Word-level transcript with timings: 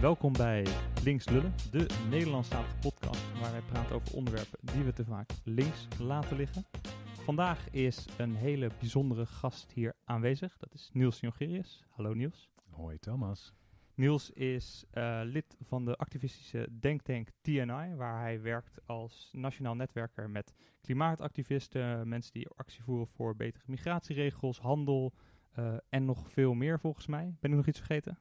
Welkom 0.00 0.32
bij 0.32 0.66
Links 1.04 1.28
Lullen, 1.28 1.54
de 1.70 1.86
Nederlandstalige 2.10 2.76
podcast 2.80 3.38
waar 3.40 3.52
wij 3.52 3.60
praten 3.60 3.94
over 3.94 4.14
onderwerpen 4.14 4.58
die 4.60 4.84
we 4.84 4.92
te 4.92 5.04
vaak 5.04 5.30
links 5.44 5.88
laten 6.00 6.36
liggen. 6.36 6.64
Vandaag 7.12 7.70
is 7.70 8.06
een 8.18 8.34
hele 8.34 8.70
bijzondere 8.78 9.26
gast 9.26 9.72
hier 9.72 9.94
aanwezig. 10.04 10.56
Dat 10.58 10.74
is 10.74 10.90
Niels 10.92 11.20
Jongerius. 11.20 11.84
Hallo 11.88 12.14
Niels. 12.14 12.48
Hoi 12.70 12.98
Thomas. 12.98 13.52
Niels 13.94 14.30
is 14.30 14.84
uh, 14.94 15.20
lid 15.24 15.56
van 15.60 15.84
de 15.84 15.96
activistische 15.96 16.68
denktank 16.80 17.28
TNI, 17.40 17.94
waar 17.94 18.20
hij 18.20 18.40
werkt 18.42 18.86
als 18.86 19.28
nationaal 19.32 19.74
netwerker 19.74 20.30
met 20.30 20.54
klimaatactivisten, 20.80 22.08
mensen 22.08 22.32
die 22.32 22.48
actie 22.48 22.82
voeren 22.82 23.06
voor 23.06 23.36
betere 23.36 23.64
migratieregels, 23.66 24.58
handel 24.60 25.12
uh, 25.58 25.76
en 25.88 26.04
nog 26.04 26.30
veel 26.30 26.54
meer 26.54 26.80
volgens 26.80 27.06
mij. 27.06 27.34
Ben 27.40 27.50
ik 27.50 27.56
nog 27.56 27.66
iets 27.66 27.78
vergeten? 27.78 28.18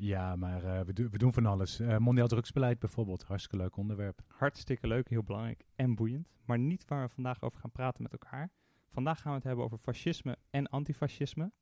Ja, 0.00 0.36
maar 0.36 0.64
uh, 0.64 0.80
we, 0.80 1.08
we, 1.10 1.18
doen 1.18 1.32
van 1.32 1.46
alles. 1.46 1.80
mondiaal 1.98 2.28
drugsbeleid 2.28 2.78
bijvoorbeeld, 2.78 3.22
hartstikke 3.22 3.56
leuk 3.56 3.76
onderwerp. 3.76 4.20
Hartstikke 4.26 4.86
leuk, 4.86 5.08
heel 5.08 5.22
belangrijk 5.22 5.64
en 5.74 5.94
boeiend. 5.94 6.28
Maar 6.44 6.58
niet 6.58 6.84
waar 6.84 7.06
we 7.06 7.14
vandaag 7.14 7.42
over 7.42 7.60
gaan 7.60 7.72
praten 7.72 8.02
met 8.02 8.12
elkaar. 8.12 8.50
Vandaag 8.90 9.20
gaan 9.20 9.30
we 9.30 9.36
het 9.36 9.46
hebben 9.46 9.64
over 9.64 9.78
fascisme 9.78 10.36
en 10.50 10.66
antifascisme. 10.66 11.52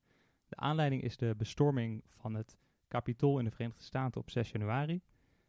De 0.47 0.55
aanleiding 0.55 1.01
is 1.01 1.17
de 1.17 1.33
bestorming 1.37 2.03
van 2.07 2.33
het 2.33 2.57
Capitool 2.87 3.39
in 3.39 3.45
de 3.45 3.51
Verenigde 3.51 3.83
Staten 3.83 4.21
op 4.21 4.29
6 4.29 4.51
januari. 4.51 5.01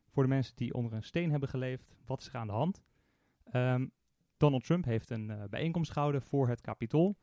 Voor 0.09 0.23
de 0.23 0.29
mensen 0.29 0.57
die 0.57 0.74
onder 0.74 0.93
een 0.93 1.02
steen 1.02 1.30
hebben 1.30 1.48
geleefd, 1.48 1.96
wat 2.07 2.20
is 2.20 2.29
er 2.29 2.37
aan 2.37 2.46
de 2.46 2.52
hand? 2.52 2.82
Um, 3.52 3.93
Donald 4.37 4.65
Trump 4.65 4.84
heeft 4.84 5.10
een 5.10 5.29
uh, 5.30 5.45
bijeenkomst 5.51 5.93
gehouden 5.93 6.23
voor 6.23 6.48
het 6.48 6.60
Capitool. 6.60 7.16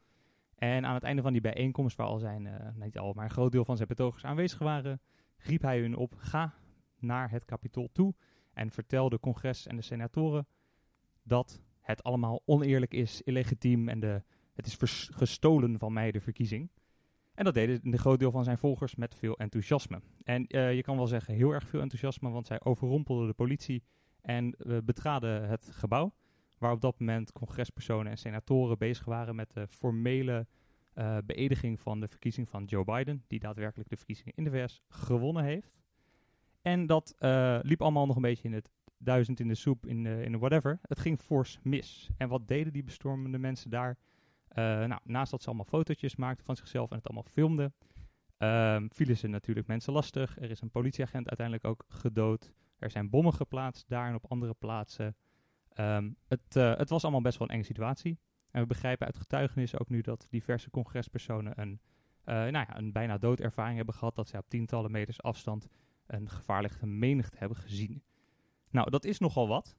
En 0.56 0.86
aan 0.86 0.94
het 0.94 1.04
einde 1.04 1.22
van 1.22 1.32
die 1.32 1.42
bijeenkomst, 1.42 1.98
waar 1.98 2.08
al 2.08 2.20
zijn, 2.20 2.45
uh, 2.45 2.54
niet 2.76 2.98
al, 2.98 3.14
maar 3.14 3.23
een 3.23 3.30
groot 3.30 3.52
deel 3.52 3.66
van 3.66 3.76
zijn 3.76 3.88
betogers 3.88 4.26
aanwezig 4.26 4.59
waren, 4.59 5.02
riep 5.38 5.62
hij 5.62 5.80
hun 5.80 5.95
op: 5.95 6.13
ga 6.17 6.53
naar 6.99 7.31
het 7.31 7.45
Capitool 7.45 7.89
toe 7.91 8.14
en 8.53 8.72
vertel 8.72 9.09
de 9.09 9.19
congres 9.19 9.67
en 9.67 9.75
de 9.75 9.81
senatoren 9.81 10.47
dat 11.23 11.61
het 11.81 12.03
allemaal 12.03 12.42
oneerlijk 12.45 12.94
is, 12.94 13.22
illegitiem 13.22 13.89
en 13.89 14.00
de, 14.00 14.23
het 14.53 14.66
is 14.66 15.09
gestolen 15.14 15.80
van 15.80 15.94
mij 15.94 16.11
de 16.11 16.22
verkiezing. 16.22 16.69
En 17.33 17.44
dat 17.44 17.53
deden 17.53 17.80
een 17.83 17.97
groot 17.97 18.19
deel 18.19 18.31
van 18.31 18.44
zijn 18.44 18.58
volgers 18.58 18.95
met 18.95 19.16
veel 19.16 19.38
enthousiasme. 19.38 20.02
En 20.23 20.45
uh, 20.47 20.75
je 20.75 20.81
kan 20.81 20.97
wel 20.97 21.08
zeggen 21.08 21.33
heel 21.33 21.52
erg 21.52 21.67
veel 21.67 21.81
enthousiasme, 21.81 22.30
want 22.30 22.47
zij 22.47 22.64
overrompelden 22.64 23.27
de 23.27 23.33
politie 23.33 23.83
en 24.22 24.55
uh, 24.59 24.77
betraden 24.83 25.47
het 25.47 25.70
gebouw. 25.72 26.14
Waar 26.58 26.72
op 26.72 26.81
dat 26.81 26.99
moment 26.99 27.31
congrespersonen 27.31 28.11
en 28.11 28.17
senatoren 28.17 28.77
bezig 28.77 29.05
waren 29.05 29.36
met 29.36 29.53
de 29.53 29.67
formele 29.67 30.47
uh, 30.96 31.18
beëdiging 31.26 31.82
van 31.82 32.00
de 32.00 32.08
verkiezing 32.08 32.50
van 32.50 32.64
Joe 32.64 32.84
Biden, 32.84 33.24
die 33.28 33.40
daadwerkelijk 33.40 33.90
de 33.90 33.98
verkiezingen 33.98 34.34
in 34.36 34.44
de 34.44 34.52
VS 34.52 34.82
gewonnen 34.90 35.44
heeft. 35.44 35.84
En 36.62 36.86
dat 36.86 37.16
liep 37.62 37.82
allemaal 37.82 38.06
nog 38.06 38.16
een 38.16 38.22
beetje 38.22 38.48
in 38.48 38.54
het 38.54 38.70
duizend 38.98 39.40
in 39.40 39.48
de 39.48 39.56
soep, 39.56 39.86
in 39.86 40.04
de, 40.04 40.23
in 40.23 40.40
whatever. 40.40 40.80
Het 40.82 41.00
ging 41.00 41.20
fors 41.20 41.60
mis. 41.62 42.10
En 42.18 42.30
wat 42.30 42.48
deden 42.48 42.73
die 42.73 42.84
bestormende 42.84 43.38
mensen 43.38 43.70
daar? 43.70 43.98
Uh, 44.50 44.56
nou, 44.86 45.02
naast 45.04 45.32
dat 45.32 45.42
ze 45.42 45.48
allemaal 45.48 45.66
fotootjes 45.66 46.16
maakten 46.16 46.46
van 46.46 46.56
zichzelf 46.56 46.90
en 46.90 46.98
het 46.98 47.06
allemaal 47.06 47.32
filmden, 47.32 47.73
um, 48.38 48.90
vielen 48.94 49.18
ze 49.18 49.28
natuurlijk 49.28 49.68
mensen 49.68 49.94
lastig. 49.94 50.38
Er 50.40 50.50
is 50.50 50.62
een 50.62 50.72
politieagent 50.72 51.28
uiteindelijk 51.28 51.68
ook 51.68 51.86
gedood. 51.88 52.52
Er 52.80 52.92
zijn 52.92 53.10
bommen 53.10 53.34
geplaatst 53.34 53.90
daar 53.90 54.08
en 54.08 54.16
op 54.16 54.26
andere 54.28 54.54
plaatsen. 54.54 55.16
Um, 55.80 56.16
het, 56.28 56.54
het 56.54 56.90
was 56.90 57.04
allemaal 57.04 57.22
best 57.22 57.38
wel 57.38 57.48
een 57.48 57.54
enge 57.54 57.64
situatie. 57.64 58.20
En 58.56 58.61
we 58.61 58.67
begrijpen 58.67 59.06
uit 59.06 59.17
getuigenissen 59.17 59.80
ook 59.80 59.89
nu 59.89 60.02
dat 60.02 60.28
diverse 60.30 60.70
congrespersonen 60.70 61.61
een, 61.61 61.80
uh, 62.25 62.36
nou 62.36 62.52
ja, 62.52 62.78
een 62.78 62.92
bijna 62.92 63.17
doodervaring 63.17 63.75
hebben 63.75 63.95
gehad. 63.95 64.16
Dat 64.16 64.28
zij 64.28 64.39
op 64.39 64.50
tientallen 64.50 64.92
meters 64.92 65.22
afstand 65.22 65.67
een 66.08 66.30
gevaarlijke 66.30 66.86
menigte 66.86 67.38
hebben 67.38 67.58
gezien. 67.58 68.03
Nou, 68.70 68.89
dat 68.89 69.06
is 69.06 69.20
nogal 69.20 69.48
wat. 69.48 69.76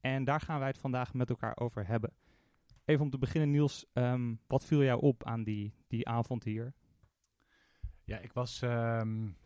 En 0.00 0.24
daar 0.24 0.40
gaan 0.40 0.58
wij 0.58 0.68
het 0.68 0.78
vandaag 0.78 1.14
met 1.14 1.30
elkaar 1.30 1.56
over 1.56 1.86
hebben. 1.86 2.12
Even 2.84 3.04
om 3.04 3.10
te 3.10 3.18
beginnen, 3.18 3.50
Niels, 3.50 3.86
um, 3.92 4.40
wat 4.46 4.64
viel 4.64 4.82
jou 4.82 5.00
op 5.00 5.24
aan 5.24 5.44
die, 5.44 5.74
die 5.88 6.08
avond 6.08 6.44
hier? 6.44 6.74
Ja, 8.04 8.18
ik 8.18 8.32
was, 8.32 8.60
um, 8.62 9.36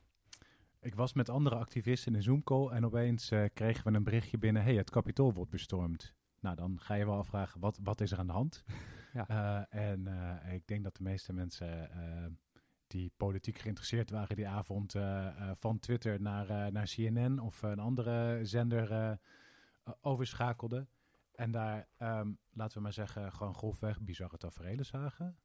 ik 0.80 0.94
was 0.94 1.12
met 1.12 1.28
andere 1.28 1.56
activisten 1.56 2.12
in 2.12 2.18
een 2.18 2.24
Zoom-call 2.24 2.68
en 2.68 2.84
opeens 2.84 3.30
uh, 3.30 3.44
kregen 3.54 3.90
we 3.90 3.96
een 3.96 4.04
berichtje 4.04 4.38
binnen: 4.38 4.62
hey, 4.62 4.74
het 4.74 4.90
kapitool 4.90 5.32
wordt 5.32 5.50
bestormd. 5.50 6.14
Nou, 6.46 6.58
dan 6.58 6.80
ga 6.80 6.94
je 6.94 7.06
wel 7.06 7.16
afvragen, 7.16 7.60
wat, 7.60 7.78
wat 7.82 8.00
is 8.00 8.12
er 8.12 8.18
aan 8.18 8.26
de 8.26 8.32
hand? 8.32 8.64
Ja. 9.12 9.28
Uh, 9.70 9.92
en 9.92 10.06
uh, 10.06 10.52
ik 10.52 10.66
denk 10.66 10.84
dat 10.84 10.96
de 10.96 11.02
meeste 11.02 11.32
mensen 11.32 11.90
die 12.86 13.12
politiek 13.16 13.58
geïnteresseerd 13.58 14.10
waren 14.10 14.36
die 14.36 14.48
avond 14.48 14.94
van 15.58 15.78
Twitter 15.78 16.20
naar, 16.20 16.72
naar 16.72 16.86
CNN 16.86 17.38
of 17.38 17.62
een 17.62 17.78
andere 17.78 18.44
zender 18.44 19.18
overschakelden. 20.00 20.88
En 21.34 21.50
daar, 21.50 21.88
um, 21.98 22.38
laten 22.52 22.76
we 22.76 22.82
maar 22.82 22.92
zeggen, 22.92 23.32
gewoon 23.32 23.54
grofweg 23.54 24.00
bizarre 24.00 24.36
tafereelen 24.36 24.86
zagen. 24.86 25.38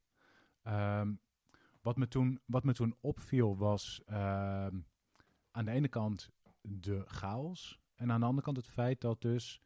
Um, 0.64 1.20
wat, 1.82 1.98
me 1.98 2.08
toen, 2.08 2.40
wat 2.46 2.64
me 2.64 2.74
toen 2.74 2.96
opviel 3.00 3.58
was 3.58 4.02
um, 4.08 4.88
aan 5.52 5.66
de 5.66 5.72
ene 5.72 5.88
kant 5.88 6.32
de 6.62 7.04
chaos. 7.06 7.80
En 7.96 8.12
aan 8.12 8.20
de 8.20 8.26
andere 8.26 8.46
kant 8.46 8.58
het 8.58 8.68
feit 8.68 9.02
dat 9.02 9.22
dus 9.22 9.62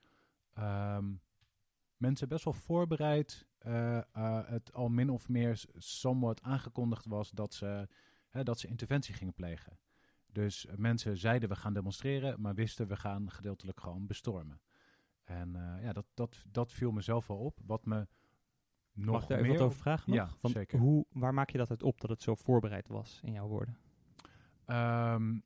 mensen 1.98 2.28
best 2.28 2.44
wel 2.44 2.54
voorbereid 2.54 3.46
uh, 3.68 4.02
uh, 4.18 4.48
het 4.48 4.74
al 4.74 4.90
min 4.90 5.10
of 5.10 5.30
meer 5.30 5.64
somewhat 5.78 6.42
aangekondigd 6.42 7.06
was 7.06 7.32
dat 7.32 7.54
ze, 7.54 7.88
hè, 8.30 8.44
dat 8.44 8.60
ze 8.60 8.68
interventie 8.68 9.14
gingen 9.14 9.34
plegen. 9.34 9.80
Dus 10.28 10.68
mensen 10.76 11.18
zeiden 11.18 11.50
we 11.50 11.56
gaan 11.56 11.74
demonstreren, 11.74 12.42
maar 12.42 12.54
wisten 12.54 12.88
we 12.88 12.96
gaan 12.96 13.32
gedeeltelijk 13.32 13.80
gewoon 13.80 14.08
bestormen. 14.08 14.62
En 15.24 15.56
uh, 15.56 15.84
ja, 15.84 15.94
dat, 15.94 16.06
dat, 16.14 16.46
dat 16.52 16.72
viel 16.72 16.92
mezelf 16.92 17.28
wel 17.28 17.38
op. 17.38 17.60
Wat 17.66 17.86
me 17.86 18.08
nog 18.92 19.14
Mag 19.14 19.22
ik 19.24 19.28
daar 19.28 19.42
meer 19.42 19.48
even 19.48 19.60
wat 19.60 19.68
over 19.68 19.82
vragen? 19.82 20.10
Nog? 20.10 20.30
Ja, 20.30 20.36
Van 20.40 20.50
zeker. 20.50 20.80
Hoe, 20.80 21.06
waar 21.10 21.34
maak 21.34 21.50
je 21.50 21.58
dat 21.58 21.70
uit 21.70 21.84
op 21.84 22.02
dat 22.02 22.10
het 22.10 22.22
zo 22.22 22.36
voorbereid 22.36 22.88
was, 22.88 23.20
in 23.24 23.32
jouw 23.32 23.48
woorden? 23.48 23.78
Um, 24.68 25.44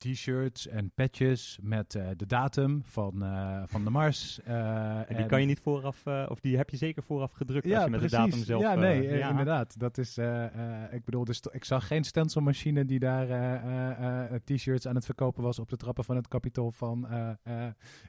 T-shirts 0.00 0.66
en 0.66 0.90
patches 0.94 1.58
met 1.62 1.94
uh, 1.94 2.08
de 2.16 2.26
datum 2.26 2.82
van, 2.84 3.22
uh, 3.22 3.62
van 3.66 3.84
de 3.84 3.90
Mars. 3.90 4.40
Uh, 4.48 4.96
en 4.96 5.04
die 5.08 5.16
en 5.16 5.26
kan 5.26 5.40
je 5.40 5.46
niet 5.46 5.60
vooraf, 5.60 6.06
of 6.06 6.40
die 6.40 6.56
heb 6.56 6.70
je 6.70 6.76
zeker 6.76 7.02
vooraf 7.02 7.32
gedrukt 7.32 7.66
ja, 7.66 7.74
als 7.74 7.84
je 7.84 7.90
met 7.90 8.00
precies. 8.00 8.18
de 8.18 8.24
datum 8.24 8.44
zelf... 8.44 8.62
Ja, 8.62 8.74
nee, 8.74 9.02
ja. 9.02 9.30
inderdaad. 9.30 9.78
Dat 9.78 9.98
is, 9.98 10.18
ik 10.90 11.04
bedoel, 11.04 11.24
dus 11.24 11.40
ik 11.50 11.64
zag 11.64 11.86
geen 11.86 12.04
stencilmachine 12.04 12.84
die 12.84 12.98
daar 12.98 13.26
T-shirts 14.44 14.86
aan 14.86 14.94
het 14.94 15.04
verkopen 15.04 15.42
was 15.42 15.58
op 15.58 15.68
de 15.68 15.76
trappen 15.76 16.04
van 16.04 16.16
het 16.16 16.28
kapitool 16.28 16.70
van... 16.70 17.06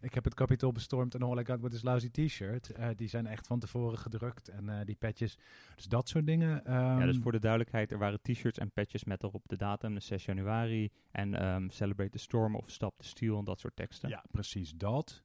ik 0.01 0.13
heb 0.13 0.23
het 0.23 0.33
kapitool 0.33 0.71
bestormd 0.71 1.15
en 1.15 1.21
all 1.21 1.39
I 1.39 1.45
got 1.45 1.61
with 1.61 1.71
this 1.71 1.83
lousy 1.83 2.09
T-shirt. 2.09 2.71
die 2.95 3.07
zijn 3.07 3.27
echt 3.27 3.47
van 3.47 3.59
tevoren 3.59 3.97
gedrukt 3.97 4.47
en 4.47 4.85
die 4.85 4.95
patches. 4.95 5.37
Dus 5.75 5.85
dat 5.85 6.09
soort 6.09 6.25
dingen. 6.25 6.49
Um, 6.49 6.99
ja, 6.99 7.05
dus 7.05 7.17
voor 7.17 7.31
de 7.31 7.39
duidelijkheid, 7.39 7.91
er 7.91 7.97
waren 7.97 8.21
T-shirts 8.21 8.57
en 8.57 8.71
patches 8.71 9.03
met 9.03 9.23
erop 9.23 9.43
de 9.47 9.57
datum, 9.57 9.93
de 9.93 9.99
6 9.99 10.25
januari 10.25 10.89
en... 11.11 11.45
Um, 11.45 11.69
Celebrate 11.81 12.11
the 12.11 12.17
Storm 12.17 12.55
of 12.55 12.69
Stop 12.69 12.97
the 12.97 13.07
Steel 13.07 13.37
en 13.37 13.45
dat 13.45 13.59
soort 13.59 13.75
teksten. 13.75 14.09
Ja, 14.09 14.23
precies 14.31 14.73
dat. 14.75 15.23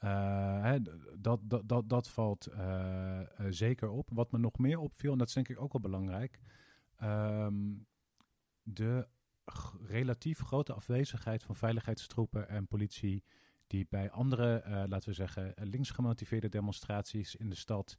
Uh, 0.00 0.62
hè, 0.62 0.82
dat, 1.16 1.40
dat, 1.42 1.68
dat, 1.68 1.88
dat 1.88 2.08
valt 2.08 2.48
uh, 2.48 3.20
uh, 3.40 3.46
zeker 3.48 3.88
op. 3.90 4.08
Wat 4.12 4.32
me 4.32 4.38
nog 4.38 4.58
meer 4.58 4.78
opviel, 4.78 5.12
en 5.12 5.18
dat 5.18 5.28
is 5.28 5.34
denk 5.34 5.48
ik 5.48 5.60
ook 5.60 5.72
wel 5.72 5.82
belangrijk, 5.82 6.38
um, 7.02 7.86
de 8.62 9.08
relatief 9.86 10.38
grote 10.38 10.72
afwezigheid 10.72 11.42
van 11.42 11.56
veiligheidstroepen 11.56 12.48
en 12.48 12.66
politie 12.66 13.24
die 13.66 13.86
bij 13.90 14.10
andere, 14.10 14.62
laten 14.88 15.08
we 15.08 15.14
zeggen, 15.14 15.54
links 15.56 15.90
gemotiveerde 15.90 16.48
demonstraties 16.48 17.36
in 17.36 17.48
de 17.48 17.56
stad 17.56 17.98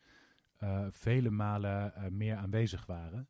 vele 0.90 1.30
malen 1.30 1.94
meer 2.18 2.36
aanwezig 2.36 2.86
waren. 2.86 3.28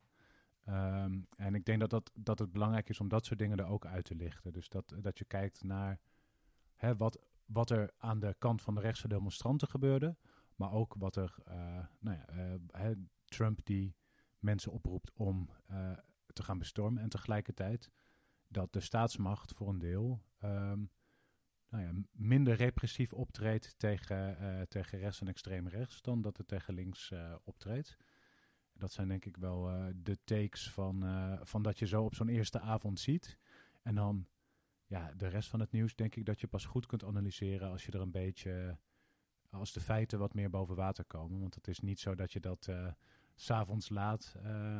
Um, 0.69 1.27
en 1.35 1.55
ik 1.55 1.65
denk 1.65 1.79
dat, 1.79 1.89
dat, 1.89 2.11
dat 2.13 2.39
het 2.39 2.51
belangrijk 2.51 2.89
is 2.89 2.99
om 2.99 3.07
dat 3.07 3.25
soort 3.25 3.39
dingen 3.39 3.57
er 3.57 3.65
ook 3.65 3.85
uit 3.85 4.05
te 4.05 4.15
lichten. 4.15 4.53
Dus 4.53 4.69
dat, 4.69 4.95
dat 5.01 5.17
je 5.17 5.25
kijkt 5.25 5.63
naar 5.63 5.99
hè, 6.75 6.95
wat, 6.95 7.19
wat 7.45 7.69
er 7.69 7.91
aan 7.97 8.19
de 8.19 8.35
kant 8.37 8.61
van 8.61 8.75
de 8.75 8.81
rechtse 8.81 9.07
demonstranten 9.07 9.67
gebeurde. 9.67 10.17
Maar 10.55 10.71
ook 10.71 10.95
wat 10.97 11.15
er, 11.15 11.35
uh, 11.47 11.53
nou 11.99 12.17
ja, 12.17 12.57
hè, 12.71 12.93
Trump 13.25 13.65
die 13.65 13.95
mensen 14.39 14.71
oproept 14.71 15.11
om 15.13 15.49
uh, 15.71 15.91
te 16.33 16.43
gaan 16.43 16.57
bestormen. 16.59 17.01
En 17.01 17.09
tegelijkertijd 17.09 17.89
dat 18.47 18.73
de 18.73 18.79
staatsmacht 18.79 19.53
voor 19.53 19.69
een 19.69 19.79
deel 19.79 20.23
um, 20.43 20.91
nou 21.69 21.83
ja, 21.83 21.91
minder 22.11 22.55
repressief 22.55 23.13
optreedt 23.13 23.79
tegen, 23.79 24.37
tegen 24.67 24.99
rechts 24.99 25.21
en 25.21 25.27
extreem 25.27 25.67
rechts 25.67 26.01
dan 26.01 26.21
dat 26.21 26.37
het 26.37 26.47
tegen 26.47 26.73
links 26.73 27.13
optreedt. 27.43 27.97
Dat 28.79 28.91
zijn 28.91 29.07
denk 29.07 29.25
ik 29.25 29.37
wel 29.37 29.71
uh, 29.71 29.85
de 29.95 30.17
takes 30.23 30.69
van, 30.69 31.03
uh, 31.03 31.39
van 31.41 31.61
dat 31.61 31.79
je 31.79 31.87
zo 31.87 32.03
op 32.03 32.15
zo'n 32.15 32.29
eerste 32.29 32.59
avond 32.59 32.99
ziet. 32.99 33.37
En 33.81 33.95
dan, 33.95 34.27
ja, 34.85 35.13
de 35.17 35.27
rest 35.27 35.49
van 35.49 35.59
het 35.59 35.71
nieuws 35.71 35.95
denk 35.95 36.15
ik 36.15 36.25
dat 36.25 36.39
je 36.39 36.47
pas 36.47 36.65
goed 36.65 36.85
kunt 36.85 37.03
analyseren 37.03 37.69
als 37.69 37.85
je 37.85 37.91
er 37.91 38.01
een 38.01 38.11
beetje, 38.11 38.77
als 39.49 39.73
de 39.73 39.79
feiten 39.79 40.19
wat 40.19 40.33
meer 40.33 40.49
boven 40.49 40.75
water 40.75 41.05
komen. 41.05 41.39
Want 41.39 41.55
het 41.55 41.67
is 41.67 41.79
niet 41.79 41.99
zo 41.99 42.15
dat 42.15 42.31
je 42.31 42.39
dat 42.39 42.67
uh, 42.69 42.87
s'avonds 43.35 43.89
laat 43.89 44.35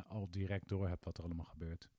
al 0.07 0.28
direct 0.30 0.68
door 0.68 0.88
hebt 0.88 1.06
wat 1.06 1.18
er 1.18 1.24
allemaal 1.24 1.45
gebeurt. 1.45 1.90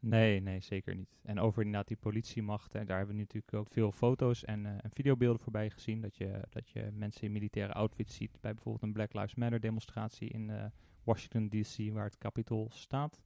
Nee, 0.00 0.40
nee, 0.40 0.60
zeker 0.60 0.94
niet. 0.94 1.18
En 1.22 1.38
over 1.38 1.62
inderdaad 1.62 1.88
die 1.88 1.96
politiemacht, 1.96 2.72
hè, 2.72 2.84
daar 2.84 2.96
hebben 2.96 3.16
we 3.16 3.22
natuurlijk 3.22 3.54
ook 3.54 3.68
veel 3.68 3.92
foto's 3.92 4.44
en, 4.44 4.66
en 4.66 4.90
videobeelden 4.90 5.42
voorbij 5.42 5.70
gezien. 5.70 6.00
Dat 6.00 6.16
je, 6.16 6.40
dat 6.50 6.68
je 6.68 6.90
mensen 6.92 7.22
in 7.22 7.32
militaire 7.32 7.72
outfits 7.72 8.14
ziet 8.14 8.40
bij 8.40 8.54
bijvoorbeeld 8.54 8.82
een 8.82 8.92
Black 8.92 9.12
Lives 9.12 9.34
Matter 9.34 9.60
demonstratie 9.60 10.28
in 10.28 10.72
Washington 11.06 11.48
DC, 11.48 11.92
waar 11.92 12.04
het 12.04 12.18
Capitool 12.18 12.70
staat. 12.72 13.20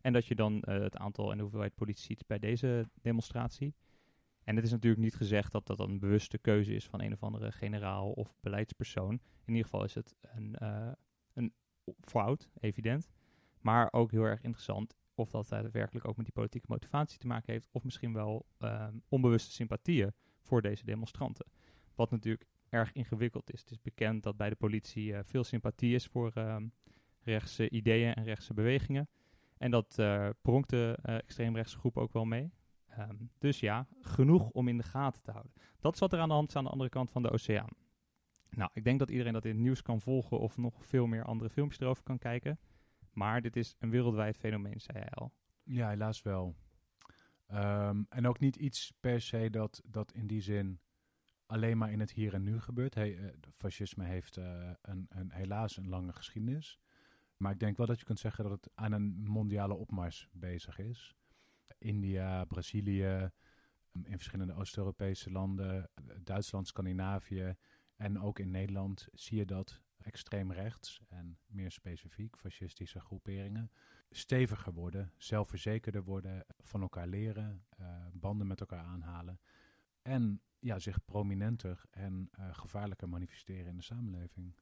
En 0.00 0.12
dat 0.12 0.26
je 0.26 0.34
dan 0.34 0.62
het 0.66 0.96
aantal 0.96 1.30
en 1.30 1.36
de 1.36 1.42
hoeveelheid 1.42 1.74
politie 1.74 2.04
ziet 2.04 2.26
bij 2.26 2.38
deze 2.38 2.88
demonstratie. 3.02 3.74
En 4.44 4.56
het 4.56 4.64
is 4.64 4.70
natuurlijk 4.70 5.02
niet 5.02 5.14
gezegd 5.14 5.52
dat 5.52 5.66
dat 5.66 5.78
een 5.78 5.98
bewuste 5.98 6.38
keuze 6.38 6.74
is 6.74 6.86
van 6.86 7.00
een 7.00 7.12
of 7.12 7.22
andere 7.22 7.52
generaal 7.52 8.10
of 8.10 8.34
beleidspersoon. 8.40 9.12
In 9.44 9.54
ieder 9.54 9.64
geval 9.64 9.84
is 9.84 9.94
het 9.94 10.14
een, 10.20 10.56
uh, 10.62 10.92
een 11.32 11.52
fout, 12.00 12.50
evident. 12.60 13.08
Maar 13.60 13.92
ook 13.92 14.10
heel 14.10 14.24
erg 14.24 14.42
interessant 14.42 14.96
of 15.14 15.30
dat 15.30 15.48
daadwerkelijk 15.48 16.08
ook 16.08 16.16
met 16.16 16.24
die 16.24 16.34
politieke 16.34 16.66
motivatie 16.68 17.18
te 17.18 17.26
maken 17.26 17.52
heeft. 17.52 17.68
Of 17.72 17.84
misschien 17.84 18.12
wel 18.12 18.46
um, 18.58 19.02
onbewuste 19.08 19.52
sympathieën 19.52 20.12
voor 20.40 20.62
deze 20.62 20.84
demonstranten. 20.84 21.46
Wat 21.94 22.10
natuurlijk 22.10 22.46
erg 22.68 22.92
ingewikkeld 22.92 23.52
is. 23.52 23.60
Het 23.60 23.70
is 23.70 23.82
bekend 23.82 24.22
dat 24.22 24.36
bij 24.36 24.48
de 24.48 24.56
politie 24.56 25.12
uh, 25.12 25.18
veel 25.22 25.44
sympathie 25.44 25.94
is 25.94 26.06
voor 26.06 26.32
um, 26.34 26.72
rechtse 27.24 27.70
ideeën 27.70 28.14
en 28.14 28.24
rechtse 28.24 28.54
bewegingen. 28.54 29.08
En 29.58 29.70
dat 29.70 29.96
uh, 30.00 30.28
pronkt 30.42 30.70
de 30.70 30.98
extreemrechtse 31.02 31.78
groep 31.78 31.96
ook 31.96 32.12
wel 32.12 32.24
mee. 32.24 32.52
Um, 32.98 33.30
dus 33.38 33.60
ja, 33.60 33.86
genoeg 34.00 34.50
om 34.50 34.68
in 34.68 34.76
de 34.76 34.82
gaten 34.82 35.22
te 35.22 35.30
houden. 35.30 35.52
Dat 35.80 35.98
wat 35.98 36.12
er 36.12 36.18
aan 36.18 36.28
de 36.28 36.34
hand 36.34 36.56
aan 36.56 36.64
de 36.64 36.70
andere 36.70 36.90
kant 36.90 37.10
van 37.10 37.22
de 37.22 37.30
oceaan. 37.30 37.70
Nou, 38.50 38.70
ik 38.72 38.84
denk 38.84 38.98
dat 38.98 39.10
iedereen 39.10 39.32
dat 39.32 39.44
in 39.44 39.50
het 39.50 39.60
nieuws 39.60 39.82
kan 39.82 40.00
volgen 40.00 40.38
of 40.38 40.56
nog 40.56 40.84
veel 40.84 41.06
meer 41.06 41.24
andere 41.24 41.50
filmpjes 41.50 41.80
erover 41.80 42.02
kan 42.02 42.18
kijken. 42.18 42.58
Maar 43.12 43.40
dit 43.40 43.56
is 43.56 43.76
een 43.78 43.90
wereldwijd 43.90 44.36
fenomeen, 44.36 44.80
zei 44.80 44.98
hij 44.98 45.10
al. 45.10 45.32
Ja, 45.62 45.88
helaas 45.88 46.22
wel. 46.22 46.54
Um, 47.52 48.06
en 48.08 48.26
ook 48.26 48.38
niet 48.38 48.56
iets 48.56 48.92
per 49.00 49.20
se 49.20 49.50
dat, 49.50 49.82
dat 49.86 50.12
in 50.12 50.26
die 50.26 50.40
zin 50.40 50.80
alleen 51.46 51.78
maar 51.78 51.92
in 51.92 52.00
het 52.00 52.12
hier 52.12 52.34
en 52.34 52.42
nu 52.42 52.60
gebeurt. 52.60 52.96
Uh, 52.96 53.28
fascisme 53.54 54.04
heeft 54.04 54.36
een, 54.36 55.06
een, 55.08 55.32
helaas 55.32 55.76
een 55.76 55.88
lange 55.88 56.12
geschiedenis. 56.12 56.80
Maar 57.42 57.52
ik 57.52 57.58
denk 57.58 57.76
wel 57.76 57.86
dat 57.86 57.98
je 57.98 58.04
kunt 58.04 58.18
zeggen 58.18 58.44
dat 58.44 58.52
het 58.52 58.70
aan 58.74 58.92
een 58.92 59.24
mondiale 59.24 59.74
opmars 59.74 60.28
bezig 60.32 60.78
is. 60.78 61.14
India, 61.78 62.44
Brazilië, 62.44 63.30
um, 63.92 64.04
in 64.04 64.16
verschillende 64.16 64.54
Oost-Europese 64.54 65.30
landen, 65.30 65.90
Duitsland, 66.24 66.66
Scandinavië 66.66 67.54
en 67.96 68.20
ook 68.20 68.38
in 68.38 68.50
Nederland 68.50 69.08
zie 69.12 69.38
je 69.38 69.44
dat 69.44 69.80
extreem 69.96 70.52
rechts 70.52 71.00
en 71.08 71.38
meer 71.46 71.70
specifiek 71.70 72.36
fascistische 72.36 73.00
groeperingen 73.00 73.70
steviger 74.10 74.72
worden, 74.72 75.12
zelfverzekerder 75.16 76.04
worden, 76.04 76.44
van 76.58 76.80
elkaar 76.82 77.06
leren, 77.06 77.64
uh, 77.80 78.06
banden 78.12 78.46
met 78.46 78.60
elkaar 78.60 78.84
aanhalen 78.84 79.40
en 80.02 80.42
ja, 80.58 80.78
zich 80.78 81.04
prominenter 81.04 81.82
en 81.90 82.30
uh, 82.38 82.54
gevaarlijker 82.54 83.08
manifesteren 83.08 83.66
in 83.66 83.76
de 83.76 83.82
samenleving. 83.82 84.54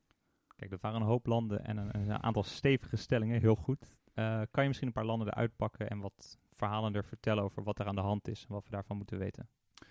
Kijk, 0.61 0.73
dat 0.73 0.81
waren 0.81 1.01
een 1.01 1.07
hoop 1.07 1.27
landen 1.27 1.65
en 1.65 1.77
een, 1.77 2.23
aantal 2.23 2.43
stevige 2.43 2.97
stellingen, 2.97 3.41
heel 3.41 3.55
goed. 3.55 3.97
Uh, 4.15 4.43
kan 4.51 4.63
je 4.63 4.67
misschien 4.67 4.87
een 4.89 4.95
paar 4.95 5.05
landen 5.05 5.29
eruit 5.29 5.57
pakken 5.57 5.91
en 5.91 5.99
wat 5.99 6.39
verhalen 6.53 6.95
er 6.95 7.05
vertellen 7.05 7.45
over 7.45 7.63
wat 7.63 7.79
er 7.79 7.87
aan 7.87 7.95
de 7.95 8.01
hand 8.01 8.29
is 8.29 8.45
en 8.49 8.55
wat 8.55 8.65
we 8.65 8.71
daarvan 8.71 8.97
moeten 8.97 9.19
weten? 9.19 9.49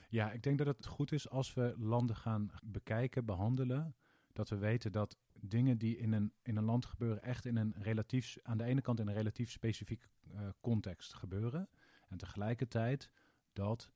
Ja, 0.09 0.31
ik 0.31 0.43
denk 0.43 0.57
dat 0.57 0.67
het 0.67 0.85
goed 0.85 1.11
is 1.11 1.29
als 1.29 1.53
we 1.53 1.73
landen 1.77 2.15
gaan 2.15 2.51
bekijken, 2.63 3.25
behandelen, 3.25 3.95
dat 4.33 4.49
we 4.49 4.57
weten 4.57 4.91
dat 4.91 5.17
dingen 5.39 5.77
die 5.77 5.97
in 5.97 6.11
een, 6.13 6.33
in 6.41 6.55
een 6.55 6.63
land 6.63 6.85
gebeuren 6.85 7.23
echt 7.23 7.45
in 7.45 7.55
een 7.55 7.75
relatief, 7.77 8.37
aan 8.43 8.57
de 8.57 8.63
ene 8.63 8.81
kant 8.81 8.99
in 8.99 9.07
een 9.07 9.13
relatief 9.13 9.51
specifiek 9.51 10.07
uh, 10.31 10.49
context 10.61 11.13
gebeuren. 11.13 11.69
En 12.07 12.17
tegelijkertijd 12.17 13.09
dat 13.53 13.91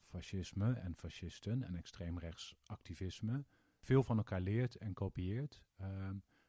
fascisme 0.00 0.72
en 0.72 0.94
fascisten 0.96 1.62
en 1.62 1.74
extreemrechtsactivisme 1.74 3.44
veel 3.80 4.02
van 4.02 4.16
elkaar 4.16 4.40
leert 4.40 4.76
en 4.76 4.92
kopieert. 4.92 5.62
Uh, 5.80 5.86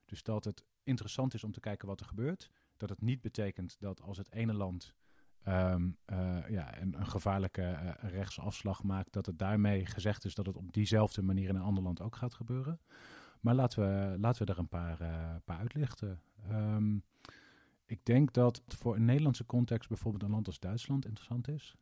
dus 0.06 0.24
dat 0.24 0.44
het 0.44 0.64
interessant 0.84 1.34
is 1.34 1.44
om 1.44 1.52
te 1.52 1.60
kijken 1.60 1.88
wat 1.88 2.00
er 2.00 2.06
gebeurt. 2.06 2.50
Dat 2.78 2.90
het 2.90 3.02
niet 3.02 3.22
betekent 3.22 3.76
dat 3.80 4.02
als 4.02 4.18
het 4.18 4.32
ene 4.32 4.54
land 4.54 4.96
um, 5.48 5.98
uh, 6.06 6.50
ja, 6.50 6.82
een, 6.82 7.00
een 7.00 7.08
gevaarlijke 7.08 7.62
uh, 7.62 8.10
rechtsafslag 8.10 8.84
maakt, 8.84 9.14
dat 9.14 9.26
het 9.26 9.40
daarmee 9.40 9.86
gezegd 9.86 10.26
is 10.26 10.36
dat 10.36 10.46
het 10.46 10.56
op 10.56 10.74
diezelfde 10.74 11.22
manier 11.22 11.50
in 11.50 11.56
een 11.56 11.62
ander 11.62 11.84
land 11.84 12.02
ook 12.02 12.16
gaat 12.16 12.34
gebeuren. 12.34 12.80
Maar 13.40 13.56
laten 13.56 13.80
we, 13.82 14.18
laten 14.20 14.46
we 14.46 14.52
er 14.52 14.60
een 14.60 14.68
paar, 14.68 15.02
uh, 15.02 15.36
paar 15.46 15.58
uitlichten. 15.58 16.22
Um, 16.52 17.04
ik 17.86 18.06
denk 18.06 18.34
dat 18.34 18.62
voor 18.68 18.96
een 18.96 19.06
Nederlandse 19.06 19.46
context 19.46 19.90
bijvoorbeeld 19.90 20.24
een 20.24 20.30
land 20.30 20.48
als 20.48 20.60
Duitsland 20.60 21.06
interessant 21.06 21.48
is. 21.48 21.76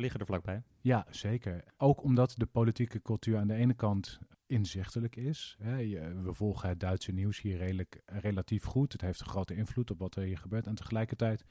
Liggen 0.00 0.20
er 0.20 0.26
vlakbij? 0.26 0.62
Ja, 0.80 1.06
zeker. 1.10 1.64
Ook 1.76 2.02
omdat 2.02 2.34
de 2.36 2.46
politieke 2.46 3.02
cultuur 3.02 3.38
aan 3.38 3.46
de 3.46 3.54
ene 3.54 3.74
kant 3.74 4.18
inzichtelijk 4.46 5.16
is. 5.16 5.56
We 5.58 6.30
volgen 6.32 6.68
het 6.68 6.80
Duitse 6.80 7.12
nieuws 7.12 7.40
hier 7.40 7.56
redelijk, 7.56 8.02
relatief 8.06 8.64
goed. 8.64 8.92
Het 8.92 9.00
heeft 9.00 9.20
een 9.20 9.26
grote 9.26 9.54
invloed 9.54 9.90
op 9.90 9.98
wat 9.98 10.16
er 10.16 10.22
hier 10.22 10.38
gebeurt. 10.38 10.66
En 10.66 10.74
tegelijkertijd 10.74 11.44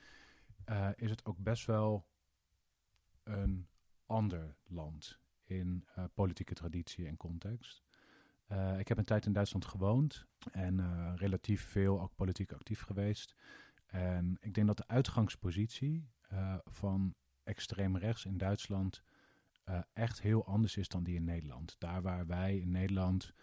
uh, 0.66 0.90
is 0.96 1.10
het 1.10 1.25
ook 1.25 1.38
best 1.38 1.66
wel 1.66 2.07
een 3.24 3.68
ander 4.06 4.56
land 4.63 5.19
in 5.44 5.86
uh, 5.98 6.04
politieke 6.13 6.54
traditie 6.54 7.07
en 7.07 7.18
context. 7.18 7.84
Uh, 8.52 8.80
ik 8.80 8.88
heb 8.88 8.98
een 8.98 9.06
tijd 9.06 9.25
in 9.25 9.34
Duitsland 9.34 9.66
gewoond 9.66 10.25
en 10.52 11.16
relatief 11.16 11.62
veel 11.62 12.02
ook 12.02 12.16
politiek 12.16 12.52
actief 12.52 12.81
geweest. 12.81 13.36
En 13.86 14.38
ik 14.40 14.54
denk 14.54 14.68
dat 14.68 14.78
de 14.78 14.88
uitgangspositie 14.88 16.10
van 16.66 17.16
extreem 17.50 17.98
rechts 17.98 18.25
in 18.25 18.38
Duitsland 18.38 19.04
echt 19.94 20.22
heel 20.22 20.46
anders 20.46 20.78
is 20.78 20.88
dan 20.88 21.04
die 21.04 21.16
in 21.16 21.24
Nederland. 21.24 21.75
Daar 21.80 22.01
waar 22.01 22.28
wij 22.28 22.57
in 22.57 22.72
Nederland 22.72 23.34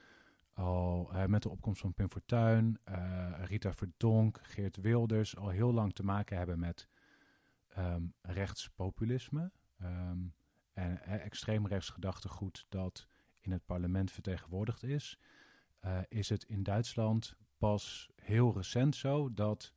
al 0.53 1.13
met 1.27 1.43
de 1.43 1.49
opkomst 1.49 1.81
van 1.81 1.95
Pim 1.95 2.11
Fortuyn, 2.11 2.79
Rita 3.41 3.73
Verdonk, 3.73 4.41
Geert 4.43 4.77
Wilders 4.77 5.37
al 5.37 5.49
heel 5.49 5.73
lang 5.73 5.95
te 5.95 6.05
maken 6.05 6.37
hebben 6.37 6.59
met 6.59 6.89
um, 7.79 8.15
rechtspopulisme 8.23 9.51
um, 9.83 10.35
en 10.73 11.01
uh, 11.07 11.25
extreem 11.25 11.67
rechts 11.67 11.89
gedachtegoed 11.89 12.67
dat 12.69 13.07
in 13.41 13.53
het 13.53 13.67
parlement 13.67 14.11
vertegenwoordigd 14.11 14.83
is, 14.83 15.19
uh, 15.85 15.99
is 16.09 16.29
het 16.29 16.45
in 16.45 16.63
Duitsland 16.63 17.37
pas 17.59 18.11
heel 18.15 18.55
recent 18.55 18.97
zo 18.97 19.33
dat 19.33 19.73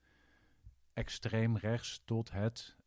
extreem 0.93 1.57
rechts 1.57 2.01
tot 2.05 2.31
het 2.31 2.75
uh, 2.77 2.78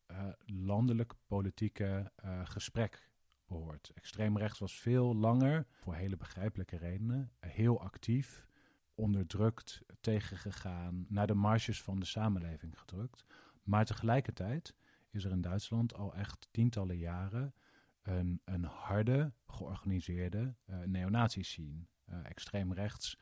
landelijk 0.47 1.15
politieke 1.27 2.13
gesprek 2.45 3.11
behoort. 3.47 3.91
Extreem 3.95 4.39
rechts 4.39 4.59
was 4.59 4.81
veel 4.81 5.17
langer, 5.17 5.67
voor 5.71 5.95
hele 5.95 6.17
begrijpelijke 6.17 6.77
redenen, 6.77 7.33
heel 7.41 7.81
actief, 7.81 8.47
onderdrukt, 8.95 9.83
tegengegaan, 10.01 11.07
naar 11.09 11.27
de 11.27 11.35
marges 11.35 11.83
van 11.83 11.99
de 11.99 12.07
samenleving 12.07 12.79
gedrukt. 12.79 13.25
Maar 13.63 13.85
tegelijkertijd 13.85 14.75
is 15.11 15.25
er 15.25 15.31
in 15.31 15.41
Duitsland 15.41 15.95
al 15.95 16.15
echt 16.15 16.49
tientallen 16.51 16.97
jaren 16.97 17.55
een, 18.03 18.41
een 18.45 18.65
harde, 18.65 19.33
georganiseerde 19.47 20.55
uh, 20.67 20.77
neonazi-scene. 20.85 21.87
Uh, 22.09 22.17
extreem 22.25 22.73
rechts, 22.73 23.19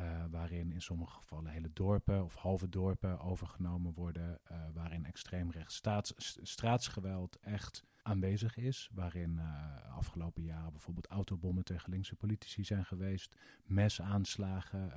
uh, 0.00 0.24
waarin 0.30 0.72
in 0.72 0.82
sommige 0.82 1.12
gevallen 1.12 1.50
hele 1.52 1.70
dorpen 1.72 2.24
of 2.24 2.34
halve 2.34 2.68
dorpen 2.68 3.20
overgenomen 3.20 3.92
worden, 3.92 4.40
waarin 4.74 5.04
extreem 5.04 5.50
rechts 5.50 5.74
staats, 5.74 6.14
straatsgeweld 6.42 7.38
echt 7.40 7.84
aanwezig 8.02 8.56
is, 8.56 8.90
waarin 8.92 9.40
afgelopen 9.96 10.42
jaren 10.42 10.72
bijvoorbeeld 10.72 11.06
autobommen 11.06 11.64
tegen 11.64 11.90
linkse 11.90 12.16
politici 12.16 12.64
zijn 12.64 12.84
geweest, 12.84 13.36
mesaanslagen 13.64 14.92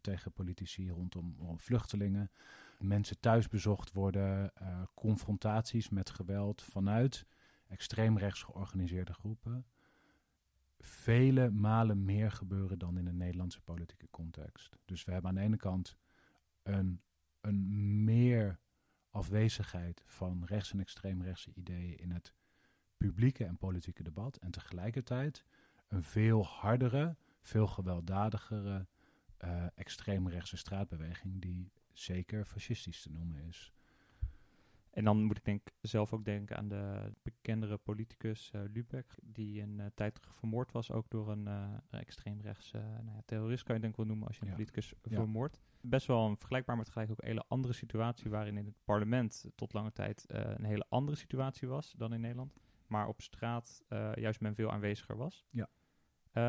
tegen 0.00 0.32
politici 0.32 0.90
rondom, 0.90 1.36
vluchtelingen 1.56 2.30
mensen 2.78 3.20
thuis 3.20 3.48
bezocht 3.48 3.92
worden, 3.92 4.52
uh, 4.62 4.82
confrontaties 4.94 5.88
met 5.88 6.10
geweld 6.10 6.62
vanuit 6.62 7.26
extreemrechts 7.68 8.42
georganiseerde 8.42 9.12
groepen. 9.12 9.66
Vele 10.78 11.50
malen 11.50 12.04
meer 12.04 12.30
gebeuren 12.30 12.78
dan 12.78 12.98
in 12.98 13.06
een 13.06 13.16
Nederlandse 13.16 13.60
politieke 13.60 14.08
context. 14.10 14.78
Dus 14.84 15.04
we 15.04 15.12
hebben 15.12 15.30
aan 15.30 15.36
de 15.36 15.42
ene 15.42 15.56
kant 15.56 15.96
een, 16.62 17.02
een 17.40 18.04
meer 18.04 18.58
afwezigheid 19.10 20.02
van 20.06 20.44
rechts- 20.44 20.72
en 20.72 20.80
extreemrechtse 20.80 21.52
ideeën 21.54 21.98
in 21.98 22.10
het 22.10 22.34
publieke 22.96 23.44
en 23.44 23.58
politieke 23.58 24.02
debat. 24.02 24.36
En 24.36 24.50
tegelijkertijd 24.50 25.44
een 25.88 26.02
veel 26.02 26.44
hardere, 26.46 27.16
veel 27.40 27.66
gewelddadigere 27.66 28.86
uh, 29.44 29.66
extreemrechtse 29.74 30.56
straatbeweging 30.56 31.40
die 31.40 31.72
zeker 31.92 32.44
fascistisch 32.44 33.02
te 33.02 33.10
noemen 33.10 33.38
is. 33.38 33.72
En 34.98 35.04
dan 35.04 35.24
moet 35.24 35.36
ik 35.36 35.44
denk, 35.44 35.68
zelf 35.80 36.12
ook 36.12 36.24
denken 36.24 36.56
aan 36.56 36.68
de 36.68 37.12
bekendere 37.22 37.76
politicus 37.76 38.50
uh, 38.54 38.62
Lubeck, 38.72 39.14
die 39.22 39.62
een 39.62 39.78
uh, 39.78 39.86
tijd 39.94 40.14
terug 40.14 40.34
vermoord 40.34 40.72
was, 40.72 40.92
ook 40.92 41.10
door 41.10 41.30
een 41.30 41.46
uh, 41.46 41.74
extreemrechts 41.90 42.72
nou 42.72 43.04
ja, 43.04 43.22
terrorist, 43.24 43.62
kan 43.62 43.74
je 43.74 43.80
denk 43.80 43.92
ik 43.92 43.98
wel 43.98 44.08
noemen 44.08 44.26
als 44.26 44.38
je 44.38 44.44
een 44.44 44.52
politicus 44.52 44.94
ja. 45.02 45.16
vermoordt. 45.16 45.60
Best 45.80 46.06
wel 46.06 46.26
een 46.26 46.36
vergelijkbaar, 46.36 46.76
maar 46.76 46.84
tegelijk 46.84 47.10
ook 47.10 47.22
een 47.22 47.28
hele 47.28 47.44
andere 47.48 47.74
situatie, 47.74 48.30
waarin 48.30 48.56
in 48.56 48.64
het 48.64 48.74
parlement 48.84 49.50
tot 49.54 49.72
lange 49.72 49.92
tijd 49.92 50.24
een 50.28 50.64
hele 50.64 50.86
andere 50.88 51.16
situatie 51.16 51.68
was 51.68 51.94
dan 51.96 52.12
in 52.12 52.20
Nederland. 52.20 52.54
Maar 52.86 53.08
op 53.08 53.20
straat 53.20 53.84
juist 54.14 54.40
men 54.40 54.54
veel 54.54 54.72
aanweziger 54.72 55.16
was. 55.16 55.46
Ja. 55.50 55.68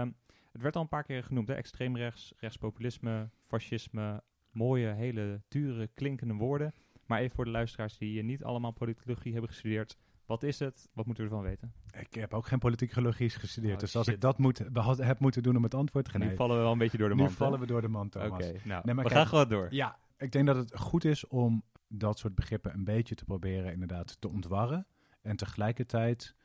Um, 0.02 0.16
het 0.52 0.62
werd 0.62 0.76
al 0.76 0.82
een 0.82 0.88
paar 0.88 1.04
keer 1.04 1.24
genoemd, 1.24 1.48
hè? 1.48 1.54
extreemrechts, 1.54 2.34
rechtspopulisme, 2.38 3.30
fascisme, 3.46 4.24
mooie, 4.52 4.88
hele 4.88 5.42
dure, 5.48 5.88
klinkende 5.88 6.34
woorden. 6.34 6.74
Maar 7.10 7.20
even 7.20 7.36
voor 7.36 7.46
de 7.46 7.52
luisteraars 7.52 7.98
die 7.98 8.24
niet 8.24 8.44
allemaal 8.44 8.72
politicologie 8.72 9.32
hebben 9.32 9.50
gestudeerd. 9.50 9.98
Wat 10.26 10.44
is 10.44 10.60
het? 10.60 10.90
Wat 10.94 11.06
moeten 11.06 11.24
we 11.24 11.30
ervan 11.30 11.46
weten? 11.46 11.74
Ik 12.00 12.14
heb 12.14 12.34
ook 12.34 12.48
geen 12.48 12.60
politicologie 12.60 13.30
gestudeerd. 13.30 13.74
Oh, 13.74 13.80
dus 13.80 13.96
als 13.96 14.08
ik 14.08 14.22
dat 14.22 14.38
moet, 14.38 14.62
heb 14.98 15.20
moeten 15.20 15.44
doen 15.44 15.56
om 15.56 15.64
het 15.64 15.74
antwoord 15.74 16.06
te 16.06 16.12
geven. 16.12 16.28
Nu 16.28 16.36
vallen 16.36 16.56
we 16.56 16.62
wel 16.62 16.72
een 16.72 16.78
beetje 16.78 16.98
door 16.98 17.10
de 17.10 17.16
mand. 17.16 17.30
Nu 17.30 17.36
vallen 17.36 17.60
we 17.60 17.66
door 17.66 17.82
de 17.82 17.88
mand, 17.88 18.12
Thomas. 18.12 18.48
Oké, 18.48 18.60
nou, 18.64 18.82
nee, 18.86 18.96
we 18.96 19.10
gaan 19.10 19.28
gewoon 19.28 19.50
door. 19.50 19.68
Ja, 19.70 19.98
ik 20.18 20.32
denk 20.32 20.46
dat 20.46 20.56
het 20.56 20.78
goed 20.78 21.06
is 21.06 21.28
om 21.28 21.64
dat 21.88 22.20
soort 22.20 22.36
begrippen 22.36 22.74
een 22.74 22.84
beetje 22.84 23.16
te 23.16 23.26
proberen 23.26 23.72
inderdaad 23.72 24.22
te 24.22 24.30
ontwarren. 24.30 24.88
En 25.22 25.36
tegelijkertijd 25.36 26.36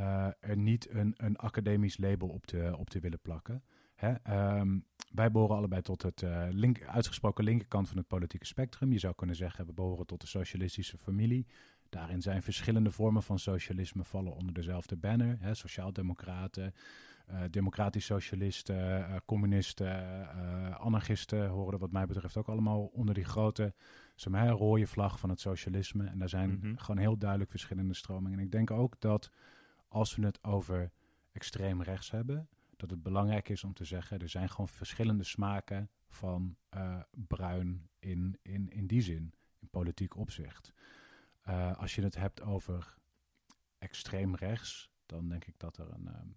uh, 0.00 0.26
er 0.40 0.56
niet 0.56 0.90
een, 0.90 1.14
een 1.16 1.36
academisch 1.36 1.98
label 1.98 2.28
op 2.28 2.46
te, 2.46 2.74
op 2.78 2.90
te 2.90 3.00
willen 3.00 3.20
plakken. 3.20 3.62
Hè? 4.02 4.58
Um, 4.58 4.84
wij 5.12 5.30
behoren 5.30 5.56
allebei 5.56 5.82
tot 5.82 6.02
het 6.02 6.22
uh, 6.22 6.46
link, 6.50 6.82
uitgesproken 6.82 7.44
linkerkant 7.44 7.88
van 7.88 7.96
het 7.96 8.06
politieke 8.06 8.46
spectrum. 8.46 8.92
Je 8.92 8.98
zou 8.98 9.14
kunnen 9.14 9.36
zeggen, 9.36 9.66
we 9.66 9.72
behoren 9.72 10.06
tot 10.06 10.20
de 10.20 10.26
socialistische 10.26 10.98
familie. 10.98 11.46
Daarin 11.88 12.22
zijn 12.22 12.42
verschillende 12.42 12.90
vormen 12.90 13.22
van 13.22 13.38
socialisme 13.38 14.04
vallen 14.04 14.34
onder 14.34 14.54
dezelfde 14.54 14.96
banner. 14.96 15.36
Hè, 15.40 15.54
Sociaaldemocraten, 15.54 16.74
uh, 17.30 17.40
democratisch 17.50 18.04
socialisten, 18.04 18.98
uh, 18.98 19.16
communisten, 19.24 20.28
anarchisten 20.78 21.48
horen 21.48 21.78
wat 21.78 21.92
mij 21.92 22.06
betreft 22.06 22.36
ook 22.36 22.48
allemaal 22.48 22.84
onder 22.84 23.14
die 23.14 23.24
grote 23.24 23.74
zeg 24.14 24.48
rode 24.48 24.86
vlag 24.86 25.18
van 25.18 25.30
het 25.30 25.40
socialisme. 25.40 26.06
En 26.06 26.18
daar 26.18 26.28
zijn 26.28 26.50
mm 26.50 26.60
-hmm. 26.60 26.78
gewoon 26.78 27.00
heel 27.00 27.18
duidelijk 27.18 27.50
verschillende 27.50 27.94
stromingen. 27.94 28.38
En 28.38 28.44
ik 28.44 28.52
denk 28.52 28.70
ook 28.70 29.00
dat 29.00 29.30
als 29.88 30.16
we 30.16 30.24
het 30.24 30.44
over 30.44 30.90
extreem 31.32 31.82
rechts 31.82 32.10
hebben, 32.10 32.48
dat 32.82 32.90
het 32.90 33.02
belangrijk 33.02 33.48
is 33.48 33.64
om 33.64 33.72
te 33.72 33.84
zeggen, 33.84 34.18
er 34.18 34.28
zijn 34.28 34.48
gewoon 34.48 34.68
verschillende 34.68 35.24
smaken 35.24 35.90
van 36.06 36.56
uh, 36.74 37.02
bruin 37.10 37.88
in, 37.98 38.38
in, 38.42 38.70
in 38.70 38.86
die 38.86 39.00
zin, 39.00 39.34
in 39.58 39.68
politiek 39.70 40.16
opzicht. 40.16 40.72
Uh, 41.48 41.76
als 41.78 41.94
je 41.94 42.02
het 42.02 42.14
hebt 42.14 42.40
over 42.40 42.94
extreem 43.78 44.34
rechts, 44.34 44.90
dan 45.06 45.28
denk 45.28 45.44
ik 45.44 45.58
dat 45.58 45.76
er 45.76 45.92
een, 45.92 46.06
um, 46.06 46.36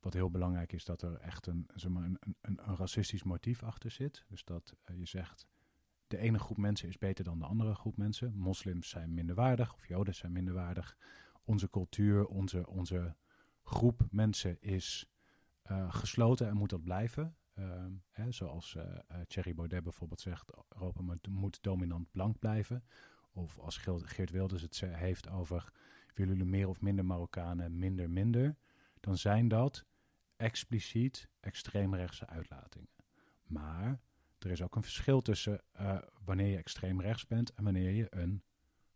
wat 0.00 0.12
heel 0.12 0.30
belangrijk 0.30 0.72
is, 0.72 0.84
dat 0.84 1.02
er 1.02 1.14
echt 1.14 1.46
een, 1.46 1.66
zeg 1.74 1.90
maar, 1.90 2.04
een, 2.04 2.18
een, 2.40 2.58
een 2.68 2.76
racistisch 2.76 3.22
motief 3.22 3.62
achter 3.62 3.90
zit. 3.90 4.24
Dus 4.28 4.44
dat 4.44 4.76
uh, 4.90 4.98
je 4.98 5.06
zegt, 5.06 5.46
de 6.06 6.18
ene 6.18 6.38
groep 6.38 6.56
mensen 6.56 6.88
is 6.88 6.98
beter 6.98 7.24
dan 7.24 7.38
de 7.38 7.44
andere 7.44 7.74
groep 7.74 7.96
mensen. 7.96 8.36
Moslims 8.36 8.88
zijn 8.88 9.14
minder 9.14 9.34
waardig 9.34 9.74
of 9.74 9.86
Joden 9.86 10.14
zijn 10.14 10.32
minder 10.32 10.54
waardig. 10.54 10.96
Onze 11.44 11.70
cultuur, 11.70 12.26
onze, 12.26 12.66
onze 12.66 13.14
groep 13.62 14.06
mensen 14.10 14.60
is 14.60 15.10
uh, 15.70 15.94
gesloten 15.94 16.48
en 16.48 16.56
moet 16.56 16.70
dat 16.70 16.82
blijven. 16.82 17.36
Uh, 17.54 17.84
hè, 18.10 18.32
zoals 18.32 18.74
uh, 18.74 18.82
Thierry 19.26 19.54
Baudet 19.54 19.82
bijvoorbeeld 19.82 20.20
zegt, 20.20 20.52
Europa 20.68 21.02
moet, 21.02 21.26
moet, 21.28 21.62
dominant 21.62 22.10
blank 22.10 22.38
blijven. 22.38 22.84
Of 23.32 23.58
als 23.58 23.76
Geert 23.76 24.30
Wilders 24.30 24.62
het 24.62 24.80
heeft 24.80 25.28
over, 25.28 25.72
willen 26.14 26.36
jullie 26.36 26.50
meer 26.50 26.68
of 26.68 26.80
minder 26.80 27.04
Marokkanen, 27.04 27.78
minder, 27.78 28.10
minder. 28.10 28.56
Dan 29.00 29.16
zijn 29.16 29.48
dat 29.48 29.84
expliciet 30.36 31.28
extreemrechtse 31.40 32.26
uitlatingen. 32.26 32.90
Maar 33.42 34.00
er 34.38 34.50
is 34.50 34.62
ook 34.62 34.76
een 34.76 34.82
verschil 34.82 35.20
tussen 35.20 35.60
wanneer 36.24 36.50
je 36.50 36.56
extreem 36.56 37.00
rechts 37.00 37.26
bent 37.26 37.54
en 37.54 37.64
wanneer 37.64 37.90
je 37.90 38.06
een 38.10 38.42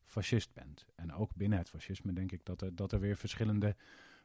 fascist 0.05 0.53
bent. 0.53 0.87
En 0.95 1.13
ook 1.13 1.35
binnen 1.35 1.59
het 1.59 1.69
fascisme 1.69 2.13
denk 2.13 2.33
ik 2.33 2.45
dat 2.45 2.63
er, 2.63 2.75
dat 2.75 2.93
er 2.93 3.01
weer 3.01 3.17
verschillende 3.17 3.77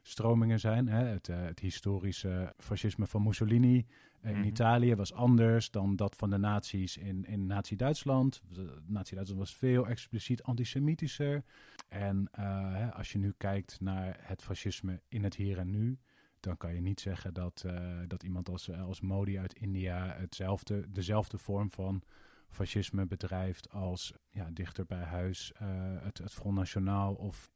stromingen 0.08 0.60
zijn. 0.60 0.88
Hè. 0.88 1.04
Het, 1.04 1.28
uh, 1.28 1.36
het, 1.40 1.58
historische 1.58 2.54
fascisme 2.58 3.06
van 3.06 3.22
Mussolini 3.22 3.76
uh, 3.76 4.30
in 4.30 4.30
mm 4.30 4.34
-hmm. 4.34 4.44
Italië 4.44 4.94
was 4.94 5.12
anders 5.12 5.70
dan 5.70 5.96
dat 5.96 6.16
van 6.16 6.30
de 6.30 6.38
nazi's 6.38 6.96
in, 6.96 7.24
in 7.24 7.46
Nazi-Duitsland. 7.46 8.42
Nazi-Duitsland 8.86 9.40
was 9.40 9.54
veel 9.56 9.86
expliciet 9.86 10.42
antisemitischer. 10.42 11.44
En 11.88 12.28
uh, 12.38 12.74
hè, 12.74 12.92
als 12.92 13.12
je 13.12 13.18
nu 13.18 13.34
kijkt 13.36 13.80
naar 13.80 14.16
het 14.20 14.42
fascisme 14.42 15.00
in 15.08 15.24
het 15.24 15.34
hier 15.34 15.58
en 15.58 15.70
nu, 15.70 15.98
dan 16.40 16.56
kan 16.56 16.74
je 16.74 16.80
niet 16.80 17.00
zeggen 17.00 17.34
dat, 17.34 17.64
dat 18.06 18.22
iemand 18.22 18.48
als, 18.48 18.70
als 18.70 19.00
Modi 19.00 19.38
uit 19.38 19.54
India 19.54 20.14
hetzelfde, 20.18 20.90
dezelfde 20.90 21.38
vorm 21.38 21.70
van 21.70 22.02
fascisme 22.48 23.06
bedrijft 23.06 23.70
als 23.70 24.12
ja, 24.30 24.48
dichter 24.52 24.86
bij 24.86 25.02
huis 25.02 25.52
uh, 25.62 25.68
het, 26.02 26.18
het 26.18 26.32
Front 26.32 26.56
Nationaal 26.56 27.14
of 27.14 27.50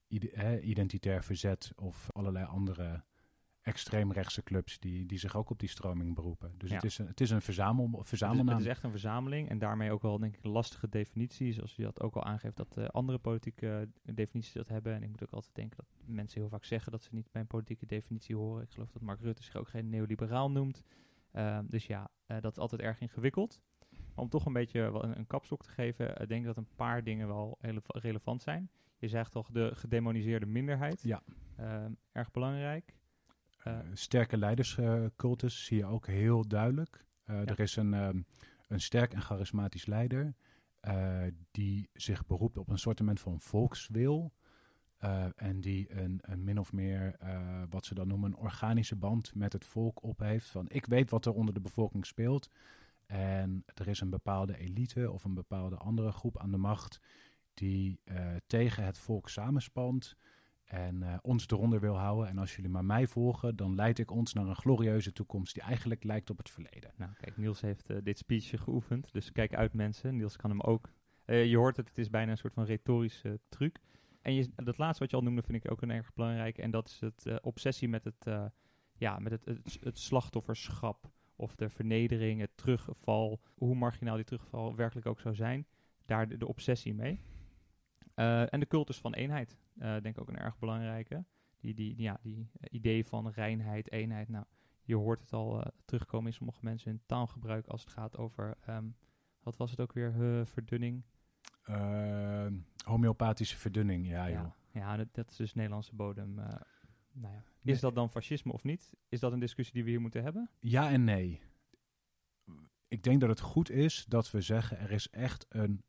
identitair 0.63 1.25
verzet 1.25 1.73
of 1.77 2.09
allerlei 2.13 2.45
andere 2.45 3.05
extreemrechtse 3.63 4.43
clubs 4.43 4.79
die, 4.79 5.07
die 5.07 5.19
zich 5.19 5.37
ook 5.37 5.51
op 5.51 5.59
die 5.59 5.69
stroming 5.69 6.15
beroepen. 6.15 6.55
Dus 6.59 6.71
het, 6.71 6.85
is 6.85 6.99
een, 6.99 7.07
het 7.07 7.21
is 7.21 7.31
een 7.31 7.43
verzamel, 7.43 8.01
verzamelnaam. 8.03 8.47
Het 8.47 8.59
is, 8.59 8.63
het 8.63 8.67
is 8.67 8.73
echt 8.73 8.83
een 8.83 8.91
verzameling 8.91 9.49
en 9.49 9.59
daarmee 9.59 9.93
ook 9.93 10.03
wel 10.03 10.19
denk 10.19 10.37
ik 10.37 10.45
een 10.45 10.51
lastige 10.51 10.89
definitie, 10.89 11.53
zoals 11.53 11.77
je 11.77 11.83
dat 11.83 12.01
ook 12.01 12.15
al 12.15 12.25
aangeeft, 12.25 12.57
dat 12.57 12.77
uh, 12.79 12.87
andere 12.87 13.19
politieke 13.19 13.89
definities 14.03 14.53
dat 14.53 14.69
hebben. 14.69 14.95
En 14.95 15.03
ik 15.03 15.09
moet 15.09 15.23
ook 15.23 15.33
altijd 15.33 15.55
denken 15.55 15.77
dat 15.77 15.87
mensen 16.05 16.41
heel 16.41 16.49
vaak 16.49 16.65
zeggen 16.65 16.93
dat 16.93 17.03
ze 17.03 17.09
niet 17.13 17.31
bij 17.33 17.41
een 17.41 17.47
politieke 17.47 17.87
definitie 17.87 18.37
horen. 18.37 18.63
Ik 18.63 18.71
geloof 18.71 18.91
dat 18.91 19.03
Mark 19.03 19.21
Rutte 19.21 19.43
zich 19.43 19.57
ook 19.57 19.69
geen 19.69 19.89
neoliberaal 19.89 20.51
noemt. 20.51 20.83
Uh, 21.33 21.59
dus 21.65 21.87
ja, 21.87 22.11
uh, 22.27 22.41
dat 22.41 22.53
is 22.53 22.59
altijd 22.59 22.81
erg 22.81 23.01
ingewikkeld 23.01 23.63
om 24.15 24.29
toch 24.29 24.47
een 24.47 24.53
beetje 24.53 24.81
een, 24.81 25.19
een 25.19 25.27
kapstok 25.27 25.63
te 25.63 25.71
geven, 25.71 26.07
uh, 26.09 26.27
denk 26.27 26.41
ik 26.41 26.47
dat 26.47 26.57
een 26.57 26.75
paar 26.77 27.05
dingen 27.05 27.27
wel 27.27 27.59
heel 27.61 27.81
relevant 27.87 28.43
zijn. 28.43 28.71
Je 29.03 29.09
zegt 29.09 29.31
toch 29.31 29.51
de 29.51 29.71
gedemoniseerde 29.75 30.47
minderheid. 30.47 31.03
Ja. 31.03 31.23
Uh, 31.61 31.85
erg 32.13 32.31
belangrijk. 32.31 32.95
Uh, 33.67 33.79
sterke 33.93 34.37
leiderscultus 34.37 35.65
zie 35.65 35.77
je 35.77 35.87
ook 35.87 36.07
heel 36.07 36.49
duidelijk. 36.49 37.05
Ja. 37.27 37.45
Er 37.45 37.61
is 37.61 37.77
een, 37.77 37.93
um, 37.93 38.27
een 38.69 38.81
sterk 38.81 39.13
en 39.13 39.23
charismatisch 39.23 39.87
leider 39.87 40.35
die 41.51 41.89
zich 41.93 42.27
beroept 42.27 42.59
op 42.59 42.69
een 42.69 42.79
soortement 42.79 43.21
van 43.21 43.41
volkswil. 43.41 44.33
en 45.37 45.61
die 45.61 46.01
een, 46.01 46.19
een, 46.23 46.45
min 46.45 46.59
of 46.59 46.73
meer, 46.73 47.17
wat 47.71 47.85
ze 47.85 47.95
dan 47.95 48.09
noemen, 48.09 48.31
een 48.31 48.39
organische 48.39 48.97
band 48.97 49.35
met 49.35 49.53
het 49.53 49.65
volk 49.65 50.03
op 50.03 50.19
heeft. 50.19 50.47
Van 50.47 50.69
ik 50.69 50.87
weet 50.87 51.11
wat 51.11 51.27
er 51.27 51.33
onder 51.33 51.55
de 51.55 51.61
bevolking 51.61 52.07
speelt. 52.07 52.49
En 53.07 53.65
er 53.75 53.89
is 53.89 54.01
een 54.01 54.11
bepaalde 54.11 54.57
elite 54.57 55.11
of 55.11 55.25
een 55.25 55.35
bepaalde 55.35 55.77
andere 55.77 56.13
groep 56.13 56.39
aan 56.39 56.51
de 56.51 56.57
macht 56.57 57.01
die 57.55 58.01
uh, 58.05 58.37
tegen 58.47 58.85
het 58.85 58.99
volk 58.99 59.29
samenspant 59.29 60.17
en 60.65 61.03
uh, 61.03 61.15
ons 61.23 61.47
eronder 61.49 61.81
wil 61.81 61.97
houden. 61.97 62.29
En 62.29 62.39
als 62.39 62.57
jullie 62.57 62.71
maar 62.71 62.85
mij 62.85 63.07
volgen, 63.07 63.57
dan 63.57 63.75
leid 63.75 63.99
ik 63.99 64.11
ons 64.11 64.33
naar 64.33 64.47
een 64.47 64.57
glorieuze 64.57 65.13
toekomst 65.13 65.55
die 65.55 65.63
eigenlijk 65.63 66.05
lijkt 66.05 66.31
op 66.31 66.39
het 66.39 66.51
verleden. 66.51 66.93
Nou, 66.97 67.13
kijk, 67.21 67.37
Niels 67.37 67.61
heeft 67.61 67.91
uh, 67.91 67.97
dit 68.03 68.19
speechje 68.19 68.59
geoefend, 68.59 69.13
dus 69.13 69.33
kijk 69.33 69.55
uit 69.55 69.73
mensen. 69.73 70.17
Niels 70.17 70.37
kan 70.37 70.51
hem 70.51 70.61
ook. 70.61 70.89
je 71.27 71.57
hoort 71.57 71.77
het, 71.77 71.89
het 71.89 71.99
is 71.99 72.11
bijna 72.11 72.31
een 72.31 72.39
soort 72.39 72.55
van 72.55 72.65
retorische 72.65 73.41
truc. 73.49 73.79
En 74.21 74.53
dat 74.57 74.79
laatste 74.79 75.03
wat 75.03 75.11
je 75.11 75.17
al 75.17 75.23
noemde 75.23 75.43
vind 75.43 75.65
ik 75.65 75.71
ook 75.71 75.83
een 75.83 75.91
erg 75.91 76.15
belangrijk. 76.15 76.59
En 76.59 76.71
dat 76.71 76.89
is 76.89 77.01
het 77.01 77.43
obsessie 77.43 77.89
met 77.89 78.05
het, 78.05 78.53
ja, 78.97 79.19
met 79.19 79.33
het, 79.33 79.61
het, 79.81 79.99
slachtofferschap 79.99 81.11
of 81.37 81.55
de 81.55 81.69
vernedering, 81.69 82.41
het 82.41 82.57
terugval, 82.57 83.41
hoe 83.55 83.75
marginaal 83.75 84.17
die 84.17 84.25
terugval 84.25 84.77
werkelijk 84.77 85.07
ook 85.07 85.21
zou 85.21 85.35
zijn, 85.35 85.67
daar 86.07 86.39
de 86.39 86.49
obsessie 86.49 86.95
mee. 86.95 87.21
Uh, 88.17 88.53
en 88.53 88.61
de 88.61 88.67
cultus 88.67 88.99
van 88.99 89.15
eenheid, 89.15 89.59
uh, 89.75 89.83
denk 89.83 90.07
ik 90.07 90.21
ook 90.21 90.29
een 90.29 90.39
erg 90.39 90.59
belangrijke. 90.59 91.25
Die, 91.61 91.75
die, 91.75 92.03
ja, 92.03 92.19
die 92.23 92.51
idee 92.71 93.07
van 93.07 93.31
reinheid, 93.31 93.93
eenheid. 93.93 94.29
Nou, 94.29 94.45
je 94.83 94.97
hoort 94.97 95.21
het 95.21 95.33
al 95.33 95.73
terugkomen 95.85 96.27
in 96.27 96.33
sommige 96.33 96.59
mensen 96.63 96.91
hun 96.91 97.03
taalgebruik 97.07 97.67
als 97.67 97.81
het 97.81 97.91
gaat 97.91 98.17
over, 98.17 98.57
um, 98.69 98.97
wat 99.43 99.57
was 99.57 99.71
het 99.71 99.81
ook 99.81 99.93
weer, 99.93 100.13
verdunning? 100.47 101.05
homeopathische 102.85 103.57
verdunning, 103.57 104.09
ja, 104.09 104.27
ja 104.27 104.41
joh. 104.41 104.53
Ja, 104.73 104.97
dat, 104.97 105.15
dat, 105.15 105.31
is 105.31 105.37
dus 105.37 105.55
Nederlandse 105.55 105.95
bodem 105.95 106.41
nou 107.13 107.35
ja. 107.35 107.43
Is 107.63 107.81
dat 107.81 107.95
dan 107.95 108.11
fascisme 108.11 108.53
of 108.53 108.65
niet? 108.65 108.95
Is 109.09 109.21
dat 109.21 109.33
een 109.33 109.39
discussie 109.39 109.75
die 109.75 109.85
we 109.85 109.91
hier 109.91 110.01
moeten 110.01 110.23
hebben? 110.23 110.51
Ja 110.61 110.91
en 110.91 111.05
nee. 111.05 111.41
Ik 112.89 113.03
denk 113.03 113.21
dat 113.21 113.29
het 113.29 113.41
goed 113.41 113.71
is 113.71 114.05
dat 114.05 114.31
we 114.31 114.41
zeggen 114.41 114.79
er 114.79 114.91
is 114.91 115.11
echt 115.11 115.47
een, 115.49 115.85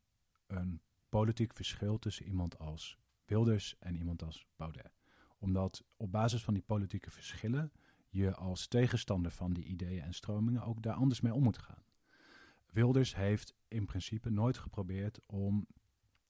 een 0.46 0.82
politiek 1.20 1.54
verschil 1.54 1.98
tussen 1.98 2.26
iemand 2.26 2.58
als 2.58 2.98
Wilders 3.24 3.76
en 3.78 3.96
iemand 3.96 4.22
als 4.22 4.46
Baudet. 4.56 4.92
Omdat 5.38 5.84
op 5.96 6.12
basis 6.12 6.44
van 6.44 6.54
die 6.54 6.62
politieke 6.62 7.10
verschillen 7.10 7.72
je 8.08 8.34
als 8.34 8.66
tegenstander 8.66 9.30
van 9.30 9.52
die 9.52 9.64
ideeën 9.64 10.02
en 10.02 10.14
stromingen 10.14 10.62
ook 10.62 10.82
daar 10.82 10.94
anders 10.94 11.20
mee 11.20 11.34
om 11.34 11.42
moet 11.42 11.58
gaan. 11.58 11.84
Wilders 12.70 13.14
heeft 13.14 13.54
in 13.68 13.86
principe 13.86 14.30
nooit 14.30 14.58
geprobeerd 14.58 15.20
om 15.26 15.66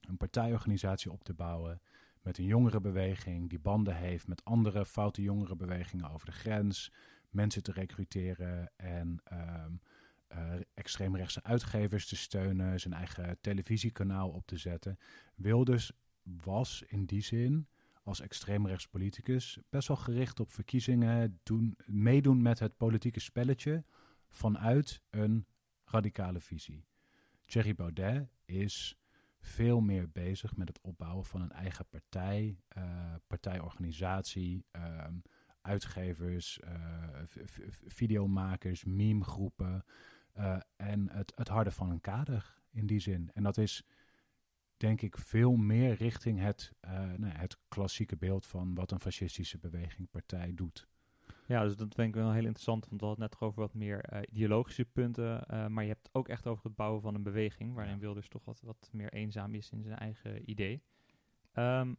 een 0.00 0.16
partijorganisatie 0.16 1.12
op 1.12 1.24
te 1.24 1.34
bouwen 1.34 1.80
met 2.22 2.38
een 2.38 2.44
jongerenbeweging 2.44 3.48
die 3.50 3.60
banden 3.60 3.96
heeft 3.96 4.28
met 4.28 4.44
andere 4.44 4.86
foute 4.86 5.22
jongerenbewegingen 5.22 6.10
over 6.10 6.26
de 6.26 6.32
grens, 6.32 6.92
mensen 7.30 7.62
te 7.62 7.72
recruteren 7.72 8.72
en 8.76 9.22
uh, 9.32 9.64
extreemrechtse 10.75 11.43
uitgevers 11.43 12.07
te 12.09 12.16
steunen, 12.16 12.81
zijn 12.81 12.95
eigen 12.95 13.38
televisiekanaal 13.40 14.31
op 14.31 14.47
te 14.47 14.57
zetten. 14.57 14.99
Wilders 15.35 15.93
was 16.23 16.83
in 16.87 17.04
die 17.04 17.23
zin 17.23 17.69
als 18.02 18.21
extreemrechtspoliticus 18.21 19.59
best 19.69 19.88
wel 19.88 19.97
gericht 19.97 20.40
op 20.40 20.50
verkiezingen, 20.50 21.40
doen, 21.43 21.76
meedoen 21.87 22.43
met 22.43 22.59
het 22.59 22.76
politieke 22.76 23.21
spelletje 23.21 23.85
vanuit 24.28 25.00
een 25.11 25.47
radicale 25.85 26.40
visie. 26.40 26.85
Thierry 27.47 27.75
Baudet 27.75 28.28
is 28.45 28.99
veel 29.40 29.81
meer 29.81 30.11
bezig 30.11 30.57
met 30.57 30.69
het 30.69 30.81
opbouwen 30.81 31.25
van 31.25 31.40
een 31.40 31.52
eigen 31.52 31.87
partij, 31.88 32.59
uh, 32.78 33.14
partijorganisatie, 33.26 34.64
uh, 34.76 35.07
uitgevers, 35.61 36.61
uh, 36.64 36.71
videomakers, 37.87 38.85
memegroepen 38.85 39.85
uh, 40.38 40.56
en 40.76 41.10
het, 41.10 41.32
het 41.34 41.48
harde 41.48 41.70
van 41.70 41.90
een 41.90 42.00
kader 42.00 42.54
in 42.70 42.86
die 42.86 43.00
zin. 43.00 43.30
En 43.34 43.42
dat 43.42 43.58
is 43.58 43.86
denk 44.76 45.02
ik 45.02 45.18
veel 45.18 45.56
meer 45.56 45.94
richting 45.94 46.40
het, 46.40 46.72
nou 47.16 47.26
ja, 47.26 47.38
het 47.38 47.58
klassieke 47.68 48.16
beeld 48.16 48.46
van 48.46 48.74
wat 48.74 48.90
een 48.90 49.00
fascistische 49.00 49.58
beweging, 49.58 50.10
partij 50.10 50.54
doet. 50.54 50.88
Ja, 51.46 51.62
dus 51.62 51.76
dat 51.76 51.94
vind 51.94 52.08
ik 52.08 52.14
wel 52.14 52.32
heel 52.32 52.44
interessant, 52.44 52.86
want 52.88 53.00
we 53.00 53.06
hadden 53.06 53.24
het 53.24 53.32
net 53.32 53.48
over 53.48 53.60
wat 53.60 53.74
meer 53.74 54.12
uh, 54.12 54.20
ideologische 54.30 54.84
punten, 54.84 55.44
uh, 55.50 55.66
maar 55.66 55.82
je 55.82 55.90
hebt 55.90 56.06
het 56.06 56.14
ook 56.14 56.28
echt 56.28 56.46
over 56.46 56.64
het 56.64 56.74
bouwen 56.74 57.02
van 57.02 57.14
een 57.14 57.22
beweging, 57.22 57.74
waarin 57.74 57.98
Wilders 57.98 58.28
toch 58.28 58.44
wat, 58.44 58.60
wat 58.60 58.88
meer 58.92 59.12
eenzaam 59.12 59.54
is 59.54 59.70
in 59.70 59.82
zijn 59.82 59.98
eigen 59.98 60.50
idee. 60.50 60.82
Um, 61.54 61.96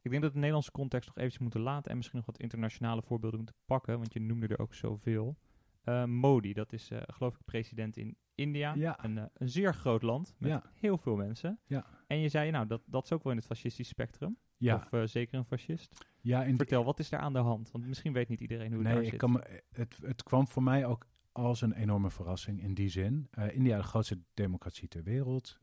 ik 0.00 0.10
denk 0.10 0.22
dat 0.22 0.32
de 0.32 0.38
Nederlandse 0.38 0.70
context 0.70 1.08
nog 1.08 1.16
eventjes 1.16 1.42
moeten 1.42 1.60
laten 1.60 1.90
en 1.90 1.96
misschien 1.96 2.18
nog 2.18 2.26
wat 2.26 2.38
internationale 2.38 3.02
voorbeelden 3.02 3.38
moeten 3.38 3.58
pakken, 3.64 3.98
want 3.98 4.12
je 4.12 4.20
noemde 4.20 4.46
er 4.46 4.58
ook 4.58 4.74
zoveel. 4.74 5.36
Uh, 5.84 6.04
Modi, 6.04 6.52
dat 6.52 6.72
is 6.72 6.90
geloof 7.06 7.34
ik 7.34 7.44
president 7.44 7.96
in 7.96 8.16
India, 8.34 8.74
ja. 8.74 9.04
een, 9.04 9.30
een 9.34 9.48
zeer 9.48 9.74
groot 9.74 10.02
land 10.02 10.34
met 10.38 10.50
ja. 10.50 10.62
heel 10.72 10.98
veel 10.98 11.16
mensen. 11.16 11.58
Ja. 11.66 11.86
En 12.06 12.18
je 12.18 12.28
zei, 12.28 12.50
nou, 12.50 12.66
dat, 12.66 12.82
dat 12.86 13.04
is 13.04 13.12
ook 13.12 13.22
wel 13.22 13.32
in 13.32 13.38
het 13.38 13.46
fascistische 13.46 13.92
spectrum. 13.92 14.36
Ja. 14.56 14.88
Of 14.90 15.10
zeker 15.10 15.38
een 15.38 15.44
fascist. 15.44 16.06
Ja, 16.20 16.54
Vertel, 16.54 16.84
wat 16.84 16.98
is 16.98 17.08
daar 17.08 17.20
aan 17.20 17.32
de 17.32 17.38
hand? 17.38 17.70
Want 17.70 17.86
misschien 17.86 18.12
weet 18.12 18.28
niet 18.28 18.40
iedereen 18.40 18.72
hoe 18.72 18.76
het 18.76 18.82
nee, 18.82 18.94
daar 18.94 19.02
ik 19.02 19.10
zit. 19.10 19.18
Kan 19.18 19.32
me, 19.32 19.62
het, 19.72 19.98
het 20.02 20.22
kwam 20.22 20.48
voor 20.48 20.62
mij 20.62 20.86
ook 20.86 21.06
als 21.32 21.60
een 21.60 21.72
enorme 21.72 22.10
verrassing 22.10 22.62
in 22.62 22.74
die 22.74 22.88
zin. 22.88 23.28
India, 23.50 23.76
de 23.76 23.82
grootste 23.82 24.18
democratie 24.34 24.88
ter 24.88 25.02
wereld. 25.02 25.58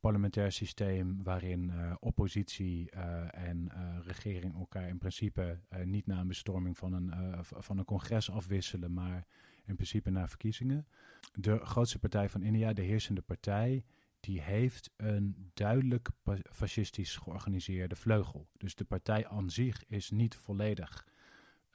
Parlementair 0.00 0.52
systeem 0.52 1.22
waarin 1.22 1.72
oppositie 2.00 2.90
en 3.30 3.72
regering 4.02 4.54
elkaar 4.54 4.88
in 4.88 4.98
principe 4.98 5.60
niet 5.84 6.06
na 6.06 6.20
een 6.20 6.28
bestorming 6.28 6.78
van 6.78 6.92
een, 6.92 7.12
van 7.44 7.78
een 7.78 7.84
congres 7.84 8.30
afwisselen, 8.30 8.92
maar 8.92 9.26
in 9.64 9.74
principe 9.74 10.10
na 10.10 10.28
verkiezingen. 10.28 10.86
De 11.32 11.58
grootste 11.58 11.98
partij 11.98 12.28
van 12.28 12.42
India, 12.42 12.72
de 12.72 12.82
heersende 12.82 13.22
partij, 13.22 13.84
die 14.20 14.40
heeft 14.40 14.90
een 14.96 15.50
duidelijk 15.54 16.08
fascistisch 16.50 17.16
georganiseerde 17.16 17.96
vleugel. 17.96 18.48
Dus 18.56 18.74
de 18.74 18.84
partij 18.84 19.26
aan 19.28 19.50
zich 19.50 19.84
is 19.86 20.10
niet 20.10 20.34
volledig 20.36 21.06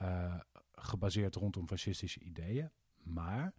uh, 0.01 0.39
gebaseerd 0.71 1.35
rondom 1.35 1.67
fascistische 1.67 2.19
ideeën, 2.19 2.69
maar 3.03 3.53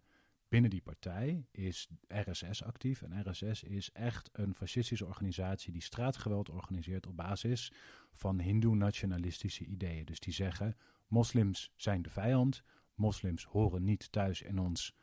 binnen 0.47 0.69
die 0.69 0.81
partij 0.81 1.47
is 1.51 1.87
RSS 2.07 2.63
actief. 2.63 3.01
En 3.01 3.29
RSS 3.29 3.63
is 3.63 3.91
echt 3.91 4.29
een 4.31 4.55
fascistische 4.55 5.05
organisatie 5.05 5.71
die 5.71 5.81
straatgeweld 5.81 6.49
organiseert 6.49 7.07
op 7.07 7.15
basis 7.15 7.71
van 8.11 8.39
hindoe-nationalistische 8.39 9.65
ideeën. 9.65 10.05
Dus 10.05 10.19
die 10.19 10.33
zeggen, 10.33 10.77
moslims 11.07 11.71
zijn 11.75 12.01
de 12.01 12.09
vijand, 12.09 12.63
moslims 12.99 13.43
horen 13.43 13.83
niet 13.83 14.11
thuis 14.11 14.41
in 14.41 14.59
ons 14.59 14.95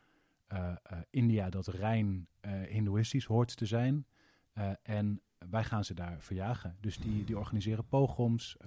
uh, 0.53 0.75
uh, 0.91 0.97
India 1.09 1.49
dat 1.49 1.67
rein 1.67 2.27
uh, 2.41 2.51
hindoeïstisch 2.61 3.25
hoort 3.25 3.57
te 3.57 3.65
zijn. 3.65 4.05
en 4.83 5.21
wij 5.49 5.63
gaan 5.63 5.83
ze 5.83 5.93
daar 5.93 6.21
verjagen. 6.21 6.77
Dus 6.79 6.97
die, 6.97 7.23
die 7.23 7.37
organiseren 7.37 7.87
pogroms, 7.87 8.57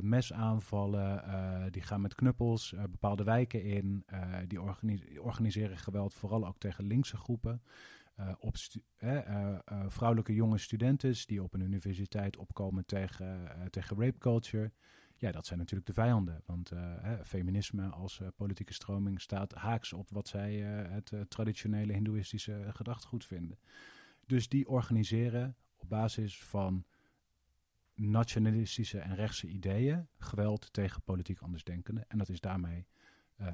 mesaanvallen, 0.00 1.72
die 1.72 1.82
gaan 1.82 2.00
met 2.00 2.14
knuppels 2.14 2.74
bepaalde 2.90 3.24
wijken 3.24 3.62
in. 3.62 4.04
die 4.48 4.60
organi 4.60 5.18
organiseren 5.18 5.78
geweld 5.78 6.14
vooral 6.14 6.46
ook 6.46 6.58
tegen 6.58 6.84
linkse 6.84 7.16
groepen. 7.16 7.62
op 8.38 8.56
vrouwelijke 9.88 10.34
jonge 10.34 10.58
studenten 10.58 11.14
die 11.26 11.42
op 11.42 11.54
een 11.54 11.60
universiteit 11.60 12.36
opkomen 12.36 12.86
tegen, 12.86 13.50
tegen 13.70 13.96
rape 13.96 14.18
culture. 14.18 14.72
Ja, 15.22 15.32
dat 15.32 15.46
zijn 15.46 15.58
natuurlijk 15.58 15.86
de 15.86 15.92
vijanden. 15.92 16.42
Want 16.46 16.72
uh, 16.72 17.20
feminisme 17.24 17.88
als 17.88 18.18
uh, 18.18 18.28
politieke 18.36 18.72
stroming 18.72 19.20
staat 19.20 19.54
haaks 19.54 19.92
op 19.92 20.10
wat 20.10 20.28
zij 20.28 20.82
uh, 20.84 20.90
het 20.90 21.12
traditionele 21.28 21.92
hindoeïstische 21.92 22.70
gedachtegoed 22.72 23.24
vinden. 23.24 23.58
Dus 24.26 24.48
die 24.48 24.68
organiseren 24.68 25.56
op 25.76 25.88
basis 25.88 26.42
van 26.42 26.84
nationalistische 27.94 28.98
en 28.98 29.14
rechtse 29.14 29.46
ideeën 29.46 30.08
geweld 30.18 30.72
tegen 30.72 31.02
politiek 31.02 31.40
andersdenkenden. 31.40 32.04
En 32.08 32.18
dat 32.18 32.28
is 32.28 32.40
daarmee 32.40 32.86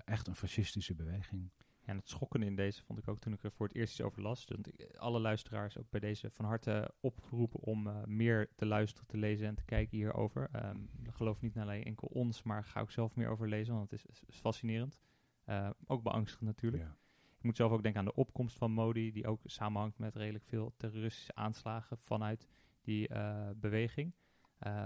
echt 0.04 0.26
een 0.26 0.36
fascistische 0.36 0.94
beweging. 0.94 1.50
En 1.88 1.96
het 1.96 2.08
schokken 2.08 2.42
in 2.42 2.56
deze 2.56 2.82
vond 2.82 2.98
ik 2.98 3.08
ook 3.08 3.18
toen 3.18 3.32
ik 3.32 3.42
er 3.42 3.52
voor 3.52 3.66
het 3.66 3.76
eerst 3.76 3.92
iets 3.92 4.02
over 4.02 4.22
las. 4.22 4.44
Ik, 4.44 4.96
alle 4.96 5.20
luisteraars 5.20 5.78
ook 5.78 5.90
bij 5.90 6.00
deze 6.00 6.30
van 6.30 6.44
harte 6.44 6.94
opgeroepen 7.00 7.60
om 7.60 7.86
uh, 7.86 8.04
meer 8.04 8.48
te 8.56 8.66
luisteren, 8.66 9.08
te 9.08 9.16
lezen 9.16 9.46
en 9.46 9.54
te 9.54 9.64
kijken 9.64 9.96
hierover. 9.96 10.50
Um, 10.64 10.90
geloof 11.10 11.40
niet 11.40 11.58
alleen 11.58 11.84
enkel 11.84 12.08
ons, 12.08 12.42
maar 12.42 12.64
ga 12.64 12.80
ook 12.80 12.90
zelf 12.90 13.14
meer 13.14 13.28
over 13.28 13.48
lezen, 13.48 13.74
want 13.74 13.90
het 13.90 14.04
is, 14.06 14.20
is 14.26 14.36
fascinerend. 14.36 14.98
Uh, 15.46 15.70
ook 15.86 16.02
beangstigend 16.02 16.46
natuurlijk. 16.46 16.82
Ja. 16.82 16.96
Ik 17.36 17.42
moet 17.42 17.56
zelf 17.56 17.72
ook 17.72 17.82
denken 17.82 18.00
aan 18.00 18.06
de 18.06 18.14
opkomst 18.14 18.56
van 18.56 18.72
Modi, 18.72 19.12
die 19.12 19.26
ook 19.26 19.40
samenhangt 19.44 19.98
met 19.98 20.14
redelijk 20.14 20.44
veel 20.44 20.74
terroristische 20.76 21.34
aanslagen 21.34 21.98
vanuit 21.98 22.48
die 22.80 23.12
uh, 23.12 23.48
beweging. 23.56 24.14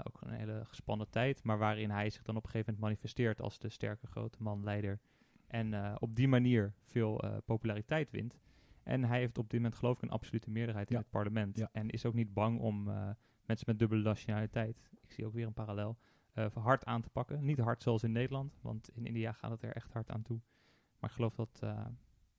ook 0.03 0.21
een 0.21 0.33
hele 0.33 0.65
gespannen 0.65 1.11
tijd, 1.11 1.43
maar 1.43 1.59
waarin 1.59 1.91
hij 1.91 2.11
zich 2.11 2.23
dan 2.23 2.37
op 2.37 2.45
een 2.45 2.51
gegeven 2.51 2.73
moment 2.73 2.91
manifesteert 2.91 3.41
als 3.41 3.59
de 3.59 3.69
sterke 3.69 4.07
grote 4.07 4.43
man, 4.43 4.65
leider 4.65 5.01
en 5.53 5.73
uh, 5.73 5.95
op 5.99 6.15
die 6.17 6.29
manier 6.29 6.75
veel 6.85 7.25
uh, 7.25 7.37
populariteit 7.45 8.11
wint. 8.11 8.39
En 8.83 9.05
hij 9.05 9.19
heeft 9.19 9.39
op 9.39 9.51
dit 9.51 9.61
moment 9.61 9.79
geloof 9.79 9.97
ik 9.97 10.03
een 10.03 10.11
absolute 10.11 10.51
meerderheid 10.51 10.89
in 10.89 10.95
Ja. 10.97 11.01
het 11.01 11.11
parlement. 11.11 11.59
Ja. 11.59 11.69
En 11.73 11.91
is 11.91 12.07
ook 12.07 12.15
niet 12.15 12.35
bang 12.35 12.59
om 12.59 12.89
uh, 12.89 13.11
mensen 13.45 13.67
met 13.69 13.79
dubbele 13.79 14.03
nationaliteit, 14.03 14.91
ik 15.03 15.13
zie 15.13 15.27
ook 15.27 15.33
weer 15.35 15.47
een 15.47 15.53
parallel, 15.53 15.99
hard 16.55 16.85
aan 16.85 17.03
te 17.03 17.11
pakken. 17.11 17.45
Niet 17.45 17.59
hard 17.59 17.83
zoals 17.83 18.03
in 18.03 18.13
Nederland, 18.13 18.59
want 18.61 18.89
in 18.95 19.07
India 19.07 19.33
gaat 19.33 19.51
het 19.51 19.63
er 19.63 19.73
echt 19.73 19.93
hard 19.93 20.11
aan 20.11 20.23
toe. 20.23 20.41
Maar 20.99 21.11
ik 21.11 21.17
geloof 21.17 21.35
dat, 21.35 21.59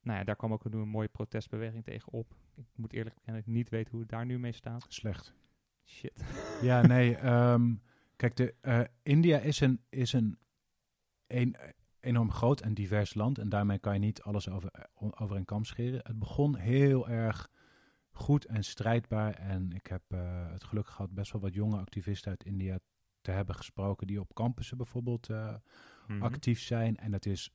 nou 0.02 0.18
ja, 0.18 0.24
daar 0.24 0.36
kwam 0.36 0.54
ook 0.54 0.66
een 0.66 0.88
mooie 0.88 1.08
protestbeweging 1.08 1.84
tegen 1.84 2.12
op. 2.12 2.36
Ik 2.56 2.66
moet 2.76 2.94
eerlijk 2.94 3.16
bekennen, 3.16 3.42
ik 3.42 3.48
niet 3.48 3.70
weten 3.70 3.92
hoe 3.92 4.00
het 4.02 4.10
daar 4.10 4.26
nu 4.26 4.40
mee 4.40 4.52
staat. 4.52 4.86
Slecht. 4.88 5.34
Shit. 5.86 6.24
Ja, 6.62 6.82
nee. 6.82 7.26
Um, 7.26 7.82
kijk, 8.16 8.36
de, 8.36 8.90
India 9.04 9.38
is 9.40 9.60
een, 9.60 9.82
is 9.90 10.14
een, 10.14 10.38
een 11.28 11.56
enorm 12.04 12.32
groot 12.32 12.62
en 12.62 12.74
divers 12.74 13.14
land. 13.14 13.38
En 13.38 13.50
daarmee 13.50 13.80
kan 13.80 13.94
je 13.94 14.00
niet 14.00 14.22
alles 14.22 14.50
over, 14.50 14.72
over 14.94 15.36
een 15.36 15.46
kam 15.46 15.66
scheren. 15.66 16.00
Het 16.04 16.20
begon 16.20 16.56
heel 16.56 17.10
erg 17.10 17.50
goed 18.12 18.46
en 18.46 18.64
strijdbaar. 18.64 19.34
En 19.34 19.72
ik 19.72 19.88
heb 19.88 20.02
uh, 20.10 20.52
het 20.52 20.64
geluk 20.64 20.88
gehad 20.88 21.14
best 21.14 21.32
wel 21.32 21.42
wat 21.42 21.54
jonge 21.54 21.78
activisten 21.78 22.30
uit 22.30 22.44
India 22.44 22.80
te 23.22 23.32
hebben 23.32 23.56
gesproken. 23.56 24.08
Die 24.08 24.20
op 24.20 24.34
campussen 24.34 24.78
bijvoorbeeld 24.78 25.30
uh, 25.30 25.54
Mhm. 26.04 26.14
mm 26.14 26.20
-hmm. 26.20 26.34
actief 26.34 26.60
zijn. 26.60 26.98
En 26.98 27.12
dat 27.12 27.26
is 27.26 27.52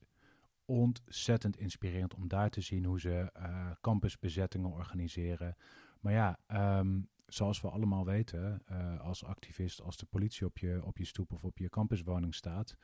ontzettend 0.65 1.57
inspirerend 1.57 2.13
om 2.13 2.27
daar 2.27 2.49
te 2.49 2.61
zien 2.61 2.85
hoe 2.85 2.99
ze 2.99 3.31
uh, 3.37 3.71
campusbezettingen 3.81 4.71
organiseren. 4.71 5.55
Maar 5.99 6.13
ja, 6.13 6.39
um, 6.79 7.09
zoals 7.25 7.61
we 7.61 7.69
allemaal 7.69 8.05
weten, 8.05 8.61
als 9.01 9.23
activist, 9.23 9.81
als 9.81 9.97
de 9.97 10.05
politie 10.05 10.45
op 10.45 10.57
je, 10.57 10.85
op 10.85 10.97
je 10.97 11.05
stoep 11.05 11.33
of 11.33 11.43
op 11.43 11.57
je 11.57 11.69
campuswoning 11.69 12.35
staat, 12.35 12.75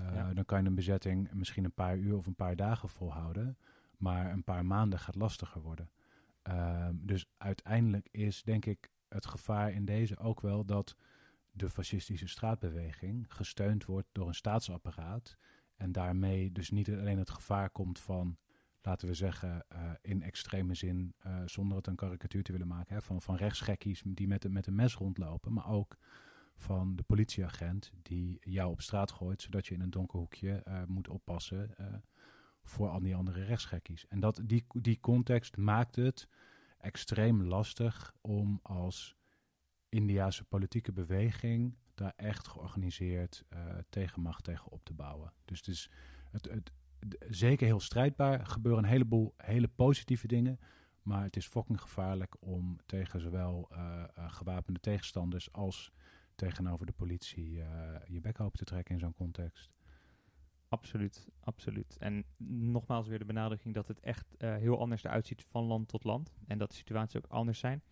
uh, 0.00 0.14
ja. 0.14 0.34
dan 0.34 0.44
kan 0.44 0.62
je 0.62 0.68
een 0.68 0.74
bezetting 0.74 1.32
misschien 1.32 1.64
een 1.64 1.72
paar 1.72 1.96
uur 1.96 2.16
of 2.16 2.26
een 2.26 2.34
paar 2.34 2.56
dagen 2.56 2.88
volhouden, 2.88 3.58
maar 3.96 4.32
een 4.32 4.44
paar 4.44 4.66
maanden 4.66 4.98
gaat 4.98 5.14
lastiger 5.14 5.60
worden. 5.60 5.90
Uh, 6.48 6.88
dus 6.92 7.26
uiteindelijk 7.36 8.08
is 8.10 8.42
denk 8.42 8.66
ik 8.66 8.90
het 9.08 9.26
gevaar 9.26 9.72
in 9.72 9.84
deze 9.84 10.18
ook 10.18 10.40
wel 10.40 10.64
dat 10.64 10.96
de 11.50 11.68
fascistische 11.68 12.26
straatbeweging 12.26 13.24
gesteund 13.28 13.84
wordt 13.84 14.08
door 14.12 14.28
een 14.28 14.34
staatsapparaat 14.34 15.36
en 15.76 15.92
daarmee 15.92 16.52
dus 16.52 16.70
niet 16.70 16.90
alleen 16.90 17.18
het 17.18 17.30
gevaar 17.30 17.70
komt 17.70 17.98
van 17.98 18.38
laten 18.86 19.08
we 19.08 19.14
zeggen, 19.14 19.64
uh, 19.72 19.90
in 20.02 20.22
extreme 20.22 20.74
zin, 20.74 21.14
uh, 21.26 21.42
zonder 21.46 21.76
het 21.76 21.86
een 21.86 21.94
karikatuur 21.94 22.42
te 22.42 22.52
willen 22.52 22.68
maken, 22.68 22.94
hè, 22.94 23.02
van, 23.02 23.22
van 23.22 23.36
rechtsgekkies 23.36 24.02
die 24.06 24.28
met, 24.28 24.48
met 24.48 24.66
een 24.66 24.74
mes 24.74 24.94
rondlopen, 24.94 25.52
maar 25.52 25.68
ook 25.68 25.96
van 26.54 26.96
de 26.96 27.02
politieagent 27.02 27.92
die 28.02 28.38
jou 28.40 28.70
op 28.70 28.80
straat 28.80 29.10
gooit, 29.10 29.42
zodat 29.42 29.66
je 29.66 29.74
in 29.74 29.80
een 29.80 29.90
donker 29.90 30.18
hoekje 30.18 30.62
uh, 30.68 30.82
moet 30.86 31.08
oppassen 31.08 31.74
voor 32.62 32.88
al 32.88 33.00
die 33.00 33.16
andere 33.16 33.44
rechtsgekkies. 33.44 34.06
En 34.08 34.20
dat, 34.20 34.40
die, 34.44 34.64
die 34.68 35.00
context 35.00 35.56
maakt 35.56 35.96
het 35.96 36.28
extreem 36.78 37.42
lastig 37.42 38.14
om 38.20 38.60
als 38.62 39.16
Indiase 39.88 40.44
politieke 40.44 40.92
beweging 40.92 41.76
daar 41.94 42.12
echt 42.16 42.48
georganiseerd 42.48 43.44
uh, 43.48 43.58
tegenmacht 43.88 44.44
tegen 44.44 44.72
op 44.72 44.84
te 44.84 44.94
bouwen. 44.94 45.32
Dus 45.44 45.58
het 45.58 45.68
is 45.68 45.90
het, 46.30 46.44
het, 46.50 46.72
zeker 47.30 47.66
heel 47.66 47.80
strijdbaar. 47.80 48.46
Gebeuren 48.46 48.84
een 48.84 48.90
heleboel 48.90 49.34
hele 49.36 49.68
positieve 49.68 50.26
dingen. 50.26 50.58
Maar 51.02 51.22
het 51.22 51.36
is 51.36 51.46
fucking 51.46 51.80
gevaarlijk 51.80 52.36
om 52.40 52.78
tegen 52.86 53.20
zowel 53.20 53.68
gewapende 54.14 54.80
tegenstanders 54.80 55.52
als 55.52 55.92
tegenover 56.34 56.86
de 56.86 56.92
politie 56.92 57.50
je 58.06 58.20
bek 58.20 58.40
open 58.40 58.58
te 58.58 58.64
trekken 58.64 58.94
in 58.94 59.00
zo'n 59.00 59.14
context. 59.14 59.72
Absoluut, 60.68 61.28
absoluut. 61.40 61.96
En 61.98 62.24
nogmaals 62.46 63.08
weer 63.08 63.18
de 63.18 63.24
benadrukking 63.24 63.74
dat 63.74 63.88
het 63.88 64.00
echt 64.00 64.34
heel 64.38 64.78
anders 64.78 65.04
eruit 65.04 65.26
ziet 65.26 65.44
van 65.48 65.64
land 65.64 65.88
tot 65.88 66.04
land. 66.04 66.34
En 66.46 66.58
dat 66.58 66.68
de 66.68 66.76
situaties 66.76 67.16
ook 67.16 67.30
anders 67.30 67.58
zijn. 67.58 67.82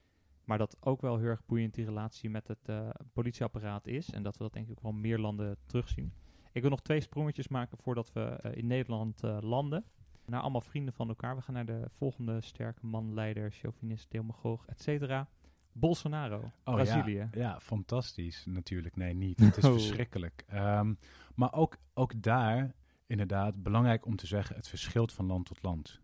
Maar 0.44 0.58
dat 0.58 0.76
ook 0.80 1.00
wel 1.00 1.18
heel 1.18 1.28
erg 1.28 1.46
boeiend 1.46 1.74
die 1.74 1.84
relatie 1.84 2.30
met 2.30 2.48
het 2.48 2.68
uh, 2.68 2.88
politieapparaat 3.12 3.86
is. 3.86 4.10
En 4.10 4.22
dat 4.22 4.36
we 4.36 4.42
dat 4.42 4.52
denk 4.52 4.68
ik 4.68 4.80
wel 4.80 4.92
meer 4.92 5.18
landen 5.18 5.56
terugzien. 5.66 6.12
Ik 6.52 6.60
wil 6.60 6.70
nog 6.70 6.82
twee 6.82 7.00
sprongetjes 7.00 7.48
maken 7.48 7.78
voordat 7.78 8.12
we 8.12 8.50
in 8.54 8.66
Nederland 8.66 9.22
landen. 9.22 9.84
Naar 10.26 10.40
allemaal 10.40 10.60
vrienden 10.60 10.94
van 10.94 11.08
elkaar. 11.08 11.36
We 11.36 11.42
gaan 11.42 11.54
naar 11.54 11.66
de 11.66 11.84
volgende 11.88 12.40
sterke 12.40 12.86
man, 12.86 13.14
leider, 13.14 13.50
chauvinist, 13.50 14.10
demagoog, 14.10 14.66
et 14.66 14.82
cetera. 14.82 15.28
Bolsonaro, 15.72 16.52
oh, 16.64 16.74
Brazilië. 16.74 17.16
Ja, 17.16 17.28
ja, 17.32 17.60
fantastisch. 17.60 18.44
Natuurlijk, 18.46 18.96
nee, 18.96 19.14
niet. 19.14 19.40
Het 19.44 19.56
is 19.56 19.64
oh. 19.64 19.72
verschrikkelijk. 19.72 20.44
Um, 20.54 20.98
maar 21.34 21.52
ook, 21.52 21.76
ook 21.94 22.22
daar, 22.22 22.74
inderdaad, 23.06 23.62
belangrijk 23.62 24.06
om 24.06 24.16
te 24.16 24.26
zeggen, 24.26 24.56
het 24.56 24.68
verschilt 24.68 25.12
van 25.12 25.26
land 25.26 25.46
tot 25.46 25.62
land. 25.62 26.00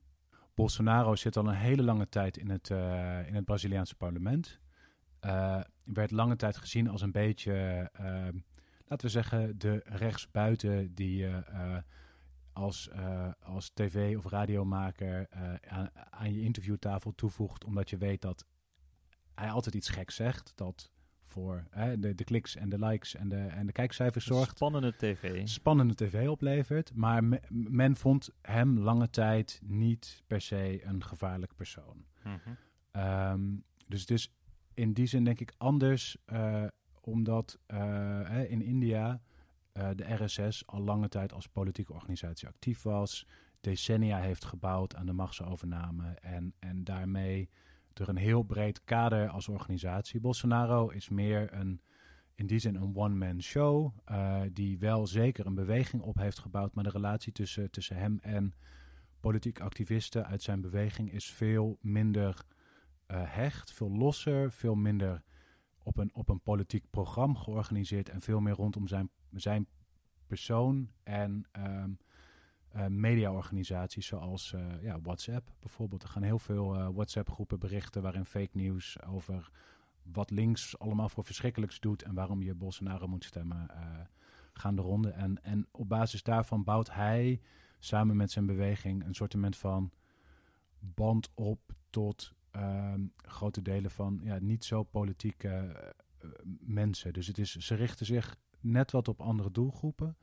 Bolsonaro 0.55 1.17
zit 1.17 1.37
al 1.37 1.49
een 1.49 1.55
hele 1.55 1.83
lange 1.83 2.09
tijd 2.09 2.37
in 2.37 2.51
het, 2.51 2.69
uh, 2.69 3.27
in 3.27 3.35
het 3.35 3.45
Braziliaanse 3.45 3.95
parlement. 3.95 4.59
Uh, 5.25 5.61
werd 5.85 6.11
lange 6.11 6.37
tijd 6.37 6.57
gezien 6.57 6.89
als 6.89 7.03
een 7.03 7.13
beetje, 7.13 7.91
uh, 8.01 8.07
laten 8.87 9.07
we 9.07 9.09
zeggen, 9.09 9.59
de 9.59 9.81
rechtsbuiten 9.85 10.95
die 10.95 11.17
je 11.17 11.43
als, 12.53 12.91
als 13.41 13.71
tv- 13.75 14.17
of 14.17 14.27
radiomaker 14.27 15.29
aan, 15.69 15.89
aan 16.11 16.33
je 16.33 16.41
interviewtafel 16.41 17.15
toevoegt, 17.15 17.65
omdat 17.65 17.91
je 17.91 17.97
weet 17.97 18.23
dat 18.23 18.47
hij 19.39 19.51
altijd 19.51 19.75
iets 19.75 19.89
geks 19.89 20.15
zegt. 20.15 20.53
Dat 20.55 20.91
voor 21.25 21.65
hè, 21.71 21.99
de, 21.99 22.15
de 22.15 22.25
kliks 22.25 22.57
en 22.57 22.69
de 22.69 22.79
likes 22.79 23.15
en 23.15 23.29
de, 23.29 23.37
en 23.37 23.67
de 23.67 23.73
kijkcijfers 23.73 24.25
zorgt. 24.25 24.57
Spannende 24.57 24.97
tv. 24.97 25.47
Spannende 25.47 25.95
tv 25.95 26.29
oplevert. 26.29 26.95
Maar 26.95 27.25
men 27.49 27.97
vond 27.97 28.31
hem 28.43 28.79
lange 28.79 29.11
tijd 29.11 29.61
niet 29.65 30.23
per 30.27 30.41
se 30.41 30.85
een 30.85 31.05
gevaarlijk 31.05 31.55
persoon. 31.55 32.05
Mm 32.25 32.41
-hmm. 32.93 33.65
dus 33.89 34.05
is 34.05 34.33
in 34.75 34.93
die 34.93 35.07
zin 35.07 35.25
denk 35.25 35.41
ik 35.41 35.55
anders, 35.57 36.17
uh, 36.33 36.65
omdat 37.01 37.59
uh, 37.67 37.79
hè, 38.29 38.45
in 38.45 38.63
India 38.63 39.21
uh, 39.73 39.89
de 39.95 40.25
RSS 40.25 40.67
al 40.67 40.81
lange 40.81 41.09
tijd 41.09 41.33
als 41.33 41.49
politieke 41.49 41.93
organisatie 41.93 42.49
actief 42.49 42.83
was. 42.83 43.27
Decennia 43.61 44.19
heeft 44.19 44.45
gebouwd 44.45 44.95
aan 44.95 45.07
de 45.07 45.13
machtsovername 45.13 46.15
en, 46.21 46.55
en 46.59 46.85
daarmee 46.85 47.49
door 47.99 48.09
een 48.09 48.17
heel 48.17 48.43
breed 48.43 48.85
kader 48.85 49.29
als 49.29 49.49
organisatie. 49.49 50.21
Bolsonaro 50.21 50.89
is 50.89 51.09
meer 51.09 51.53
een, 51.53 51.81
in 52.35 52.47
die 52.47 52.59
zin 52.59 52.75
een 52.75 52.97
one-man 52.97 53.43
show, 53.43 53.93
uh, 54.11 54.41
die 54.53 54.79
wel 54.79 55.07
zeker 55.07 55.47
een 55.47 55.55
beweging 55.55 56.03
op 56.03 56.17
heeft 56.17 56.39
gebouwd, 56.39 56.75
maar 56.75 56.85
de 56.85 56.91
relatie 56.91 57.33
tussen, 57.33 57.71
tussen 57.71 57.97
hem 57.97 58.19
en 58.21 58.55
politiek 59.21 59.61
activisten 59.61 60.27
uit 60.27 60.43
zijn 60.43 60.61
beweging 60.61 61.13
is 61.13 61.31
veel 61.31 61.79
minder 61.81 62.45
uh, 63.11 63.23
hecht, 63.25 63.73
veel 63.73 63.91
losser, 63.91 64.53
veel 64.53 64.75
minder 64.75 65.23
op 65.83 65.97
een, 65.97 66.15
op 66.15 66.29
een 66.29 66.41
politiek 66.41 66.85
programma 66.91 67.39
georganiseerd 67.39 68.09
en 68.09 68.21
veel 68.21 68.41
meer 68.41 68.55
rondom 68.55 68.87
zijn, 68.87 69.11
zijn 69.31 69.67
persoon 70.27 70.91
en 71.03 71.47
uh, 71.59 71.85
mediaorganisaties 72.87 74.07
zoals 74.07 74.53
uh, 74.53 74.83
ja, 74.83 75.01
WhatsApp 75.01 75.51
bijvoorbeeld. 75.61 76.03
Er 76.03 76.09
gaan 76.09 76.23
heel 76.23 76.39
veel 76.39 76.75
uh, 76.75 76.89
WhatsApp-groepen 76.93 77.59
berichten 77.59 78.03
waarin 78.03 78.25
fake 78.25 78.51
news 78.53 79.03
over 79.03 79.51
wat 80.03 80.31
links 80.31 80.79
allemaal 80.79 81.09
voor 81.09 81.25
verschrikkelijks 81.25 81.81
doet 81.81 82.03
en 82.03 82.15
waarom 82.15 82.43
je 82.43 82.55
Bolsonaro 82.55 83.09
moet 83.09 83.25
stemmen 83.25 83.71
gaan 84.53 84.77
de 84.77 84.83
ronde. 84.83 85.11
En, 85.11 85.43
en 85.43 85.67
op 85.71 85.89
basis 85.89 86.23
daarvan 86.23 86.65
bouwt 86.65 86.93
hij 86.93 87.41
samen 87.79 88.17
met 88.17 88.31
zijn 88.31 88.47
beweging 88.47 89.05
een 89.05 89.15
soort 89.15 89.35
van 89.51 89.91
band 90.79 91.31
op 91.35 91.61
tot 91.91 92.33
ehm, 92.51 93.07
grote 93.17 93.63
delen 93.63 93.91
van 93.91 94.21
ja, 94.23 94.39
niet 94.39 94.65
zo 94.65 94.83
politieke 94.83 95.77
mensen. 96.61 97.13
Dus 97.13 97.27
het 97.27 97.39
is, 97.39 97.57
ze 97.57 97.75
richten 97.75 98.07
zich 98.07 98.37
net 98.61 98.91
wat 98.91 99.09
op 99.09 99.21
andere 99.21 99.51
doelgroepen. 99.51 100.17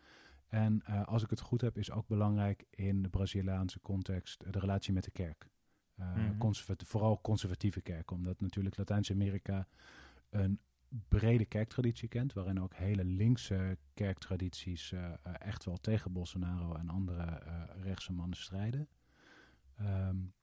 En 0.55 0.81
uh, 0.89 1.03
als 1.05 1.23
ik 1.23 1.29
het 1.29 1.39
goed 1.39 1.61
heb, 1.61 1.77
is 1.77 1.91
ook 1.91 2.07
belangrijk 2.07 2.65
in 2.69 3.01
de 3.01 3.09
Braziliaanse 3.09 3.81
context 3.81 4.53
de 4.53 4.59
relatie 4.59 4.93
met 4.93 5.03
de 5.03 5.11
kerk. 5.11 5.49
Uh, 5.99 6.15
mm 6.15 6.39
-hmm. 6.39 6.55
vooral 6.77 7.21
conservatieve 7.21 7.81
kerk, 7.81 8.11
omdat 8.11 8.41
natuurlijk 8.41 8.77
Latijns-Amerika 8.77 9.67
een 10.29 10.59
brede 11.07 11.45
kerktraditie 11.45 12.07
kent, 12.07 12.33
waarin 12.33 12.61
ook 12.61 12.73
hele 12.73 13.03
linkse 13.03 13.77
kerktradities 13.93 14.91
uh, 14.91 15.13
echt 15.23 15.65
wel 15.65 15.77
tegen 15.77 16.11
Bolsonaro 16.11 16.73
en 16.73 16.89
andere 16.89 17.41
rechtse 17.81 18.13
mannen 18.13 18.37
strijden. 18.37 18.87
Um, 19.81 20.33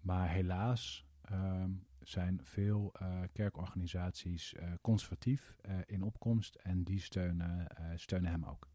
maar 0.00 0.28
helaas 0.28 1.06
um, 1.32 1.86
zijn 2.00 2.40
veel 2.42 2.92
kerkorganisaties 3.32 4.54
conservatief 4.80 5.56
in 5.86 6.02
opkomst 6.02 6.54
en 6.54 6.82
die 6.82 7.00
steunen, 7.00 7.66
steunen 7.94 8.30
hem 8.30 8.44
ook. 8.44 8.68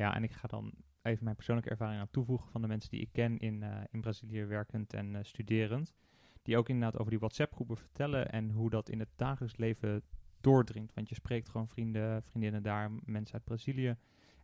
Ja, 0.00 0.14
en 0.14 0.22
ik 0.22 0.32
ga 0.32 0.48
dan 0.48 0.72
even 1.02 1.24
mijn 1.24 1.36
persoonlijke 1.36 1.70
ervaring 1.70 2.00
aan 2.00 2.10
toevoegen 2.10 2.50
van 2.50 2.60
de 2.60 2.68
mensen 2.68 2.90
die 2.90 3.00
ik 3.00 3.12
ken 3.12 3.38
in, 3.38 3.62
uh, 3.62 3.80
in 3.90 4.00
Brazilië 4.00 4.44
werkend 4.44 4.92
en 4.92 5.14
uh, 5.14 5.18
studerend. 5.22 5.94
Die 6.42 6.56
ook 6.56 6.68
inderdaad 6.68 6.98
over 6.98 7.10
die 7.10 7.18
WhatsApp-groepen 7.18 7.76
vertellen 7.76 8.30
en 8.32 8.50
hoe 8.50 8.70
dat 8.70 8.88
in 8.88 8.98
het 8.98 9.08
dagelijks 9.16 9.56
leven 9.56 10.02
doordringt. 10.40 10.94
Want 10.94 11.08
je 11.08 11.14
spreekt 11.14 11.48
gewoon 11.48 11.68
vrienden, 11.68 12.22
vriendinnen 12.22 12.62
daar, 12.62 12.90
mensen 13.04 13.34
uit 13.34 13.44
Brazilië. 13.44 13.96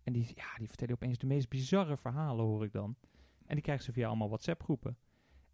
En 0.03 0.12
die, 0.12 0.33
ja, 0.35 0.57
die 0.59 0.69
vertellen 0.69 0.95
opeens 0.95 1.19
de 1.19 1.27
meest 1.27 1.49
bizarre 1.49 1.97
verhalen, 1.97 2.45
hoor 2.45 2.64
ik 2.64 2.73
dan. 2.73 2.97
En 3.47 3.55
die 3.55 3.62
krijgen 3.62 3.85
ze 3.85 3.92
via 3.92 4.07
allemaal 4.07 4.29
WhatsApp-groepen. 4.29 4.99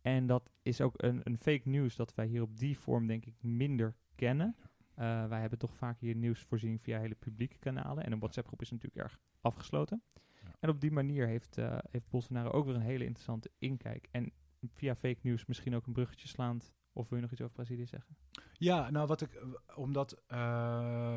En 0.00 0.26
dat 0.26 0.50
is 0.62 0.80
ook 0.80 1.02
een, 1.02 1.20
een 1.24 1.36
fake 1.36 1.68
news 1.68 1.96
dat 1.96 2.14
wij 2.14 2.26
hier 2.26 2.42
op 2.42 2.58
die 2.58 2.78
vorm, 2.78 3.06
denk 3.06 3.26
ik, 3.26 3.42
minder 3.42 3.96
kennen. 4.14 4.56
Uh, 4.98 5.28
wij 5.28 5.40
hebben 5.40 5.58
toch 5.58 5.76
vaak 5.76 5.98
hier 5.98 6.14
nieuwsvoorziening 6.14 6.80
via 6.80 6.98
hele 6.98 7.14
publieke 7.14 7.58
kanalen. 7.58 8.04
En 8.04 8.12
een 8.12 8.18
WhatsApp-groep 8.18 8.60
is 8.60 8.70
natuurlijk 8.70 9.02
erg 9.02 9.18
afgesloten. 9.40 10.02
Ja. 10.42 10.56
En 10.60 10.68
op 10.68 10.80
die 10.80 10.90
manier 10.90 11.26
heeft, 11.26 11.58
uh, 11.58 11.78
heeft 11.90 12.08
Bolsonaro 12.08 12.50
ook 12.50 12.64
weer 12.64 12.74
een 12.74 12.80
hele 12.80 13.04
interessante 13.04 13.50
inkijk. 13.58 14.08
En 14.10 14.32
via 14.72 14.94
fake 14.94 15.18
news 15.22 15.46
misschien 15.46 15.74
ook 15.74 15.86
een 15.86 15.92
bruggetje 15.92 16.28
slaand. 16.28 16.72
Of 16.92 17.08
wil 17.08 17.18
je 17.18 17.22
nog 17.22 17.32
iets 17.32 17.40
over 17.40 17.54
Brazilië 17.54 17.86
zeggen? 17.86 18.16
Ja, 18.52 18.90
nou 18.90 19.06
wat 19.06 19.20
ik, 19.20 19.44
omdat 19.74 20.22
uh, 20.28 21.16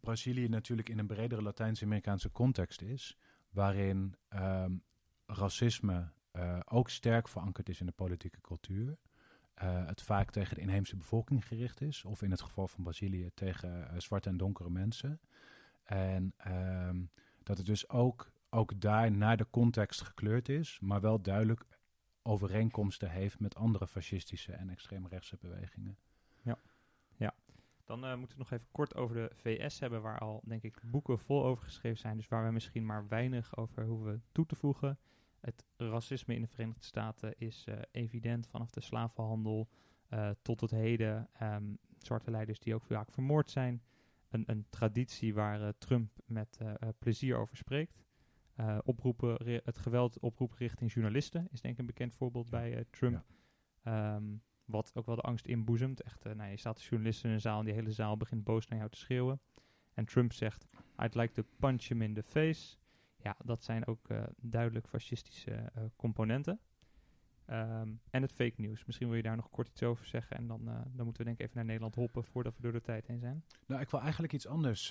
Brazilië 0.00 0.48
natuurlijk 0.48 0.88
in 0.88 0.98
een 0.98 1.06
bredere 1.06 1.42
Latijns-Amerikaanse 1.42 2.32
context 2.32 2.82
is, 2.82 3.18
waarin 3.50 4.14
um, 4.28 4.82
racisme 5.26 6.14
ook 6.64 6.90
sterk 6.90 7.28
verankerd 7.28 7.68
is 7.68 7.80
in 7.80 7.86
de 7.86 7.92
politieke 7.92 8.40
cultuur. 8.40 8.98
Uh, 9.62 9.86
het 9.86 10.02
vaak 10.02 10.30
tegen 10.30 10.54
de 10.54 10.60
inheemse 10.60 10.96
bevolking 10.96 11.46
gericht 11.46 11.80
is, 11.80 12.04
of 12.04 12.22
in 12.22 12.30
het 12.30 12.40
geval 12.40 12.68
van 12.68 12.82
Brazilië 12.82 13.30
tegen 13.34 14.02
zwarte 14.02 14.28
en 14.28 14.36
donkere 14.36 14.70
mensen. 14.70 15.20
En 15.82 16.34
um, 16.46 17.10
dat 17.42 17.56
het 17.56 17.66
dus 17.66 17.88
ook, 17.88 18.32
ook 18.50 18.80
daar 18.80 19.12
naar 19.12 19.36
de 19.36 19.46
context 19.50 20.00
gekleurd 20.00 20.48
is, 20.48 20.78
maar 20.80 21.00
wel 21.00 21.20
duidelijk 21.20 21.64
overeenkomsten 22.22 23.10
heeft 23.10 23.40
met 23.40 23.54
andere 23.54 23.86
fascistische 23.86 24.52
en 24.52 24.70
extreemrechtse 24.70 25.36
bewegingen. 25.40 25.98
Ja, 26.42 26.58
ja. 27.16 27.34
Dan 27.84 28.04
uh, 28.04 28.16
moeten 28.16 28.36
we 28.36 28.42
nog 28.42 28.52
even 28.52 28.66
kort 28.72 28.94
over 28.94 29.14
de 29.16 29.30
VS 29.34 29.80
hebben, 29.80 30.02
waar 30.02 30.18
al, 30.18 30.42
denk 30.44 30.62
ik, 30.62 30.80
boeken 30.84 31.18
vol 31.18 31.44
over 31.44 31.64
geschreven 31.64 31.98
zijn. 31.98 32.16
Dus 32.16 32.28
waar 32.28 32.44
we 32.44 32.52
misschien 32.52 32.86
maar 32.86 33.08
weinig 33.08 33.56
over 33.56 33.84
hoeven 33.84 34.22
toe 34.32 34.46
te 34.46 34.54
voegen. 34.54 34.98
Het 35.40 35.64
racisme 35.76 36.34
in 36.34 36.40
de 36.40 36.48
Verenigde 36.48 36.84
Staten 36.84 37.38
is 37.38 37.66
uh, 37.68 37.74
evident 37.90 38.46
vanaf 38.46 38.70
de 38.70 38.80
slavenhandel 38.80 39.68
uh, 40.10 40.30
tot 40.42 40.60
het 40.60 40.70
heden. 40.70 41.28
Um, 41.42 41.78
zwarte 41.98 42.30
leiders 42.30 42.58
die 42.58 42.74
ook 42.74 42.84
vaak 42.84 43.10
vermoord 43.10 43.50
zijn 43.50 43.82
een, 44.28 44.44
een 44.46 44.66
traditie 44.68 45.34
waar 45.34 45.60
uh, 45.60 45.68
Trump 45.78 46.18
met 46.26 46.60
plezier 46.98 47.36
over 47.36 47.56
spreekt. 47.56 48.04
Uh, 48.56 48.78
oproepen, 48.84 49.60
het 49.64 49.78
geweld 49.78 50.18
oproepen 50.18 50.58
richting 50.58 50.92
journalisten 50.92 51.48
is 51.50 51.60
denk 51.60 51.74
ik 51.74 51.80
een 51.80 51.86
bekend 51.86 52.14
voorbeeld 52.14 52.48
ja. 52.48 52.58
bij 52.58 52.84
Trump. 52.90 53.24
Ja. 53.82 54.14
Um, 54.14 54.42
wat 54.64 54.90
ook 54.94 55.06
wel 55.06 55.16
de 55.16 55.22
angst 55.22 55.46
inboezemt. 55.46 56.02
Echt, 56.02 56.24
nou, 56.24 56.50
je 56.50 56.56
staat 56.56 56.74
als 56.74 56.88
journalist 56.88 57.24
in 57.24 57.30
een 57.30 57.40
zaal 57.40 57.58
en 57.58 57.64
die 57.64 57.74
hele 57.74 57.92
zaal 57.92 58.16
begint 58.16 58.44
boos 58.44 58.66
naar 58.66 58.78
jou 58.78 58.90
te 58.90 58.98
schreeuwen. 58.98 59.40
En 59.94 60.04
Trump 60.04 60.32
zegt, 60.32 60.66
I'd 60.98 61.14
like 61.14 61.32
to 61.32 61.42
punch 61.58 61.82
him 61.82 62.02
in 62.02 62.14
the 62.14 62.22
face. 62.22 62.76
Ja, 63.26 63.36
dat 63.44 63.64
zijn 63.64 63.86
ook 63.86 64.08
duidelijk 64.36 64.88
fascistische 64.88 65.72
componenten. 65.96 66.60
Ehm, 67.46 67.88
en 68.10 68.22
het 68.22 68.32
fake 68.32 68.54
news. 68.56 68.84
Misschien 68.84 69.06
wil 69.06 69.16
je 69.16 69.22
daar 69.22 69.36
nog 69.36 69.50
kort 69.50 69.68
iets 69.68 69.82
over 69.82 70.06
zeggen. 70.06 70.36
En 70.36 70.46
dan, 70.46 70.60
uh, 70.68 70.74
dan 70.74 71.04
moeten 71.04 71.22
we 71.22 71.24
denk 71.24 71.38
ik 71.38 71.40
even 71.40 71.56
naar 71.56 71.64
Nederland 71.64 71.94
hoppen 71.94 72.24
voordat 72.24 72.56
we 72.56 72.62
door 72.62 72.72
de 72.72 72.80
tijd 72.80 73.06
heen 73.06 73.18
zijn. 73.18 73.44
Nou, 73.66 73.80
ik 73.80 73.90
wil 73.90 74.00
eigenlijk 74.00 74.32
iets 74.32 74.46
anders 74.46 74.90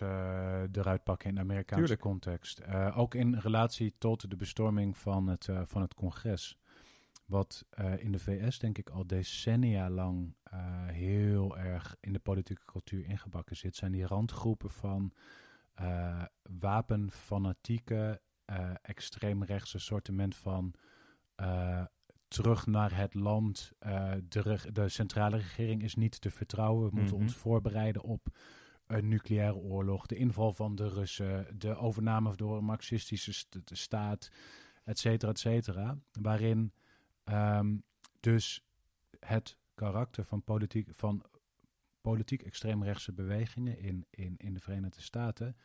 eruit 0.72 1.04
pakken 1.04 1.30
in 1.30 1.36
de 1.36 1.42
Amerikaanse 1.42 1.84
Tuurlijk. 1.84 2.02
context. 2.02 2.66
Ook 2.94 3.16
in 3.16 3.36
relatie 3.36 3.96
tot 3.98 4.30
de 4.30 4.36
bestorming 4.36 4.98
van 4.98 5.28
het, 5.28 5.50
van 5.64 5.82
het 5.82 5.94
congres. 5.94 6.58
Wat 7.26 7.66
in 7.98 8.12
de 8.12 8.20
VS 8.20 8.60
denk 8.60 8.78
ik 8.78 8.90
al 8.90 9.08
decennia 9.08 9.90
lang 9.90 10.36
heel 10.86 11.58
erg 11.58 11.96
in 12.00 12.14
de 12.14 12.20
politieke 12.20 12.66
cultuur 12.66 13.06
ingebakken 13.06 13.56
zit. 13.56 13.76
Zijn 13.76 13.92
die 13.92 14.06
randgroepen 14.06 14.70
van 14.70 15.14
wapenfanatieke, 16.42 18.22
extreemrechtse 18.82 19.80
sortiment 19.80 20.36
van 20.36 20.76
terug 22.28 22.66
naar 22.66 22.98
het 22.98 23.14
land. 23.14 23.72
Uh, 23.80 24.14
de, 24.28 24.60
de, 24.74 24.90
centrale 24.90 25.38
regering 25.38 25.84
is 25.84 25.96
niet 25.96 26.22
te 26.22 26.32
vertrouwen. 26.32 26.90
We 26.90 26.96
moeten 26.96 27.16
mhm. 27.16 27.24
ons 27.24 27.36
voorbereiden 27.36 28.02
op 28.02 28.28
een 28.88 29.08
nucleaire 29.08 29.56
oorlog, 29.56 30.06
de 30.06 30.16
inval 30.16 30.54
van 30.54 30.76
de 30.76 30.90
Russen, 30.90 31.60
de 31.60 31.76
overname 31.76 32.36
door 32.36 32.58
een 32.58 32.66
marxistische 32.66 33.34
st 33.34 33.60
staat, 33.64 34.32
et 34.84 35.00
cetera, 35.00 35.32
et 35.32 35.40
cetera. 35.40 35.98
Waarin 36.22 36.74
um, 37.26 37.84
dus 38.20 38.66
het 39.20 39.58
karakter 39.74 40.24
van 40.24 40.44
politiek, 40.44 40.90
van 40.92 41.24
politiek 42.10 42.42
extreemrechtse 42.42 43.14
bewegingen 43.14 43.80
in, 43.80 44.06
in, 44.10 44.38
in 44.38 44.54
de 44.54 44.60
Verenigde 44.60 45.02
Staten 45.02 45.56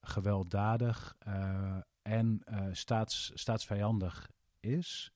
gewelddadig 0.00 1.16
uh, 1.28 1.76
en 2.02 2.42
uh, 2.50 2.66
staats, 2.72 3.32
staatsvijandig 3.34 4.30
is. 4.60 5.12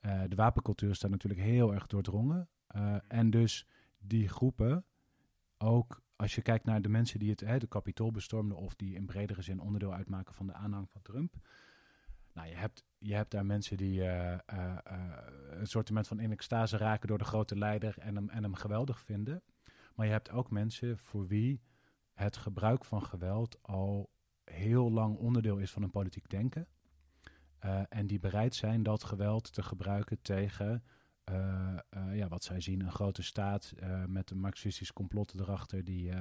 Uh, 0.00 0.22
de 0.28 0.36
wapencultuur 0.36 0.90
is 0.90 0.98
daar 0.98 1.10
natuurlijk 1.10 1.40
heel 1.40 1.74
erg 1.74 1.86
doordrongen. 1.86 2.48
En 3.08 3.30
dus 3.30 3.66
die 3.98 4.28
groepen, 4.28 4.84
ook 5.58 6.02
als 6.16 6.34
je 6.34 6.42
kijkt 6.42 6.64
naar 6.64 6.82
de 6.82 6.88
mensen 6.88 7.18
die 7.18 7.30
het, 7.30 7.40
hè, 7.40 7.58
de 7.58 7.66
kapitool 7.66 8.10
bestormden 8.10 8.56
of 8.56 8.74
die 8.74 8.94
in 8.94 9.06
bredere 9.06 9.42
zin 9.42 9.60
onderdeel 9.60 9.94
uitmaken 9.94 10.34
van 10.34 10.46
de 10.46 10.52
aanhang 10.52 10.90
van 10.90 11.02
Trump. 11.02 11.34
Nou, 12.32 12.48
je 12.48 12.54
hebt, 12.54 12.84
je 12.98 13.14
hebt 13.14 13.30
daar 13.30 13.46
mensen 13.46 13.76
die 13.76 14.02
een 14.02 15.66
soort 15.66 15.90
van 15.92 16.20
in 16.20 16.32
extase 16.32 16.76
raken 16.76 17.08
door 17.08 17.18
de 17.18 17.24
grote 17.24 17.58
leider 17.58 17.98
en 17.98 18.14
hem, 18.14 18.28
en 18.28 18.42
hem 18.42 18.54
geweldig 18.54 19.00
vinden. 19.00 19.42
Maar 19.96 20.06
je 20.06 20.12
hebt 20.12 20.30
ook 20.30 20.50
mensen 20.50 20.98
voor 20.98 21.26
wie 21.26 21.60
het 22.12 22.36
gebruik 22.36 22.84
van 22.84 23.02
geweld 23.02 23.58
al 23.62 24.10
heel 24.44 24.90
lang 24.90 25.16
onderdeel 25.16 25.58
is 25.58 25.70
van 25.70 25.82
een 25.82 25.90
politiek 25.90 26.30
denken. 26.30 26.66
Uh, 27.64 27.80
en 27.88 28.06
die 28.06 28.18
bereid 28.18 28.54
zijn 28.54 28.82
dat 28.82 29.04
geweld 29.04 29.52
te 29.52 29.62
gebruiken 29.62 30.22
tegen 30.22 30.84
uh, 31.30 31.76
uh, 31.90 32.16
ja, 32.16 32.28
wat 32.28 32.44
zij 32.44 32.60
zien, 32.60 32.80
een 32.80 32.92
grote 32.92 33.22
staat 33.22 33.74
met 34.06 34.30
een 34.30 34.40
marxistisch 34.40 34.92
complot 34.92 35.34
erachter 35.40 35.84
die, 35.84 36.12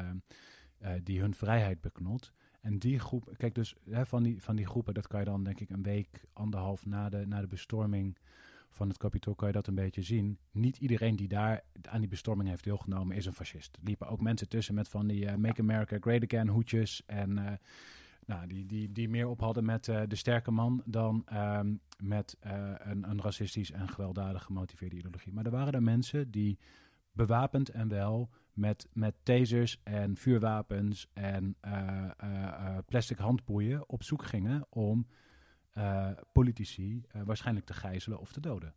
die 1.03 1.19
hun 1.19 1.35
vrijheid 1.35 1.81
beknot. 1.81 2.31
En 2.61 2.79
die 2.79 2.99
groep, 2.99 3.33
kijk 3.37 3.55
dus 3.55 3.75
hè, 3.89 4.05
van, 4.05 4.23
die, 4.23 4.43
van 4.43 4.55
die 4.55 4.65
groepen, 4.65 4.93
dat 4.93 5.07
kan 5.07 5.19
je 5.19 5.25
dan 5.25 5.43
denk 5.43 5.59
ik 5.59 5.69
een 5.69 5.83
week, 5.83 6.25
anderhalf 6.33 6.85
na 6.85 7.09
de, 7.09 7.25
na 7.27 7.41
de 7.41 7.47
bestorming 7.47 8.17
van 8.75 8.87
het 8.87 8.97
kapitool 8.97 9.35
kan 9.35 9.47
je 9.47 9.53
dat 9.53 9.67
een 9.67 9.75
beetje 9.75 10.01
zien. 10.01 10.37
Niet 10.51 10.77
iedereen 10.77 11.15
die 11.15 11.27
daar 11.27 11.63
aan 11.81 11.99
die 11.99 12.09
bestorming 12.09 12.49
heeft 12.49 12.63
deelgenomen 12.63 13.15
is 13.15 13.25
een 13.25 13.33
fascist. 13.33 13.75
Er 13.75 13.81
liepen 13.83 14.07
ook 14.07 14.21
mensen 14.21 14.49
tussen 14.49 14.75
met 14.75 14.89
van 14.89 15.07
die 15.07 15.37
Make 15.37 15.61
America 15.61 15.97
Great 15.99 16.23
Again 16.23 16.47
hoedjes 16.47 17.03
en 17.05 17.59
nou, 18.25 18.47
die, 18.47 18.65
die, 18.65 18.91
die 18.91 19.09
meer 19.09 19.27
op 19.27 19.39
hadden 19.39 19.65
met 19.65 19.87
uh, 19.87 20.01
de 20.07 20.15
sterke 20.15 20.51
man 20.51 20.81
dan 20.85 21.25
um, 21.33 21.79
met 21.97 22.37
een, 22.39 23.09
een 23.09 23.21
racistisch 23.21 23.71
en 23.71 23.89
gewelddadig 23.89 24.43
gemotiveerde 24.43 24.95
ideologie. 24.95 25.33
Maar 25.33 25.45
er 25.45 25.51
waren 25.51 25.73
er 25.73 25.83
mensen 25.83 26.31
die 26.31 26.59
bewapend 27.11 27.69
en 27.69 27.87
wel 27.87 28.29
met, 28.53 28.87
met 28.93 29.15
tasers 29.23 29.81
en 29.83 30.17
vuurwapens 30.17 31.07
en 31.13 31.55
plastic 32.85 33.17
handboeien 33.17 33.89
op 33.89 34.03
zoek 34.03 34.23
gingen 34.23 34.65
om 34.69 35.07
politici 36.31 37.03
waarschijnlijk 37.11 37.65
te 37.65 37.73
gijzelen 37.73 38.19
of 38.19 38.31
te 38.31 38.39
doden. 38.39 38.73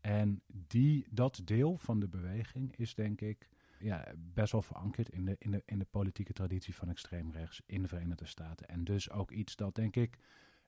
En 0.00 0.42
die, 0.46 1.06
dat 1.10 1.40
deel 1.44 1.76
van 1.76 2.00
de 2.00 2.08
beweging 2.08 2.76
is 2.76 2.94
denk 2.94 3.20
ik 3.20 3.48
ja, 3.78 4.12
best 4.16 4.52
wel 4.52 4.62
verankerd 4.62 5.08
in 5.08 5.24
de, 5.24 5.36
in, 5.38 5.50
de, 5.50 5.62
in 5.66 5.78
de 5.78 5.84
politieke 5.84 6.32
traditie 6.32 6.74
van 6.74 6.88
extreemrechts 6.88 7.62
in 7.66 7.82
de 7.82 7.88
Verenigde 7.88 8.26
Staten. 8.26 8.68
En 8.68 8.84
dus 8.84 9.10
ook 9.10 9.30
iets 9.30 9.56
dat 9.56 9.74
denk 9.74 9.96
ik 9.96 10.18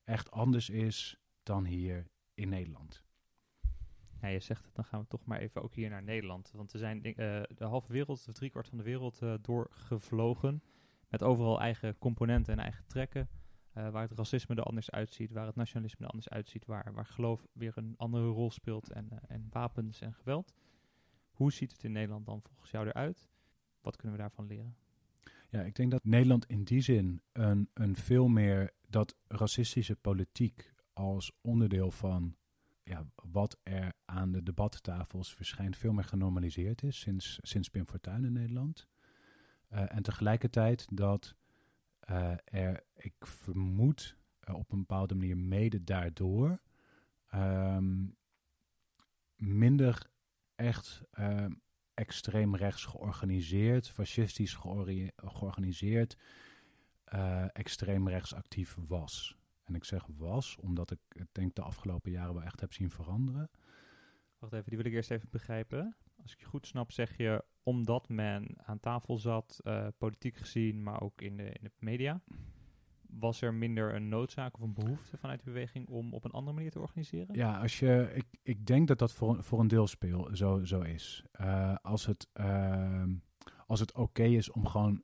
echt 0.05 0.31
anders 0.31 0.71
is 0.71 1.17
dan 1.43 1.65
hier 1.65 2.07
in 2.35 2.49
Nederland. 2.49 3.05
Ja, 4.21 4.29
je 4.29 4.41
zegt 4.41 4.65
het, 4.65 4.75
dan 4.75 4.85
gaan 4.85 5.01
we 5.01 5.07
toch 5.07 5.25
maar 5.25 5.39
even 5.39 5.63
ook 5.63 5.75
hier 5.75 5.91
naar 5.91 6.03
Nederland. 6.03 6.51
Want 6.55 6.73
we 6.73 6.79
zijn 6.79 7.07
uh, 7.07 7.15
de 7.15 7.65
halve 7.65 7.93
wereld, 7.93 8.29
of 8.29 8.35
driekwart 8.35 8.69
van 8.69 8.79
de 8.79 8.85
wereld 8.85 9.21
doorgevlogen. 9.41 10.63
Met 11.09 11.23
overal 11.23 11.61
eigen 11.61 11.99
componenten 11.99 12.53
en 12.53 12.59
eigen 12.59 12.87
trekken. 12.87 13.29
Uh, 13.77 13.91
waar 13.91 14.09
het 14.09 14.19
racisme 14.19 14.55
er 14.55 14.63
anders 14.63 14.91
uitziet, 14.91 15.33
waar 15.33 15.47
het 15.47 15.57
nationalisme 15.57 16.05
er 16.05 16.11
anders 16.11 16.29
uitziet, 16.29 16.65
waar, 16.67 16.93
waar 16.93 17.07
geloof 17.07 17.47
weer 17.53 17.73
een 17.75 17.95
andere 17.97 18.27
rol 18.27 18.51
speelt 18.51 18.91
en, 18.91 19.09
en 19.29 19.47
wapens 19.51 20.01
en 20.01 20.15
geweld. 20.15 20.55
Hoe 21.31 21.53
ziet 21.53 21.73
het 21.73 21.85
in 21.85 21.93
Nederland 21.93 22.27
dan 22.27 22.43
volgens 22.43 22.71
jou 22.71 22.87
eruit? 22.87 23.29
Wat 23.81 23.97
kunnen 23.97 24.17
we 24.17 24.23
daarvan 24.23 24.47
leren? 24.47 24.77
Ja, 25.49 25.63
ik 25.63 25.75
denk 25.75 25.91
dat 25.91 26.05
Nederland 26.05 26.47
in 26.47 26.65
die 26.65 26.81
zin 26.81 27.23
een, 27.33 27.69
een 27.75 27.97
veel 27.97 28.29
meer 28.29 28.71
dat 28.89 29.17
racistische 29.29 29.97
politiek 29.97 30.75
als 30.93 31.33
onderdeel 31.41 31.91
van 31.91 32.37
ja, 32.85 33.07
wat 33.15 33.59
er 33.63 33.93
aan 34.05 34.33
de 34.33 34.43
debattafels 34.43 35.35
verschijnt, 35.35 35.77
veel 35.77 35.93
meer 35.93 36.05
genormaliseerd 36.05 36.83
is 36.83 37.01
sinds, 37.01 37.39
sinds 37.43 37.69
Pim 37.69 37.87
Fortuyn 37.87 38.25
in 38.25 38.33
Nederland. 38.33 38.89
Uh, 39.73 39.95
en 39.95 40.03
tegelijkertijd 40.03 40.87
dat 40.93 41.35
er, 42.45 42.85
ik 42.95 43.27
vermoed, 43.27 44.17
uh, 44.49 44.55
op 44.55 44.73
een 44.73 44.79
bepaalde 44.79 45.15
manier 45.15 45.37
mede 45.37 45.85
daardoor 45.85 46.61
um, 47.35 48.17
minder 49.37 50.11
echt 50.55 51.03
uh, 51.19 51.47
extreem 51.95 52.57
rechts 52.57 52.85
georganiseerd, 52.85 53.89
fascistisch 53.89 54.55
georganiseerd, 55.17 56.17
uh, 57.15 57.45
extreem 57.53 58.09
rechts 58.09 58.35
actief 58.35 58.79
was. 58.87 59.37
En 59.65 59.75
ik 59.75 59.85
zeg 59.85 60.07
was, 60.07 60.57
omdat 60.57 60.91
ik 60.91 60.99
het 61.09 61.29
denk 61.33 61.55
de 61.55 61.63
afgelopen 61.63 62.11
jaren 62.11 62.35
wel 62.35 62.43
echt 62.43 62.61
heb 62.61 62.73
zien 62.73 62.91
veranderen. 62.91 63.51
Wacht 64.39 64.53
even, 64.53 64.69
die 64.69 64.77
wil 64.77 64.87
ik 64.87 64.93
eerst 64.93 65.11
even 65.11 65.29
begrijpen. 65.31 65.97
Als 66.23 66.33
ik 66.33 66.39
je 66.39 66.47
goed 66.47 66.67
snap, 66.67 66.93
zeg 66.93 67.17
je 67.17 67.45
omdat 67.63 68.09
men 68.09 68.57
aan 68.65 68.81
tafel 68.81 69.19
zat, 69.19 69.61
uh, 69.65 69.87
politiek 69.99 70.37
gezien, 70.37 70.83
maar 70.83 71.01
ook 71.01 71.21
in 71.21 71.37
de, 71.37 71.45
in 71.45 71.63
de 71.63 71.71
media 71.79 72.21
was 73.19 73.43
er 73.43 73.55
minder 73.55 73.95
een 73.95 74.09
noodzaak 74.09 74.55
of 74.55 74.61
een 74.61 74.75
behoefte 74.75 75.17
vanuit 75.17 75.39
de 75.39 75.45
beweging 75.45 75.89
om 75.89 76.15
op 76.15 76.25
een 76.25 76.31
andere 76.31 76.57
manier 76.57 76.71
te 76.71 76.81
organiseren? 76.81 77.35
Ja, 77.35 77.61
als 77.61 77.79
je, 77.79 78.11
ik, 78.15 78.27
ik 78.43 78.67
denk 78.67 78.89
dat 78.89 78.99
dat 78.99 79.13
voor, 79.13 79.45
voor 79.45 79.61
een 79.61 79.69
deel 79.69 79.87
speel, 79.87 80.29
zo, 80.33 80.65
zo 80.65 80.81
is. 80.81 81.25
Uh, 81.41 81.75
als 81.83 82.07
het, 82.07 82.29
uh, 82.41 83.05
als 83.67 83.81
het 83.81 83.95
oké 83.95 84.23
is 84.23 84.51
om 84.51 84.67
gewoon 84.67 85.03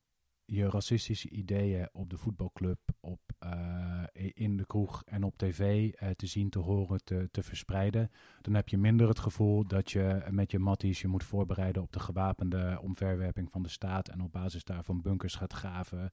je 0.50 0.70
racistische 0.70 1.28
ideeën 1.28 1.88
op 1.92 2.10
de 2.10 2.16
voetbalclub, 2.16 2.78
op, 3.00 3.20
uh, 3.44 4.02
in 4.34 4.56
de 4.56 4.66
kroeg 4.66 5.02
en 5.04 5.24
op 5.24 5.38
tv 5.38 5.92
uh, 6.02 6.10
te 6.10 6.26
zien, 6.26 6.50
te 6.50 6.58
horen, 6.58 7.04
te, 7.04 7.28
te 7.30 7.42
verspreiden. 7.42 8.10
Dan 8.40 8.54
heb 8.54 8.68
je 8.68 8.78
minder 8.78 9.08
het 9.08 9.18
gevoel 9.18 9.66
dat 9.66 9.90
je 9.90 10.22
met 10.30 10.50
je 10.50 10.58
matties 10.58 11.00
je 11.00 11.08
moet 11.08 11.24
voorbereiden 11.24 11.82
op 11.82 11.92
de 11.92 12.00
gewapende 12.00 12.78
omverwerping 12.82 13.50
van 13.50 13.62
de 13.62 13.68
staat 13.68 14.08
en 14.08 14.20
op 14.20 14.32
basis 14.32 14.64
daarvan 14.64 15.00
bunkers 15.02 15.34
gaat 15.34 15.52
graven. 15.52 16.12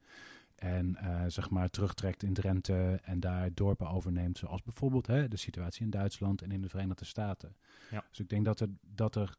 En 0.56 0.98
uh, 1.02 1.24
zeg 1.28 1.50
maar 1.50 1.70
terugtrekt 1.70 2.24
in 2.24 2.34
Drenthe 2.34 3.00
en 3.04 3.20
daar 3.20 3.50
dorpen 3.54 3.90
overneemt. 3.90 4.38
Zoals 4.38 4.64
bijvoorbeeld 4.64 5.08
hè, 5.08 5.28
de 5.28 5.38
situatie 5.38 5.84
in 5.84 5.90
Duitsland 5.90 6.42
en 6.42 6.52
in 6.52 6.62
de 6.62 6.70
Verenigde 6.70 7.06
Staten. 7.06 7.56
Ja. 7.92 8.04
Dus 8.10 8.20
ik 8.20 8.30
denk 8.30 8.46
dat 8.46 8.60
er, 8.60 8.70
dat 8.82 9.16
er 9.16 9.36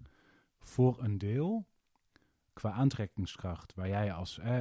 voor 0.59 1.03
een 1.03 1.19
deel 1.19 1.67
qua 2.53 2.71
aantrekkingskracht, 2.71 3.75
waar 3.75 3.89
jij 3.89 4.13
als 4.13 4.39
eh, 4.39 4.61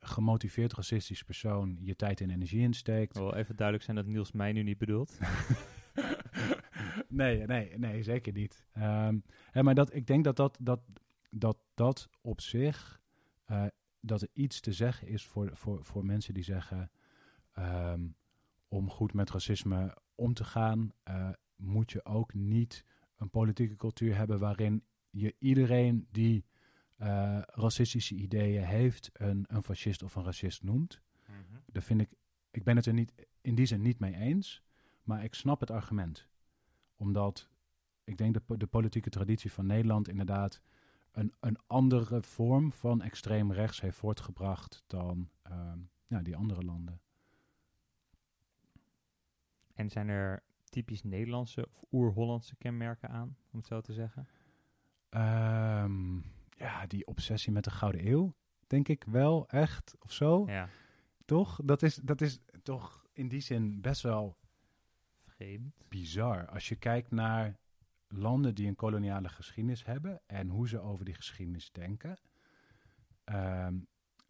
gemotiveerd 0.00 0.72
racistisch 0.72 1.22
persoon 1.22 1.78
je 1.80 1.96
tijd 1.96 2.20
en 2.20 2.30
energie 2.30 2.60
in 2.60 2.74
steekt. 2.74 3.16
Ik 3.16 3.22
wil 3.22 3.34
even 3.34 3.56
duidelijk 3.56 3.86
zijn 3.86 3.96
dat 3.96 4.06
Niels 4.06 4.32
mij 4.32 4.52
nu 4.52 4.62
niet 4.62 4.78
bedoelt. 4.78 5.18
nee, 7.08 7.46
nee, 7.46 7.78
nee, 7.78 8.02
zeker 8.02 8.32
niet. 8.32 8.66
Um, 8.78 9.22
hè, 9.50 9.62
maar 9.62 9.74
dat, 9.74 9.94
ik 9.94 10.06
denk 10.06 10.24
dat 10.24 10.36
dat, 10.36 10.58
dat, 10.60 10.80
dat, 11.30 11.58
dat 11.74 12.08
op 12.20 12.40
zich 12.40 13.00
uh, 13.50 13.66
dat 14.00 14.22
er 14.22 14.28
iets 14.32 14.60
te 14.60 14.72
zeggen 14.72 15.08
is 15.08 15.24
voor, 15.24 15.50
voor, 15.52 15.84
voor 15.84 16.04
mensen 16.04 16.34
die 16.34 16.42
zeggen: 16.44 16.90
um, 17.58 18.16
om 18.68 18.90
goed 18.90 19.12
met 19.12 19.30
racisme 19.30 19.96
om 20.14 20.34
te 20.34 20.44
gaan, 20.44 20.92
uh, 21.08 21.30
moet 21.56 21.92
je 21.92 22.04
ook 22.04 22.34
niet 22.34 22.84
een 23.16 23.30
politieke 23.30 23.76
cultuur 23.76 24.16
hebben 24.16 24.38
waarin 24.38 24.84
je 25.10 25.34
iedereen 25.38 26.06
die 26.10 26.44
uh, 27.02 27.38
racistische 27.46 28.14
ideeën 28.14 28.64
heeft, 28.64 29.10
een, 29.12 29.44
een 29.48 29.62
fascist 29.62 30.02
of 30.02 30.14
een 30.14 30.24
racist 30.24 30.62
noemt. 30.62 31.00
Mm 31.26 31.34
-hmm. 31.34 31.82
vind 31.82 32.00
ik, 32.00 32.10
ik 32.50 32.64
ben 32.64 32.76
het 32.76 32.86
er 32.86 32.92
niet 32.92 33.12
in 33.40 33.54
die 33.54 33.66
zin 33.66 33.82
niet 33.82 33.98
mee 33.98 34.14
eens. 34.14 34.62
maar 35.02 35.24
ik 35.24 35.34
snap 35.34 35.60
het 35.60 35.70
argument. 35.70 36.28
Omdat 36.96 37.48
ik 38.04 38.16
denk 38.16 38.34
dat 38.34 38.60
de 38.60 38.66
politieke 38.66 39.10
traditie 39.10 39.52
van 39.52 39.66
Nederland 39.66 40.08
inderdaad 40.08 40.60
een, 41.12 41.34
een 41.40 41.58
andere 41.66 42.22
vorm 42.22 42.72
van 42.72 43.02
extreem 43.02 43.52
rechts 43.52 43.80
heeft 43.80 43.96
voortgebracht 43.96 44.84
dan 44.86 45.30
ehm, 45.42 45.78
ja, 46.06 46.22
die 46.22 46.36
andere 46.36 46.62
landen. 46.62 47.00
En 49.74 49.90
zijn 49.90 50.08
er 50.08 50.42
typisch 50.64 51.02
Nederlandse 51.02 51.68
of 51.72 51.84
oer-Hollandse 51.92 52.56
kenmerken 52.56 53.08
aan, 53.08 53.36
om 53.50 53.58
het 53.58 53.66
zo 53.66 53.80
te 53.80 53.92
zeggen? 53.92 54.28
Ehm, 55.08 56.18
ja, 56.60 56.86
die 56.86 57.06
obsessie 57.06 57.52
met 57.52 57.64
de 57.64 57.70
Gouden 57.70 58.06
Eeuw, 58.06 58.34
denk 58.66 58.88
ik 58.88 59.04
wel 59.04 59.48
echt, 59.48 59.94
of 59.98 60.12
zo. 60.12 60.44
Ja, 60.46 60.68
Toch? 61.24 61.60
Dat 61.64 61.82
is, 61.82 61.94
dat 61.94 62.20
is 62.20 62.40
toch 62.62 63.06
in 63.12 63.28
die 63.28 63.40
zin 63.40 63.80
best 63.80 64.02
wel 64.02 64.36
vreemd. 65.26 65.82
bizar. 65.88 66.48
Als 66.48 66.68
je 66.68 66.76
kijkt 66.76 67.10
naar 67.10 67.58
landen 68.08 68.54
die 68.54 68.68
een 68.68 68.76
koloniale 68.76 69.28
geschiedenis 69.28 69.84
hebben 69.84 70.20
en 70.26 70.48
hoe 70.48 70.68
ze 70.68 70.80
over 70.80 71.04
die 71.04 71.14
geschiedenis 71.14 71.72
denken, 71.72 72.18
ehm, 73.24 73.78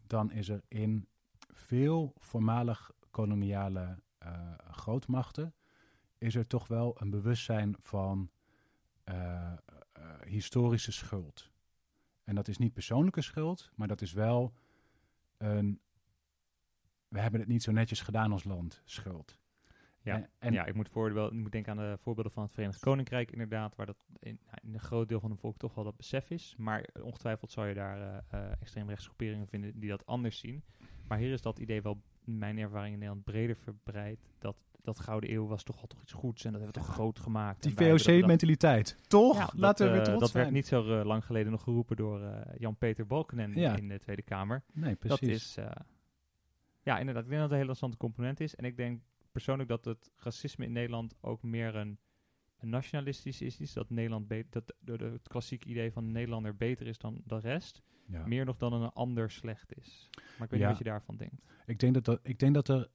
dan 0.07 0.31
is 0.31 0.49
er 0.49 0.63
in 0.67 1.07
veel 1.53 2.13
voormalig 2.17 2.91
koloniale 3.09 4.03
eh, 4.17 4.53
grootmachten 4.71 5.55
is 6.17 6.35
er 6.35 6.47
toch 6.47 6.67
wel 6.67 7.01
een 7.01 7.09
bewustzijn 7.09 7.75
van 7.79 8.31
eh, 9.03 9.51
eh, 9.51 9.57
historische 10.25 10.91
schuld. 10.91 11.50
En 12.31 12.37
dat 12.37 12.47
is 12.47 12.57
niet 12.57 12.73
persoonlijke 12.73 13.21
schuld, 13.21 13.71
maar 13.75 13.87
dat 13.87 14.01
is 14.01 14.13
wel 14.13 14.53
een. 15.37 15.79
We 17.07 17.19
hebben 17.19 17.39
het 17.39 17.49
niet 17.49 17.63
zo 17.63 17.71
netjes 17.71 18.01
gedaan 18.01 18.31
als 18.31 18.43
land, 18.43 18.81
schuld. 18.85 19.37
Ja, 20.01 20.15
En, 20.15 20.29
en 20.39 20.53
ja, 20.53 20.65
ik 20.65 20.73
moet, 20.73 20.89
voorbeeld, 20.89 21.31
ik 21.31 21.37
moet 21.37 21.51
denken 21.51 21.71
aan 21.71 21.77
de 21.77 21.97
voorbeelden 21.97 22.31
van 22.31 22.43
het 22.43 22.51
Verenigd 22.51 22.79
Koninkrijk, 22.79 23.31
inderdaad, 23.31 23.75
waar 23.75 23.85
dat 23.85 24.05
in, 24.19 24.39
in 24.61 24.73
een 24.73 24.79
groot 24.79 25.09
deel 25.09 25.19
van 25.19 25.29
het 25.31 25.39
volk 25.39 25.57
toch 25.57 25.73
wel 25.75 25.83
dat 25.83 25.97
besef 25.97 26.29
is. 26.29 26.55
Maar 26.57 26.87
ongetwijfeld 27.01 27.51
zal 27.51 27.65
je 27.65 27.73
daar 27.73 27.97
uh, 27.97 28.17
uh, 28.33 28.51
extreemrechtsgroeperingen 28.59 29.47
vinden 29.47 29.79
die 29.79 29.89
dat 29.89 30.05
anders 30.05 30.39
zien. 30.39 30.63
Maar 31.07 31.17
hier 31.17 31.31
is 31.31 31.41
dat 31.41 31.59
idee 31.59 31.81
wel, 31.81 32.01
in 32.25 32.37
mijn 32.37 32.57
ervaring 32.57 32.93
in 32.93 32.99
Nederland, 32.99 33.23
breder 33.25 33.55
verbreid. 33.55 34.19
Dat, 34.39 34.57
dat 34.81 34.99
Gouden 34.99 35.31
Eeuw 35.31 35.47
was 35.47 35.63
toch 35.63 35.81
al 35.81 35.87
toch 35.87 36.01
iets 36.01 36.13
goeds 36.13 36.43
en 36.45 36.51
dat 36.51 36.61
hebben 36.61 36.81
we 36.81 36.87
toch 36.87 36.95
groot 36.95 37.19
gemaakt. 37.19 37.63
die 37.63 37.73
VOC-mentaliteit, 37.75 38.97
toch? 39.07 39.37
Ja, 39.37 39.49
Laten 39.55 39.85
we 39.85 39.91
weer 39.91 39.99
eh, 40.01 40.05
trots 40.05 40.19
Dat 40.21 40.29
zijn. 40.29 40.43
werd 40.43 40.55
niet 40.55 40.67
zo 40.67 40.99
eh, 40.99 41.05
lang 41.05 41.25
geleden 41.25 41.51
nog 41.51 41.63
geroepen 41.63 41.95
door 41.95 42.21
eh, 42.21 42.53
Jan-Peter 42.57 43.07
Balkenende 43.07 43.59
Ja. 43.59 43.75
in 43.75 43.87
de 43.87 43.99
Tweede 43.99 44.21
Kamer. 44.21 44.63
Nee, 44.73 44.95
precies. 44.95 45.19
Dat 45.19 45.29
is, 45.29 45.57
ja, 46.83 46.99
inderdaad. 46.99 47.23
Ik 47.23 47.29
denk 47.29 47.41
dat 47.41 47.49
het 47.49 47.51
een 47.51 47.57
hele 47.57 47.59
interessante 47.59 47.97
component 47.97 48.39
is. 48.39 48.55
En 48.55 48.65
ik 48.65 48.77
denk 48.77 49.01
persoonlijk 49.31 49.69
dat 49.69 49.85
het 49.85 50.11
racisme 50.17 50.65
in 50.65 50.71
Nederland 50.71 51.15
ook 51.21 51.43
meer 51.43 51.75
een, 51.75 51.97
een 52.59 52.69
nationalistisch 52.69 53.41
is. 53.41 53.59
is 53.59 53.73
dat 53.73 53.89
Nederland 53.89 54.29
dat 54.49 54.73
de, 54.79 54.97
de- 54.97 55.03
het 55.03 55.27
klassieke 55.27 55.67
idee 55.67 55.91
van 55.91 56.11
Nederlander 56.11 56.55
beter 56.55 56.87
is 56.87 56.97
dan 56.97 57.21
de 57.25 57.39
rest. 57.39 57.81
ja. 58.07 58.25
Meer 58.27 58.45
nog 58.45 58.57
dan 58.57 58.73
een 58.73 58.89
ander 58.89 59.31
slecht 59.31 59.77
is. 59.77 60.09
Maar 60.13 60.23
ik 60.47 60.49
weet 60.49 60.49
Ja. 60.49 60.57
niet 60.57 60.67
wat 60.67 60.77
je 60.77 60.83
daarvan 60.83 61.17
denkt. 61.17 61.35
Ik 61.65 61.79
denk 61.79 61.93
dat, 61.93 62.05
dat, 62.05 62.19
ik 62.23 62.39
denk 62.39 62.53
dat 62.53 62.67
er 62.67 62.87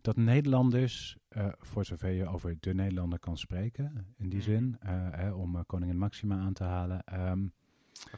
dat 0.00 0.16
Nederlanders, 0.16 1.16
eh, 1.28 1.48
voor 1.58 1.84
zover 1.84 2.10
je 2.10 2.26
over 2.26 2.56
de 2.60 2.74
Nederlander 2.74 3.18
kan 3.18 3.36
spreken, 3.38 4.14
in 4.16 4.28
die 4.28 4.38
Mhm. 4.38 4.48
zin, 4.48 4.76
eh, 4.80 4.90
hè, 5.10 5.30
om 5.32 5.56
eh, 5.56 5.62
koningin 5.66 5.98
Maxima 5.98 6.38
aan 6.38 6.52
te 6.52 6.64
halen. 6.64 7.04
ehm, 7.04 7.46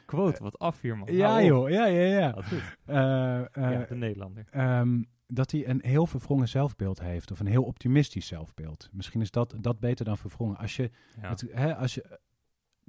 Quote, 0.07 0.43
wat 0.43 0.59
af 0.59 0.81
hier, 0.81 0.97
man. 0.99 1.13
ja, 1.15 1.29
Hou 1.29 1.43
op. 1.43 1.49
joh, 1.49 1.71
ja, 1.71 1.87
ja, 1.87 2.19
ja. 2.19 2.37
Eh, 2.85 2.95
ja, 3.73 3.85
de 3.85 3.95
Nederlander. 3.95 4.47
ehm, 4.51 5.03
dat 5.27 5.51
hij 5.51 5.69
een 5.69 5.81
heel 5.85 6.07
verwrongen 6.07 6.49
zelfbeeld 6.49 7.01
heeft, 7.01 7.31
of 7.31 7.41
een 7.41 7.47
heel 7.47 7.63
optimistisch 7.65 8.27
zelfbeeld. 8.27 8.89
Misschien 8.93 9.21
is 9.21 9.31
dat, 9.31 9.55
dat 9.61 9.81
beter 9.81 10.05
dan 10.05 10.19
verwrongen. 10.19 10.57
Als 10.57 10.77
je 10.77 10.91
Ja. 11.21 11.29
Het, 11.29 11.45
hè, 11.51 11.77
als 11.77 11.95
je 11.95 12.19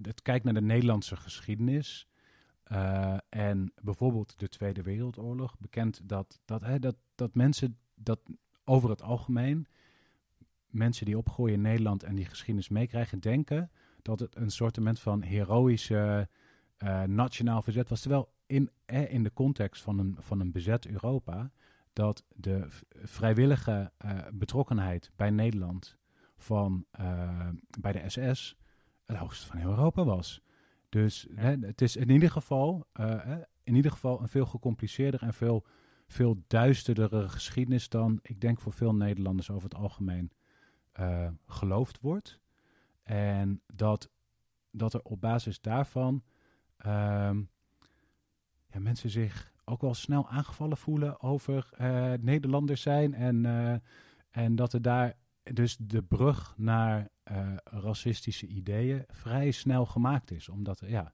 het 0.02 0.22
kijkt 0.22 0.46
naar 0.46 0.54
de 0.54 0.62
Nederlandse 0.62 1.16
geschiedenis 1.16 2.08
en 3.30 3.74
bijvoorbeeld 3.82 4.40
de 4.40 4.48
Tweede 4.50 4.82
Wereldoorlog, 4.82 5.56
bekend 5.60 6.00
dat, 6.04 6.40
dat, 6.46 6.62
hè, 6.62 6.80
dat, 6.80 6.96
dat 7.16 7.36
mensen 7.36 7.78
dat 7.96 8.20
over 8.67 8.89
het 8.89 9.01
algemeen, 9.01 9.67
mensen 10.67 11.06
die 11.06 11.17
opgroeien 11.17 11.53
in 11.53 11.62
Nederland 11.62 12.03
en 12.03 12.15
die 12.15 12.25
geschiedenis 12.25 12.69
meekrijgen, 12.69 13.19
denken 13.19 13.71
dat 14.01 14.19
het 14.19 14.36
een 14.36 14.51
soort 14.51 14.77
van 14.99 15.21
heroïsche 15.21 16.30
eh, 16.77 17.03
nationaal 17.03 17.62
verzet 17.62 17.89
was. 17.89 18.01
Terwijl 18.01 18.30
in, 18.45 18.69
hè, 18.86 19.03
in 19.03 19.23
de 19.23 19.34
context 19.34 19.82
van 19.82 19.99
een, 19.99 20.15
van 20.19 20.39
een 20.39 20.51
bezet 20.51 20.88
Europa, 20.88 21.51
dat 21.93 22.23
de 22.36 22.67
vrijwillige 22.89 23.91
eh, 23.97 24.17
betrokkenheid 24.34 25.12
bij 25.15 25.30
Nederland 25.30 25.97
van 26.38 26.86
eh, 26.91 27.49
bij 27.80 27.91
de 27.91 28.10
SS 28.10 28.58
het 29.06 29.17
hoogste 29.17 29.47
van 29.47 29.58
heel 29.58 29.69
Europa 29.69 30.03
was. 30.03 30.41
Dus 30.89 31.27
Ja. 31.30 31.41
hè, 31.41 31.56
het 31.62 31.82
is 31.82 31.95
in 31.95 32.10
ieder 32.10 32.32
geval, 32.32 32.88
eh, 32.93 33.38
in 33.63 33.75
ieder 33.75 33.91
geval 33.91 34.21
een 34.21 34.27
veel 34.27 34.45
gecompliceerder 34.45 35.21
en 35.21 35.34
veel, 35.34 35.65
veel 36.08 36.43
duisterdere 36.48 37.30
geschiedenis 37.30 37.89
dan 37.89 38.20
ik 38.22 38.41
denk 38.41 38.60
voor 38.60 38.74
veel 38.74 38.96
Nederlanders 38.96 39.50
over 39.50 39.70
het 39.70 39.78
algemeen 39.78 40.32
eh, 40.91 41.28
geloofd 41.48 42.00
wordt. 42.00 42.39
En 43.04 43.62
dat, 43.74 44.10
dat 44.72 44.93
er 44.93 45.02
op 45.02 45.22
basis 45.22 45.62
daarvan 45.62 46.24
ehm, 46.78 47.41
ja, 48.67 48.80
mensen 48.80 49.10
zich 49.10 49.52
ook 49.63 49.82
wel 49.82 49.93
snel 49.93 50.30
aangevallen 50.30 50.78
voelen 50.78 51.22
over 51.22 51.70
eh, 51.72 52.13
Nederlanders 52.20 52.82
zijn. 52.82 53.13
En, 53.13 53.46
eh, 53.46 53.76
en 54.30 54.56
dat 54.56 54.74
er 54.74 54.82
daar 54.82 55.13
dus 55.43 55.78
de 55.78 56.04
brug 56.04 56.54
naar 56.58 57.10
racistische 57.63 58.48
ideeën 58.48 59.04
vrij 59.08 59.52
snel 59.52 59.86
gemaakt 59.86 60.32
is. 60.32 60.50
Omdat, 60.50 60.82
ja, 60.86 61.13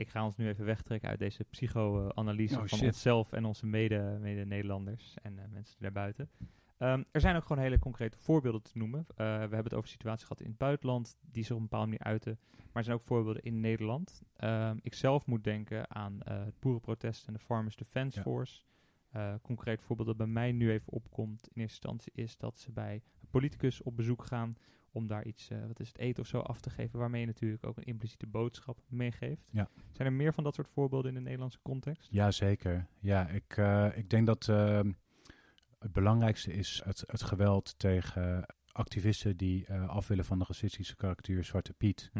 Ik 0.00 0.08
ga 0.08 0.24
ons 0.24 0.36
nu 0.36 0.48
even 0.48 0.64
wegtrekken 0.64 1.08
uit 1.08 1.18
deze 1.18 1.44
psycho-analyse 1.44 2.54
Oh, 2.54 2.58
van 2.66 2.78
shit. 2.78 2.86
onszelf 2.86 3.32
en 3.32 3.44
onze 3.44 3.66
mede- 3.66 4.18
mede-Nederlanders 4.20 5.14
en 5.22 5.38
eh, 5.38 5.44
mensen 5.52 5.76
daarbuiten. 5.80 6.30
Ehm, 6.78 7.02
er 7.12 7.20
zijn 7.20 7.36
ook 7.36 7.42
gewoon 7.44 7.62
hele 7.62 7.78
concrete 7.78 8.18
voorbeelden 8.18 8.62
te 8.62 8.78
noemen. 8.78 9.00
Eh, 9.08 9.16
we 9.16 9.22
hebben 9.24 9.64
het 9.64 9.74
over 9.74 9.88
situaties 9.88 10.22
gehad 10.26 10.40
in 10.42 10.48
het 10.48 10.58
buitenland 10.58 11.18
die 11.32 11.42
zich 11.42 11.52
op 11.52 11.56
een 11.58 11.62
bepaalde 11.68 11.86
manier 11.86 12.04
uiten. 12.04 12.38
Maar 12.56 12.68
er 12.72 12.84
zijn 12.84 12.96
ook 12.96 13.02
voorbeelden 13.02 13.42
in 13.42 13.60
Nederland. 13.60 14.22
Ehm, 14.36 14.76
ik 14.82 14.94
zelf 14.94 15.26
moet 15.26 15.44
denken 15.44 15.90
aan 15.94 16.22
eh, 16.22 16.44
het 16.44 16.60
boerenprotest 16.60 17.26
en 17.26 17.32
de 17.32 17.38
Farmers 17.38 17.76
Defence 17.76 18.16
Ja. 18.16 18.22
Force. 18.22 18.62
Eh, 19.10 19.34
concreet 19.42 19.82
voorbeeld 19.82 20.08
dat 20.08 20.16
bij 20.16 20.26
mij 20.26 20.52
nu 20.52 20.70
even 20.70 20.92
opkomt 20.92 21.42
in 21.52 21.60
eerste 21.62 21.62
instantie 21.88 22.12
is 22.14 22.36
dat 22.36 22.58
ze 22.58 22.72
bij 22.72 22.94
een 22.94 23.28
politicus 23.30 23.82
op 23.82 23.96
bezoek 23.96 24.24
gaan 24.24 24.56
om 24.92 25.06
daar 25.06 25.24
iets, 25.24 25.50
eh, 25.50 25.66
wat 25.66 25.80
is 25.80 25.88
het, 25.88 25.98
eten 25.98 26.22
of 26.22 26.28
zo 26.28 26.38
af 26.38 26.60
te 26.60 26.70
geven, 26.70 26.98
waarmee 26.98 27.20
je 27.20 27.26
natuurlijk 27.26 27.66
ook 27.66 27.76
een 27.76 27.84
impliciete 27.84 28.26
boodschap 28.26 28.78
meegeeft. 28.88 29.48
Ja. 29.52 29.68
Zijn 29.92 30.08
er 30.08 30.14
meer 30.14 30.32
van 30.34 30.44
dat 30.44 30.54
soort 30.54 30.68
voorbeelden 30.68 31.08
in 31.10 31.16
de 31.16 31.22
Nederlandse 31.22 31.58
context? 31.62 32.08
ja 32.10 32.30
zeker. 32.30 32.86
Ja, 32.98 33.28
ik, 33.28 33.56
eh, 33.56 33.88
ik 33.94 34.10
denk 34.10 34.26
dat 34.26 34.48
ehm, 34.48 34.92
het 35.78 35.92
belangrijkste 35.92 36.52
is 36.52 36.80
het, 36.84 37.04
het 37.06 37.22
geweld 37.22 37.78
tegen 37.78 38.46
activisten 38.72 39.36
die 39.36 39.66
eh, 39.66 39.88
af 39.88 40.08
willen 40.08 40.24
van 40.24 40.38
de 40.38 40.44
racistische 40.48 40.96
karakter 40.96 41.44
Zwarte 41.44 41.72
Piet. 41.72 42.10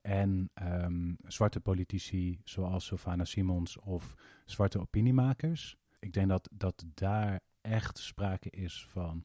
En 0.00 0.50
ehm, 0.54 1.14
zwarte 1.22 1.60
politici 1.60 2.40
zoals 2.44 2.86
Sylvana 2.86 3.24
Simons 3.24 3.78
of 3.78 4.14
zwarte 4.44 4.80
opiniemakers. 4.80 5.76
Ik 5.98 6.12
denk 6.12 6.28
dat, 6.28 6.48
dat 6.52 6.84
daar 6.94 7.40
echt 7.60 7.98
sprake 7.98 8.50
is 8.50 8.86
van. 8.88 9.24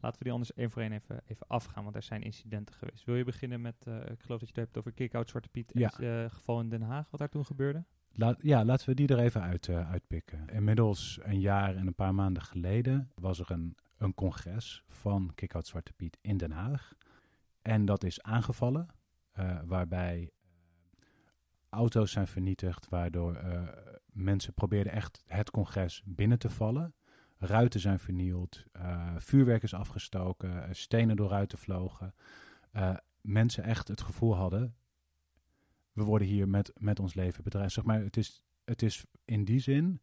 Laten 0.00 0.18
we 0.18 0.24
die 0.24 0.32
anders 0.32 0.52
één 0.52 0.70
voor 0.70 0.82
één 0.82 0.92
even, 0.92 1.20
even 1.26 1.46
afgaan, 1.46 1.82
want 1.84 1.96
er 1.96 2.02
zijn 2.02 2.22
incidenten 2.22 2.74
geweest. 2.74 3.04
Wil 3.04 3.14
je 3.16 3.24
beginnen 3.24 3.60
met, 3.60 3.74
eh, 3.86 3.96
ik 3.96 4.22
geloof 4.22 4.40
dat 4.40 4.48
je 4.48 4.54
het 4.54 4.56
hebt 4.56 4.78
over 4.78 4.92
Kick-Out 4.92 5.28
Zwarte 5.28 5.48
Piet 5.48 5.72
en 5.72 5.80
Ja. 5.80 5.86
het 5.86 5.98
eh, 5.98 6.34
geval 6.36 6.60
in 6.60 6.68
Den 6.68 6.82
Haag, 6.82 7.10
wat 7.10 7.20
daar 7.20 7.28
toen 7.28 7.44
gebeurde? 7.44 7.84
Laat, 8.12 8.42
ja, 8.42 8.64
laten 8.64 8.88
we 8.88 8.94
die 8.94 9.08
er 9.08 9.18
even 9.18 9.42
uit, 9.42 9.68
eh, 9.68 9.90
uitpikken. 9.90 10.48
Inmiddels 10.48 11.18
een 11.22 11.40
jaar 11.40 11.76
en 11.76 11.86
een 11.86 11.94
paar 11.94 12.14
maanden 12.14 12.42
geleden 12.42 13.10
was 13.14 13.38
er 13.38 13.50
een, 13.50 13.76
een 13.96 14.14
congres 14.14 14.82
van 14.88 15.32
Kick-Out 15.34 15.66
Zwarte 15.66 15.92
Piet 15.92 16.18
in 16.20 16.36
Den 16.36 16.50
Haag. 16.52 16.92
En 17.62 17.84
dat 17.84 18.04
is 18.04 18.22
aangevallen, 18.22 18.86
waarbij 19.64 20.30
auto's 21.68 22.10
zijn 22.12 22.26
vernietigd, 22.26 22.88
waardoor 22.88 23.40
mensen 24.12 24.54
probeerden 24.54 24.92
echt 24.92 25.22
het 25.26 25.50
congres 25.50 26.02
binnen 26.04 26.38
te 26.38 26.50
vallen. 26.50 26.94
Ruiten 27.38 27.80
zijn 27.80 27.98
vernield, 27.98 28.64
eh, 28.72 29.14
vuurwerk 29.16 29.62
is 29.62 29.74
afgestoken, 29.74 30.64
eh, 30.64 30.68
stenen 30.72 31.16
door 31.16 31.28
ruiten 31.28 31.58
vlogen. 31.58 32.14
Eh, 32.70 32.96
mensen 33.20 33.64
echt 33.64 33.88
het 33.88 34.00
gevoel 34.00 34.36
hadden, 34.36 34.76
we 35.92 36.02
worden 36.02 36.28
hier 36.28 36.48
met, 36.48 36.72
met 36.78 37.00
ons 37.00 37.14
leven 37.14 37.44
bedreigd. 37.44 37.72
Zeg 37.72 37.84
maar, 37.84 38.00
het 38.00 38.16
is, 38.16 38.44
het 38.64 38.82
is 38.82 39.04
in 39.24 39.44
die 39.44 39.58
zin 39.58 40.00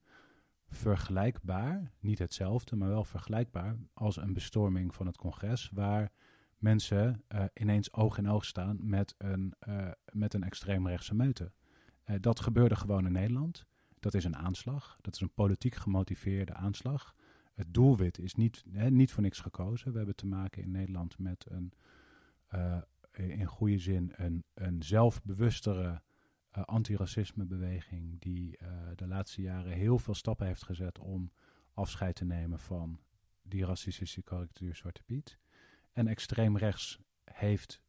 vergelijkbaar, 0.69 1.91
niet 1.99 2.19
hetzelfde, 2.19 2.75
maar 2.75 2.87
wel 2.87 3.03
vergelijkbaar 3.03 3.77
als 3.93 4.17
een 4.17 4.33
bestorming 4.33 4.95
van 4.95 5.05
het 5.05 5.17
congres, 5.17 5.69
waar 5.73 6.11
mensen 6.57 7.23
ineens 7.53 7.93
oog 7.93 8.17
in 8.17 8.29
oog 8.29 8.45
staan 8.45 8.77
met 8.81 9.15
een, 9.17 9.53
met 10.11 10.33
een 10.33 10.43
extreemrechtse 10.43 11.15
meute. 11.15 11.51
Dat 12.19 12.39
gebeurde 12.39 12.75
gewoon 12.75 13.05
in 13.05 13.11
Nederland. 13.11 13.65
Dat 13.99 14.13
is 14.13 14.23
een 14.23 14.35
aanslag. 14.35 14.97
Dat 15.01 15.15
is 15.15 15.21
een 15.21 15.33
politiek 15.33 15.75
gemotiveerde 15.75 16.53
aanslag. 16.53 17.15
Het 17.53 17.73
doelwit 17.73 18.19
is 18.19 18.35
niet, 18.35 18.63
niet 18.89 19.11
voor 19.11 19.23
niks 19.23 19.39
gekozen. 19.39 19.91
We 19.91 19.97
hebben 19.97 20.15
te 20.15 20.25
maken 20.25 20.63
in 20.63 20.71
Nederland 20.71 21.19
met 21.19 21.45
een, 21.49 21.73
uh, 22.55 22.81
in 23.11 23.45
goede 23.45 23.79
zin, 23.79 24.13
een, 24.15 24.43
een 24.53 24.83
zelfbewustere 24.83 26.01
uh, 26.57 26.63
antiracismebeweging 26.63 28.19
die 28.19 28.57
uh, 28.61 28.69
de 28.95 29.07
laatste 29.07 29.41
jaren 29.41 29.71
heel 29.71 29.97
veel 29.99 30.13
stappen 30.13 30.47
heeft 30.47 30.63
gezet 30.63 30.99
om 30.99 31.31
afscheid 31.73 32.15
te 32.15 32.25
nemen 32.25 32.59
van 32.59 32.99
die 33.41 33.65
racistische 33.65 34.21
karikatuur 34.21 34.75
Zwarte 34.75 35.03
Piet. 35.03 35.37
En 35.91 36.07
extreem 36.07 36.57
rechts 36.57 36.99
heeft 37.23 37.81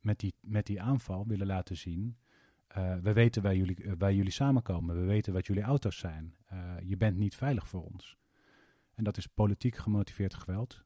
met 0.00 0.18
die, 0.18 0.34
met 0.40 0.66
die 0.66 0.82
aanval 0.82 1.26
willen 1.26 1.46
laten 1.46 1.76
zien. 1.76 2.16
We 3.02 3.12
weten 3.12 3.42
waar 3.42 3.56
jullie, 3.56 3.94
waar 3.98 4.12
jullie 4.14 4.32
samenkomen. 4.32 5.00
We 5.00 5.04
weten 5.04 5.32
wat 5.32 5.46
jullie 5.46 5.62
auto's 5.62 5.98
zijn. 5.98 6.36
Je 6.82 6.96
bent 6.96 7.16
niet 7.16 7.34
veilig 7.34 7.68
voor 7.68 7.84
ons. 7.84 8.16
En 8.96 9.04
dat 9.04 9.16
is 9.16 9.26
politiek 9.26 9.76
gemotiveerd 9.76 10.34
geweld, 10.34 10.84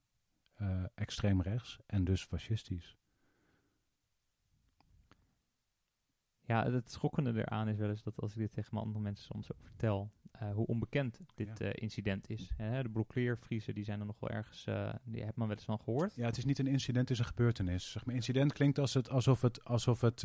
extreem 0.94 1.42
rechts 1.42 1.78
en 1.86 2.04
dus 2.04 2.24
fascistisch. 2.24 2.96
Ja, 6.40 6.70
het 6.70 6.90
schokkende 6.90 7.32
eraan 7.34 7.68
is 7.68 7.78
wel 7.78 7.88
eens 7.88 8.02
dat 8.02 8.20
als 8.20 8.32
ik 8.32 8.38
dit 8.38 8.52
tegen 8.52 8.70
mijn 8.72 8.86
andere 8.86 9.04
mensen 9.04 9.24
soms 9.24 9.52
ook 9.52 9.62
vertel, 9.62 10.12
uh, 10.42 10.52
hoe 10.52 10.66
onbekend 10.66 11.20
dit 11.34 11.58
ja. 11.58 11.66
uh, 11.66 11.72
incident 11.74 12.28
is. 12.28 12.52
De 12.56 12.88
Brokleervriezen 12.92 13.74
die 13.74 13.84
zijn 13.84 14.00
er 14.00 14.06
nog 14.06 14.20
wel 14.20 14.30
ergens, 14.30 14.64
die 15.04 15.22
heeft 15.22 15.36
man 15.36 15.48
wel 15.48 15.56
eens 15.56 15.64
van 15.64 15.80
gehoord. 15.80 16.14
Ja, 16.14 16.26
het 16.26 16.36
is 16.36 16.44
niet 16.44 16.58
een 16.58 16.66
incident, 16.66 17.08
het 17.08 17.18
is 17.18 17.24
een 17.24 17.30
gebeurtenis. 17.30 17.90
Zeg 17.90 18.04
maar, 18.04 18.14
incident 18.14 18.52
klinkt 18.52 18.78
als 18.78 18.94
het, 18.94 19.08
alsof 19.08 19.40
het, 19.40 19.64
alsof 19.64 20.00
het 20.00 20.22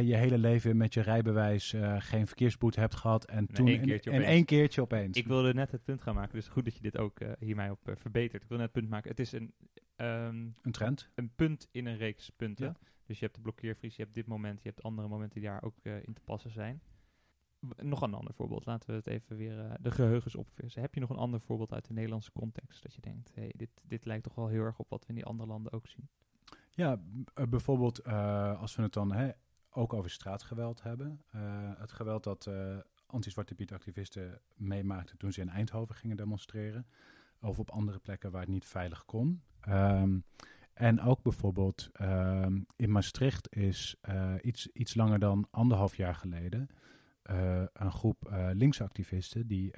je 0.00 0.16
hele 0.16 0.38
leven 0.38 0.76
met 0.76 0.94
je 0.94 1.00
rijbewijs 1.00 1.74
geen 1.98 2.26
verkeersboete 2.26 2.80
hebt 2.80 2.94
gehad 2.94 3.24
en 3.24 3.36
en 3.36 3.46
toen 3.46 3.68
één 3.68 3.80
keertje 3.80 4.10
en, 4.10 4.22
één 4.22 4.44
keertje 4.44 4.80
opeens. 4.80 5.16
Ik 5.16 5.26
wilde 5.26 5.54
net 5.54 5.70
het 5.70 5.84
punt 5.84 6.02
gaan 6.02 6.14
maken, 6.14 6.34
dus 6.34 6.48
goed 6.48 6.64
dat 6.64 6.74
je 6.74 6.82
dit 6.82 6.98
ook 6.98 7.18
hier 7.38 7.56
mij 7.56 7.70
op 7.70 7.78
verbetert. 7.94 8.42
Ik 8.42 8.48
wil 8.48 8.58
net 8.58 8.66
het 8.66 8.76
punt 8.76 8.88
maken, 8.88 9.10
het 9.10 9.20
is 9.20 9.32
een... 9.32 9.54
Um, 9.96 10.54
een 10.62 10.72
trend? 10.72 11.10
Een 11.14 11.34
punt 11.34 11.68
in 11.70 11.86
een 11.86 11.96
reeks 11.96 12.30
punten. 12.30 12.66
Ja. 12.66 12.76
Dus 13.06 13.18
je 13.18 13.24
hebt 13.24 13.36
de 13.36 13.42
blokkeervries, 13.42 13.96
je 13.96 14.02
hebt 14.02 14.14
dit 14.14 14.26
moment, 14.26 14.62
je 14.62 14.68
hebt 14.68 14.82
andere 14.82 15.08
momenten 15.08 15.40
die 15.40 15.48
daar 15.48 15.62
ook 15.62 15.78
in 15.82 16.12
te 16.14 16.22
passen 16.24 16.50
zijn. 16.50 16.82
Nog 17.76 18.02
een 18.02 18.14
ander 18.14 18.34
voorbeeld, 18.34 18.66
laten 18.66 18.90
we 18.90 18.96
het 18.96 19.06
even 19.06 19.36
weer 19.36 19.76
de 19.80 19.90
geheugens 19.90 20.34
opvissen. 20.34 20.82
Heb 20.82 20.94
je 20.94 21.00
nog 21.00 21.10
een 21.10 21.16
ander 21.16 21.40
voorbeeld 21.40 21.72
uit 21.72 21.86
de 21.86 21.92
Nederlandse 21.92 22.32
context 22.32 22.82
dat 22.82 22.94
je 22.94 23.00
denkt, 23.00 23.30
hey, 23.34 23.52
dit, 23.56 23.70
dit 23.82 24.04
lijkt 24.04 24.24
toch 24.24 24.34
wel 24.34 24.48
heel 24.48 24.64
erg 24.64 24.78
op 24.78 24.90
wat 24.90 25.02
we 25.02 25.08
in 25.08 25.14
die 25.14 25.24
andere 25.24 25.48
landen 25.48 25.72
ook 25.72 25.86
zien? 25.86 26.08
Ja, 26.70 27.00
bijvoorbeeld 27.48 28.04
als 28.04 28.76
we 28.76 28.82
het 28.82 28.92
dan 28.92 29.12
hè, 29.12 29.30
ook 29.72 29.92
over 29.92 30.10
straatgeweld 30.10 30.82
hebben. 30.82 31.20
het 31.78 31.92
geweld 31.92 32.24
dat 32.24 32.50
anti-Zwarte 33.06 33.54
Piet 33.54 33.72
activisten 33.72 34.40
meemaakten 34.54 35.18
toen 35.18 35.32
ze 35.32 35.40
in 35.40 35.48
Eindhoven 35.48 35.94
gingen 35.94 36.16
demonstreren. 36.16 36.86
Of 37.40 37.58
op 37.58 37.70
andere 37.70 37.98
plekken 37.98 38.30
waar 38.30 38.40
het 38.40 38.50
niet 38.50 38.64
veilig 38.64 39.04
kon. 39.04 39.42
Um, 39.68 40.24
en 40.74 41.00
ook 41.00 41.22
bijvoorbeeld 41.22 41.90
uh, 42.00 42.46
in 42.76 42.90
Maastricht 42.90 43.56
is 43.56 43.96
uh, 44.08 44.34
iets, 44.42 44.68
iets 44.72 44.94
langer 44.94 45.18
dan 45.18 45.46
anderhalf 45.50 45.96
jaar 45.96 46.14
geleden 46.14 46.68
een 47.72 47.92
groep 47.92 48.28
uh, 48.28 48.48
linkse 48.52 48.82
activisten 48.82 49.46
die 49.46 49.74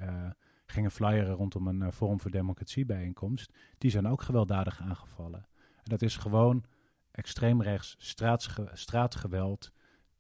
gingen 0.66 0.90
flyeren 0.90 1.34
rondom 1.34 1.66
een 1.66 1.92
Forum 1.92 2.20
voor 2.20 2.30
Democratie 2.30 2.84
bijeenkomst. 2.84 3.52
Die 3.78 3.90
zijn 3.90 4.06
ook 4.06 4.22
gewelddadig 4.22 4.80
aangevallen. 4.80 5.46
En 5.76 5.90
dat 5.90 6.02
is 6.02 6.16
gewoon 6.16 6.64
extreemrechts 7.10 7.94
straatge 7.98 8.70
straatgeweld 8.72 9.72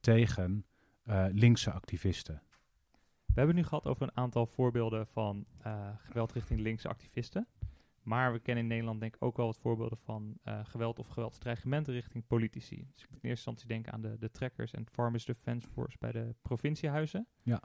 tegen 0.04 0.66
linkse 1.32 1.70
activisten. 1.70 2.42
We 3.26 3.40
hebben 3.40 3.54
nu 3.54 3.62
gehad 3.64 3.86
over 3.86 4.02
een 4.02 4.16
aantal 4.16 4.46
voorbeelden 4.46 5.06
van 5.06 5.46
geweld 5.96 6.32
richting 6.32 6.60
linkse 6.60 6.88
activisten. 6.88 7.48
Maar 8.02 8.32
we 8.32 8.38
kennen 8.38 8.62
in 8.62 8.70
Nederland 8.70 9.00
denk 9.00 9.14
ik 9.14 9.22
ook 9.22 9.36
wel 9.36 9.46
wat 9.46 9.58
voorbeelden 9.58 9.98
van 9.98 10.38
uh, 10.44 10.60
geweld 10.64 10.98
of 10.98 11.06
geweldsdreigementen 11.08 11.92
richting 11.92 12.26
politici. 12.26 12.86
Dus 12.92 13.02
ik 13.02 13.10
moet 13.10 13.22
in 13.22 13.28
eerste 13.28 13.50
instantie 13.50 13.66
denken 13.66 13.92
aan 13.92 14.00
de, 14.00 14.18
de 14.18 14.30
trekkers 14.30 14.72
en 14.72 14.86
Farmers 14.86 15.24
Defence 15.24 15.68
Force 15.68 15.96
bij 16.00 16.12
de 16.12 16.34
provinciehuizen. 16.42 17.26
Ja. 17.42 17.60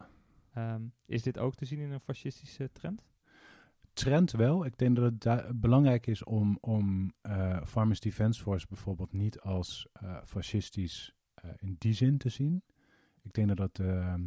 Um, 0.58 0.94
is 1.06 1.24
dit 1.24 1.38
ook 1.38 1.56
te 1.56 1.66
zien 1.66 1.80
in 1.80 1.92
een 1.92 2.00
fascistische 2.00 2.72
trend? 2.72 3.08
Trend 3.94 4.32
wel. 4.32 4.66
Ik 4.66 4.78
denk 4.78 4.96
dat 4.96 5.24
het 5.24 5.62
belangrijk 5.62 6.08
is 6.08 6.24
om, 6.24 6.58
om 6.62 7.14
uh, 7.22 7.64
Farmers 7.66 8.00
Defence 8.00 8.42
Force 8.42 8.68
bijvoorbeeld 8.68 9.14
niet 9.14 9.40
als 9.40 9.88
fascistisch 10.26 11.14
in 11.58 11.76
die 11.78 11.94
zin 11.94 12.18
te 12.18 12.30
zien. 12.30 12.64
Ik 13.22 13.34
denk 13.34 13.48
dat 13.48 13.58
dat 13.58 13.80
ehm, 13.88 14.22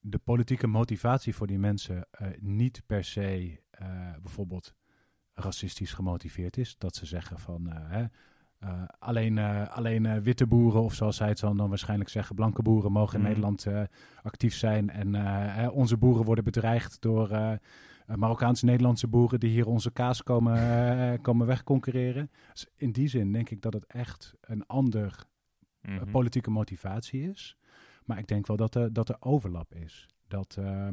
de 0.00 0.18
politieke 0.18 0.66
motivatie 0.66 1.34
voor 1.34 1.46
die 1.46 1.58
mensen 1.58 2.06
uh, 2.22 2.28
niet 2.40 2.82
per 2.86 3.04
se 3.04 3.60
uh, 3.82 3.88
bijvoorbeeld 4.22 4.74
racistisch 5.34 5.92
gemotiveerd 5.92 6.56
is. 6.56 6.74
Dat 6.78 6.96
ze 6.96 7.06
zeggen 7.06 7.38
van 7.38 7.72
uh, 7.72 8.04
alleen, 8.98 9.38
alleen 9.68 10.22
witte 10.22 10.46
boeren, 10.46 10.82
of 10.82 10.94
zoals 10.94 11.16
zij 11.16 11.28
het 11.28 11.40
dan, 11.40 11.56
dan 11.56 11.68
waarschijnlijk 11.68 12.10
zeggen, 12.10 12.34
blanke 12.34 12.62
boeren 12.62 12.92
mogen 12.92 13.14
in 13.14 13.20
mm. 13.20 13.26
Nederland 13.26 13.66
actief 14.22 14.54
zijn. 14.54 14.90
En 14.90 15.70
onze 15.70 15.96
boeren 15.96 16.24
worden 16.24 16.44
bedreigd 16.44 17.00
door 17.00 17.58
Marokkaanse 18.06 18.64
Nederlandse 18.64 19.06
boeren 19.06 19.40
die 19.40 19.50
hier 19.50 19.66
onze 19.66 19.90
kaas 19.90 20.22
komen, 20.22 20.58
komen 21.26 21.46
wegconcurreren. 21.46 22.30
Dus 22.52 22.66
in 22.76 22.92
die 22.92 23.08
zin 23.08 23.32
denk 23.32 23.50
ik 23.50 23.62
dat 23.62 23.72
het 23.72 23.86
echt 23.86 24.34
een 24.40 24.66
ander 24.66 25.27
-hmm. 25.96 26.10
politieke 26.10 26.50
motivatie 26.50 27.30
is. 27.30 27.56
Maar 28.04 28.18
ik 28.18 28.26
denk 28.26 28.46
wel 28.46 28.56
dat 28.56 28.74
er, 28.74 28.92
dat 28.92 29.08
er 29.08 29.16
overlap 29.20 29.74
is. 29.74 30.06
Dat, 30.28 30.56
uh, 30.58 30.88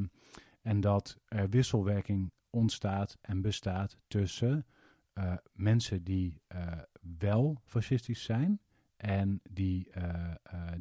en 0.62 0.82
dat 0.82 1.20
er 1.28 1.50
wisselwerking 1.50 2.32
ontstaat 2.50 3.18
en 3.22 3.41
bestaat 3.41 3.98
tussen 4.08 4.66
uh, 5.14 5.34
mensen 5.54 6.04
die 6.04 6.41
uh, 6.56 6.72
wel 7.18 7.62
fascistisch 7.66 8.24
zijn. 8.24 8.60
En 8.98 9.41
die 9.50 9.91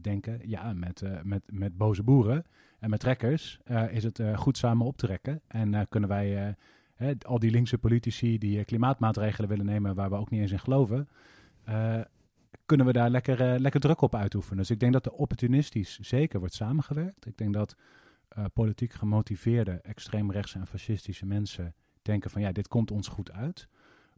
denken, 0.00 0.48
ja, 0.48 0.72
met, 0.72 1.02
met, 1.22 1.42
met 1.46 1.76
boze 1.76 2.02
boeren 2.02 2.44
en 2.78 2.90
met 2.90 3.00
trekkers 3.00 3.58
is 3.90 4.04
het 4.04 4.22
goed 4.34 4.56
samen 4.56 4.86
op 4.86 4.96
te 4.96 5.06
rekken. 5.06 5.40
En 5.46 5.88
kunnen 5.88 6.08
wij 6.08 6.56
al 7.22 7.38
die 7.38 7.50
linkse 7.50 7.78
politici 7.78 8.38
die 8.38 8.64
klimaatmaatregelen 8.64 9.48
willen 9.48 9.66
nemen 9.66 9.94
waar 9.94 10.10
we 10.10 10.16
ook 10.16 10.30
niet 10.30 10.40
eens 10.40 10.52
in 10.52 10.58
geloven 10.58 11.08
kunnen 12.66 12.86
we 12.86 12.92
daar 12.92 13.10
lekker, 13.10 13.54
uh, 13.54 13.58
lekker 13.58 13.80
druk 13.80 14.00
op 14.00 14.14
uitoefenen. 14.14 14.58
Dus 14.58 14.70
ik 14.70 14.80
denk 14.80 14.92
dat 14.92 15.06
er 15.06 15.12
opportunistisch 15.12 15.98
zeker 15.98 16.38
wordt 16.38 16.54
samengewerkt. 16.54 17.26
Ik 17.26 17.36
denk 17.36 17.54
dat 17.54 17.76
uh, 18.38 18.44
politiek 18.52 18.92
gemotiveerde 18.92 19.72
extreemrechtse 19.72 20.58
en 20.58 20.66
fascistische 20.66 21.26
mensen 21.26 21.74
denken 22.02 22.30
van 22.30 22.40
ja, 22.40 22.52
dit 22.52 22.68
komt 22.68 22.90
ons 22.90 23.08
goed 23.08 23.32
uit. 23.32 23.68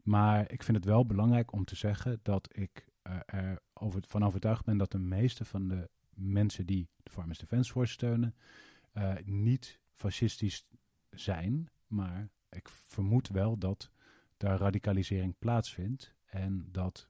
Maar 0.03 0.51
ik 0.51 0.63
vind 0.63 0.77
het 0.77 0.85
wel 0.85 1.05
belangrijk 1.05 1.51
om 1.51 1.65
te 1.65 1.75
zeggen 1.75 2.19
dat 2.21 2.49
ik 2.51 2.87
uh, 3.07 3.13
er 3.25 3.59
over, 3.73 4.01
van 4.07 4.25
overtuigd 4.25 4.65
ben 4.65 4.77
dat 4.77 4.91
de 4.91 4.99
meeste 4.99 5.45
van 5.45 5.67
de 5.67 5.89
mensen 6.13 6.65
die 6.65 6.89
de 7.03 7.11
Farmers 7.11 7.39
Defence 7.39 7.71
Force 7.71 7.93
steunen, 7.93 8.35
niet 9.23 9.79
fascistisch 9.93 10.67
zijn. 11.09 11.69
Maar 11.87 12.29
ik 12.49 12.69
vermoed 12.69 13.27
wel 13.27 13.57
dat 13.57 13.91
daar 14.37 14.57
radicalisering 14.59 15.35
plaatsvindt 15.39 16.13
en 16.25 16.67
dat 16.71 17.09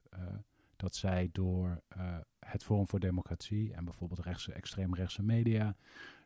dat 0.78 0.94
zij 0.94 1.28
door 1.32 1.82
uh, 1.96 2.16
het 2.38 2.64
Forum 2.64 2.88
voor 2.88 3.00
Democratie 3.00 3.72
en 3.72 3.84
bijvoorbeeld 3.84 4.20
rechtse, 4.20 4.52
extreemrechtse 4.52 5.22
media, 5.22 5.76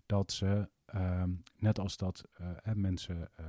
dat 0.06 0.32
ze, 0.32 0.68
um, 0.94 1.42
net 1.56 1.78
als 1.78 1.96
dat 1.96 2.24
uh, 2.40 2.48
mensen 2.74 3.30
uh, 3.40 3.46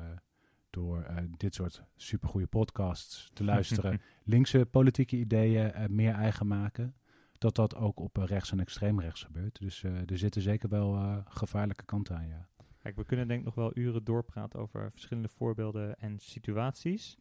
door 0.69 1.05
dit 1.37 1.55
soort 1.55 1.83
supergoeie 1.95 2.47
podcasts 2.47 3.29
te 3.33 3.43
luisteren, 3.53 4.01
linkse 4.23 4.65
politieke 4.65 5.17
ideeën 5.17 5.73
meer 5.89 6.13
eigen 6.13 6.47
maken, 6.47 6.95
dat 7.37 7.55
dat 7.55 7.75
ook 7.75 7.99
op 7.99 8.17
rechts 8.17 8.51
en 8.51 8.59
extreemrechts 8.59 9.23
gebeurt. 9.23 9.59
Dus 9.59 9.83
er 9.83 10.17
zitten 10.17 10.41
zeker 10.41 10.69
wel 10.69 11.23
gevaarlijke 11.25 11.85
kanten 11.85 12.15
aan, 12.15 12.27
ja. 12.27 12.47
Kijk, 12.79 12.95
we 12.95 13.05
kunnen 13.05 13.27
denk 13.27 13.39
ik 13.39 13.45
nog 13.45 13.55
wel 13.55 13.77
uren 13.77 14.03
doorpraten 14.03 14.59
over 14.59 14.91
verschillende 14.91 15.29
voorbeelden 15.29 15.95
en 15.99 16.19
situaties. 16.19 17.17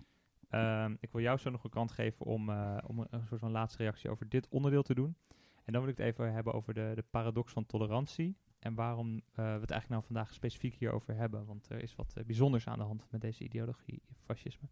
Um, 0.54 0.96
ik 1.00 1.12
wil 1.12 1.20
jou 1.20 1.38
zo 1.38 1.50
nog 1.50 1.64
een 1.64 1.70
kant 1.70 1.92
geven 1.92 2.26
om, 2.26 2.48
uh, 2.48 2.78
om 2.86 3.06
een, 3.10 3.26
soort 3.26 3.40
van 3.40 3.50
laatste 3.50 3.82
reactie 3.82 4.10
over 4.10 4.28
dit 4.28 4.48
onderdeel 4.48 4.82
te 4.82 4.94
doen. 4.94 5.16
En 5.64 5.72
dan 5.72 5.82
wil 5.82 5.90
ik 5.90 5.96
het 5.96 6.06
even 6.06 6.32
hebben 6.32 6.52
over 6.52 6.74
de, 6.74 6.92
de 6.94 7.04
paradox 7.10 7.52
van 7.52 7.66
tolerantie. 7.66 8.36
En 8.58 8.74
waarom 8.74 9.14
uh, 9.14 9.20
we 9.34 9.42
het 9.42 9.70
eigenlijk 9.70 9.88
nou 9.88 10.02
vandaag 10.02 10.34
specifiek 10.34 10.74
hierover 10.74 11.16
hebben. 11.16 11.46
Want 11.46 11.70
er 11.70 11.82
is 11.82 11.94
wat 11.94 12.14
uh, 12.18 12.24
bijzonders 12.24 12.66
aan 12.66 12.78
de 12.78 12.84
hand 12.84 13.06
met 13.10 13.20
deze 13.20 13.44
ideologie, 13.44 14.02
fascisme. 14.24 14.68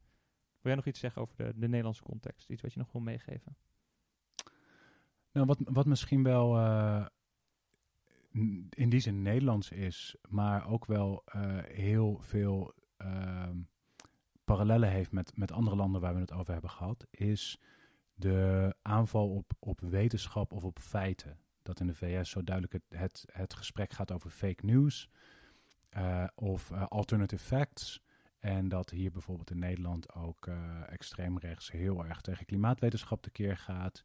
Wil 0.51 0.72
jij 0.72 0.74
nog 0.74 0.87
iets 0.87 1.01
zeggen 1.01 1.22
over 1.22 1.37
de, 1.37 1.53
de 1.57 1.68
Nederlandse 1.68 2.03
context? 2.03 2.51
Iets 2.51 2.62
wat 2.62 2.72
je 2.72 2.78
nog 2.78 2.93
wil 2.93 3.03
meegeven? 3.03 3.57
Nou, 5.33 5.47
wat, 5.47 5.59
wat 5.64 5.87
misschien 5.87 6.22
wel 6.22 6.59
in 8.70 8.89
die 8.89 9.01
zin 9.01 9.22
Nederlands 9.22 9.70
is, 9.70 10.16
maar 10.28 10.68
ook 10.68 10.87
wel 10.87 11.22
heel 11.64 12.18
veel 12.20 12.74
ehm, 12.97 13.59
parallellen 14.51 14.90
heeft 14.90 15.12
met, 15.12 15.36
met 15.36 15.53
andere 15.53 15.76
landen 15.76 16.01
waar 16.01 16.14
we 16.14 16.20
het 16.20 16.32
over 16.32 16.53
hebben 16.53 16.70
gehad, 16.70 17.07
is 17.11 17.61
de 18.14 18.74
aanval 18.82 19.28
op, 19.28 19.53
op 19.59 19.80
wetenschap 19.80 20.53
of 20.53 20.64
op 20.64 20.78
feiten. 20.78 21.38
Dat 21.62 21.80
in 21.80 21.86
de 21.86 21.94
VS 21.94 22.30
zo 22.30 22.44
duidelijk 22.44 22.72
het, 22.74 23.01
het, 23.01 23.24
het 23.32 23.55
gesprek 23.55 23.92
gaat 23.92 24.12
over 24.12 24.30
fake 24.30 24.64
news 24.64 25.09
uh, 25.96 26.24
of 26.34 26.70
uh, 26.70 26.86
alternative 26.86 27.44
facts. 27.44 28.03
En 28.38 28.68
dat 28.68 28.90
hier 28.90 29.11
bijvoorbeeld 29.11 29.51
in 29.51 29.59
Nederland 29.59 30.14
ook 30.14 30.46
uh, 30.46 30.92
extreem 30.92 31.38
rechts 31.38 31.70
heel 31.70 32.05
erg 32.05 32.20
tegen 32.20 32.46
klimaatwetenschap 32.46 33.22
tekeer 33.22 33.57
gaat. 33.57 34.05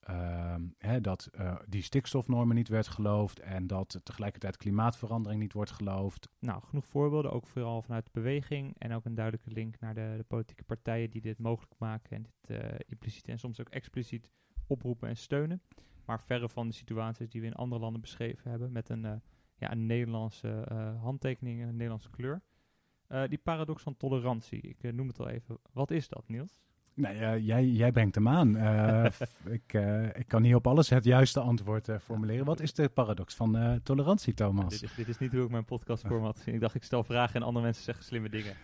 Ehm, 0.00 0.62
hè, 0.78 1.00
dat 1.00 1.30
uh, 1.40 1.56
die 1.68 1.82
stikstofnormen 1.82 2.56
niet 2.56 2.68
werd 2.68 2.88
geloofd 2.88 3.40
en 3.40 3.66
dat 3.66 4.00
tegelijkertijd 4.02 4.56
klimaatverandering 4.56 5.40
niet 5.40 5.52
wordt 5.52 5.70
geloofd. 5.70 6.28
Nou, 6.38 6.62
genoeg 6.62 6.86
voorbeelden, 6.86 7.32
ook 7.32 7.46
vooral 7.46 7.82
vanuit 7.82 8.04
de 8.04 8.10
beweging 8.12 8.74
en 8.78 8.92
ook 8.92 9.04
een 9.04 9.14
duidelijke 9.14 9.50
link 9.50 9.80
naar 9.80 9.94
de, 9.94 10.14
de 10.16 10.24
politieke 10.28 10.64
partijen 10.64 11.10
die 11.10 11.20
dit 11.20 11.38
mogelijk 11.38 11.74
maken 11.78 12.16
en 12.16 12.22
dit 12.22 12.62
uh, 12.62 12.78
impliciet 12.86 13.28
en 13.28 13.38
soms 13.38 13.60
ook 13.60 13.68
expliciet 13.68 14.30
oproepen 14.66 15.08
en 15.08 15.16
steunen. 15.16 15.62
Maar 16.04 16.20
verre 16.20 16.48
van 16.48 16.68
de 16.68 16.74
situaties 16.74 17.30
die 17.30 17.40
we 17.40 17.46
in 17.46 17.54
andere 17.54 17.80
landen 17.80 18.00
beschreven 18.00 18.50
hebben 18.50 18.72
met 18.72 18.88
een, 18.88 19.04
uh, 19.04 19.12
ja, 19.56 19.72
een 19.72 19.86
Nederlandse 19.86 20.64
handtekening 21.00 21.60
en 21.60 21.68
een 21.68 21.76
Nederlandse 21.76 22.10
kleur. 22.10 22.42
die 23.28 23.38
paradox 23.38 23.82
van 23.82 23.96
tolerantie, 23.96 24.60
ik 24.60 24.92
noem 24.92 25.08
het 25.08 25.20
al 25.20 25.28
even. 25.28 25.58
Wat 25.72 25.90
is 25.90 26.08
dat, 26.08 26.28
Niels? 26.28 26.60
Nou 26.94 27.16
ja, 27.16 27.36
jij, 27.36 27.66
jij 27.66 27.92
brengt 27.92 28.14
hem 28.14 28.28
aan. 28.28 28.56
Uh, 28.60 29.06
ik, 29.44 29.72
uh, 29.72 30.04
ik 30.06 30.28
kan 30.28 30.42
niet 30.42 30.54
op 30.54 30.66
alles 30.66 30.88
het 30.88 31.04
juiste 31.04 31.40
antwoord 31.40 31.88
uh, 31.88 31.98
formuleren. 31.98 32.44
Wat 32.44 32.60
is 32.60 32.74
de 32.74 32.88
paradox 32.88 33.34
van 33.34 33.80
tolerantie, 33.82 34.34
Thomas? 34.34 34.68
dit, 34.68 34.82
is, 34.82 34.94
dit, 34.94 35.08
is, 35.08 35.18
niet 35.18 35.32
hoe 35.32 35.44
ik 35.44 35.50
mijn 35.50 35.64
podcast 35.64 36.06
format. 36.06 36.42
Ik 36.44 36.60
dacht, 36.60 36.74
ik 36.74 36.82
stel 36.82 37.04
vragen 37.04 37.34
en 37.34 37.42
andere 37.42 37.64
mensen 37.64 37.84
zeggen 37.84 38.04
slimme 38.04 38.28
dingen. 38.28 38.56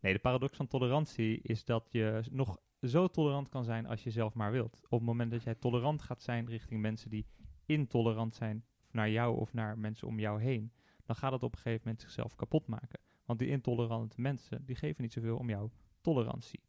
nee, 0.00 0.12
de 0.12 0.18
paradox 0.18 0.56
van 0.56 0.66
tolerantie 0.66 1.40
is 1.42 1.64
dat 1.64 1.88
je 1.90 2.22
nog 2.30 2.58
zo 2.82 3.08
tolerant 3.08 3.48
kan 3.48 3.64
zijn 3.64 3.86
als 3.86 4.02
je 4.02 4.10
zelf 4.10 4.34
maar 4.34 4.52
wilt. 4.52 4.80
Op 4.88 4.98
het 4.98 5.08
moment 5.08 5.30
dat 5.30 5.42
jij 5.42 5.54
tolerant 5.54 6.02
gaat 6.02 6.22
zijn 6.22 6.46
richting 6.46 6.80
mensen 6.80 7.10
die 7.10 7.26
intolerant 7.66 8.34
zijn 8.34 8.64
naar 8.90 9.10
jou 9.10 9.38
of 9.38 9.52
naar 9.52 9.78
mensen 9.78 10.08
om 10.08 10.18
jou 10.18 10.42
heen, 10.42 10.72
dan 11.04 11.16
gaat 11.16 11.32
het 11.32 11.42
op 11.42 11.52
een 11.52 11.58
gegeven 11.58 11.82
moment 11.84 12.00
zichzelf 12.02 12.34
kapot 12.34 12.66
maken. 12.66 13.00
Want 13.24 13.38
die 13.38 13.48
intolerante 13.48 14.20
mensen, 14.20 14.64
die 14.64 14.76
geven 14.76 15.02
niet 15.02 15.12
zoveel 15.12 15.36
om 15.36 15.48
jouw 15.48 15.70
tolerantie. 16.00 16.60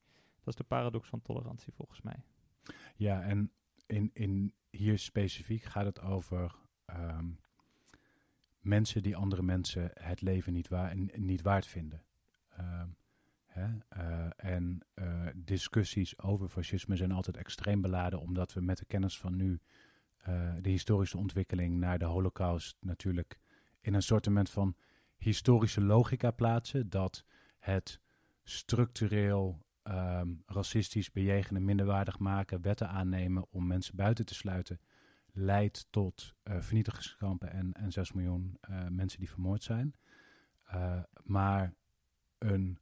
Is 0.50 0.56
de 0.56 0.64
paradox 0.64 1.10
van 1.10 1.22
tolerantie 1.22 1.74
volgens 1.74 2.02
mij. 2.02 2.24
Ja, 2.95 3.22
en 3.22 3.52
in, 3.86 4.10
in 4.14 4.54
hier 4.70 5.00
specifiek 5.00 5.64
gaat 5.64 5.86
het 5.86 6.02
over 6.02 6.56
ehm, 6.86 7.30
mensen 8.60 9.04
die 9.04 9.16
andere 9.16 9.41
mensen 9.41 9.91
het 9.93 10.22
leven 10.22 10.54
niet, 10.54 10.70
niet 11.18 11.41
waard 11.41 11.66
vinden. 11.66 12.04
Ehm, 12.50 12.88
hè? 13.45 13.68
Uh, 13.97 14.30
en 14.36 14.80
uh, 14.95 15.28
discussies 15.36 16.20
over 16.20 16.50
fascisme 16.50 16.95
zijn 16.95 17.12
altijd 17.12 17.38
extreem 17.38 17.82
beladen, 17.82 18.20
omdat 18.20 18.54
we 18.54 18.62
met 18.62 18.78
de 18.78 18.86
kennis 18.86 19.20
van 19.20 19.36
nu 19.36 19.60
uh, 20.28 20.54
de 20.62 20.70
historische 20.70 21.18
ontwikkeling 21.18 21.78
naar 21.78 22.00
de 22.00 22.06
holocaust 22.06 22.78
natuurlijk 22.80 23.39
in 23.82 23.93
een 23.93 24.02
soort 24.02 24.28
van 24.50 24.76
historische 25.18 25.82
logica 25.82 26.32
plaatsen, 26.32 26.89
dat 26.89 27.24
het 27.60 28.00
structureel 28.43 29.66
um, 29.90 30.44
racistisch 30.46 31.12
bejegenen, 31.12 31.66
minderwaardig 31.66 32.20
maken, 32.20 32.62
wetten 32.62 32.90
aannemen 32.90 33.46
om 33.50 33.68
mensen 33.68 33.96
buiten 33.96 34.26
te 34.26 34.34
sluiten, 34.34 34.80
leidt 35.32 35.88
tot 35.90 36.36
uh, 36.44 36.62
vernietigingskampen 36.62 37.52
en, 37.52 37.74
en 37.74 37.92
6 37.92 38.12
miljoen 38.12 38.58
uh, 38.70 38.88
mensen 38.88 39.20
die 39.20 39.30
vermoord 39.30 39.64
zijn. 39.64 39.96
Uh, 40.74 41.04
maar 41.24 41.74
een 42.38 42.80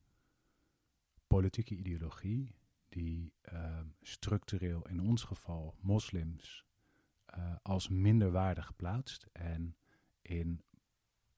politieke 1.27 1.75
ideologie 1.75 2.55
die 2.89 3.33
ehm, 3.41 3.85
structureel 4.01 4.87
in 4.87 4.99
ons 4.99 5.23
geval 5.23 5.75
moslims 5.81 6.65
als 7.61 7.87
minderwaardig 7.87 8.75
plaatst 8.75 9.27
en 9.31 9.75
in 10.21 10.61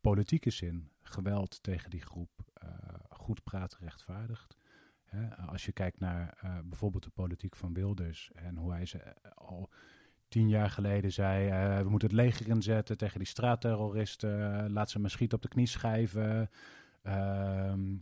politieke 0.01 0.49
zin 0.49 0.91
geweld 1.01 1.63
tegen 1.63 1.89
die 1.89 2.01
groep 2.01 2.51
goed 3.09 3.43
praat 3.43 3.78
rechtvaardigt, 3.80 4.57
als 5.47 5.66
je 5.66 5.72
kijkt 5.72 5.99
naar 5.99 6.38
uh, 6.43 6.60
bijvoorbeeld 6.64 7.03
de 7.03 7.10
politiek 7.10 7.55
van 7.55 7.74
Wilders 7.74 8.32
en 8.34 8.57
hoe 8.57 8.72
hij 8.72 8.86
ze 8.86 8.97
eh, 8.97 9.32
al 9.36 9.70
tien 10.28 10.49
jaar 10.49 10.70
geleden 10.70 11.12
zei: 11.12 11.47
uh, 11.47 11.82
we 11.84 11.89
moeten 11.89 12.07
het 12.07 12.18
leger 12.18 12.47
inzetten 12.47 12.97
tegen 12.97 13.20
die 13.20 13.28
straatterroristen, 13.28 14.72
laat 14.72 14.89
ze 14.89 14.99
maar 14.99 15.10
schieten 15.10 15.38
op 15.38 15.43
de 15.43 15.49
knieschijven. 15.49 16.49
Ehm, 17.01 17.95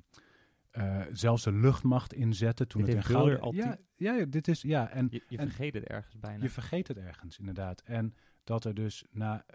zelfs 1.12 1.44
de 1.44 1.52
luchtmacht 1.52 2.14
inzetten 2.14 2.68
toen 2.68 2.84
dit 2.84 2.96
het 2.96 3.06
in 3.06 3.12
Gouden... 3.12 3.40
Al 3.40 3.54
ja, 3.54 3.78
ja, 3.96 4.26
dit 4.26 4.48
is 4.48 4.62
ja. 4.62 4.90
En, 4.90 5.08
je, 5.10 5.24
je 5.28 5.38
en, 5.38 5.48
vergeet 5.48 5.74
het 5.74 5.84
ergens 5.84 6.20
bijna. 6.20 6.44
Je 6.44 6.50
vergeet 6.50 6.88
het 6.88 6.98
ergens 6.98 7.40
inderdaad. 7.40 7.82
En 7.82 8.14
dat 8.44 8.66
er 8.66 8.74
dus 8.74 9.06
na 9.12 9.46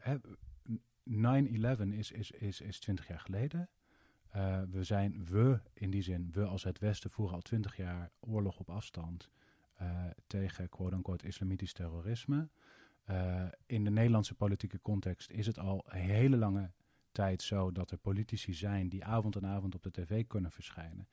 9-11 1.10 1.12
is, 1.90 2.10
is, 2.10 2.30
is, 2.30 2.60
is 2.60 2.80
20 2.80 3.08
jaar 3.08 3.20
geleden. 3.20 3.68
Uh, 4.36 4.62
we 4.70 4.84
zijn, 4.84 5.24
we 5.24 5.60
in 5.72 5.90
die 5.90 6.02
zin, 6.02 6.28
we 6.32 6.44
als 6.44 6.64
het 6.64 6.78
Westen 6.78 7.10
voeren 7.10 7.34
al 7.34 7.40
twintig 7.40 7.76
jaar 7.76 8.10
oorlog 8.20 8.58
op 8.58 8.70
afstand 8.70 9.30
uh, 9.80 10.04
tegen 10.26 10.68
quote-unquote 10.68 11.26
islamitisch 11.26 11.72
terrorisme. 11.72 12.48
Uh, 13.10 13.44
in 13.66 13.84
de 13.84 13.90
Nederlandse 13.90 14.34
politieke 14.34 14.80
context 14.80 15.30
is 15.30 15.46
het 15.46 15.58
al 15.58 15.84
een 15.86 16.00
hele 16.00 16.36
lange 16.36 16.72
tijd 17.10 17.42
zo 17.42 17.72
dat 17.72 17.90
er 17.90 17.98
politici 17.98 18.54
zijn 18.54 18.88
die 18.88 19.04
avond 19.04 19.36
en 19.36 19.46
avond 19.46 19.74
op 19.74 19.82
de 19.82 19.90
tv 19.90 20.26
kunnen 20.26 20.50
verschijnen, 20.50 21.08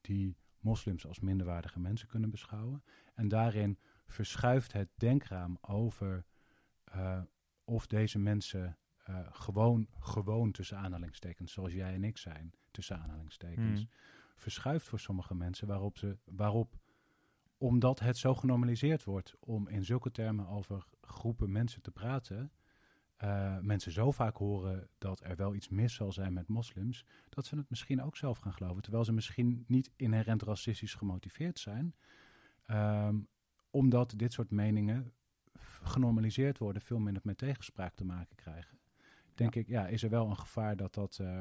die 0.00 0.36
moslims 0.58 1.06
als 1.06 1.20
minderwaardige 1.20 1.80
mensen 1.80 2.08
kunnen 2.08 2.30
beschouwen. 2.30 2.84
En 3.14 3.28
daarin 3.28 3.78
verschuift 4.06 4.72
het 4.72 4.88
denkraam 4.94 5.58
over 5.60 6.24
of 7.64 7.86
deze 7.86 8.18
mensen 8.18 8.78
gewoon, 9.30 9.88
gewoon 9.98 10.52
tussen 10.52 10.78
aanhalingstekens, 10.78 11.52
zoals 11.52 11.72
jij 11.72 11.94
en 11.94 12.04
ik 12.04 12.18
zijn, 12.18 12.54
tussen 12.74 13.00
aanhalingstekens, 13.00 13.80
mm. 13.80 13.88
verschuift 14.36 14.88
voor 14.88 15.00
sommige 15.00 15.34
mensen 15.34 15.66
waarop 15.66 15.98
ze, 15.98 16.18
waarop, 16.24 16.78
omdat 17.58 18.00
het 18.00 18.16
zo 18.16 18.34
genormaliseerd 18.34 19.04
wordt 19.04 19.34
om 19.40 19.68
in 19.68 19.84
zulke 19.84 20.10
termen 20.10 20.48
over 20.48 20.86
groepen 21.00 21.52
mensen 21.52 21.82
te 21.82 21.90
praten, 21.90 22.52
uh, 23.24 23.58
mensen 23.58 23.92
zo 23.92 24.10
vaak 24.10 24.36
horen 24.36 24.88
dat 24.98 25.20
er 25.24 25.36
wel 25.36 25.54
iets 25.54 25.68
mis 25.68 25.94
zal 25.94 26.12
zijn 26.12 26.32
met 26.32 26.48
moslims, 26.48 27.04
dat 27.28 27.46
ze 27.46 27.56
het 27.56 27.70
misschien 27.70 28.02
ook 28.02 28.16
zelf 28.16 28.38
gaan 28.38 28.52
geloven, 28.52 28.82
terwijl 28.82 29.04
ze 29.04 29.12
misschien 29.12 29.64
niet 29.66 29.90
inherent 29.96 30.42
racistisch 30.42 30.94
gemotiveerd 30.94 31.58
zijn, 31.58 31.94
um, 32.70 33.28
omdat 33.70 34.12
dit 34.16 34.32
soort 34.32 34.50
meningen 34.50 35.12
genormaliseerd 35.82 36.58
worden, 36.58 36.82
veel 36.82 36.98
minder 36.98 37.22
met 37.24 37.38
tegenspraak 37.38 37.94
te 37.94 38.04
maken 38.04 38.36
krijgen 38.36 38.78
denk 39.34 39.54
ik, 39.54 39.68
ja, 39.68 39.86
is 39.86 40.02
er 40.02 40.10
wel 40.10 40.28
een 40.28 40.38
gevaar 40.38 40.76
dat 40.76 40.94
dat, 40.94 41.18
uh, 41.20 41.40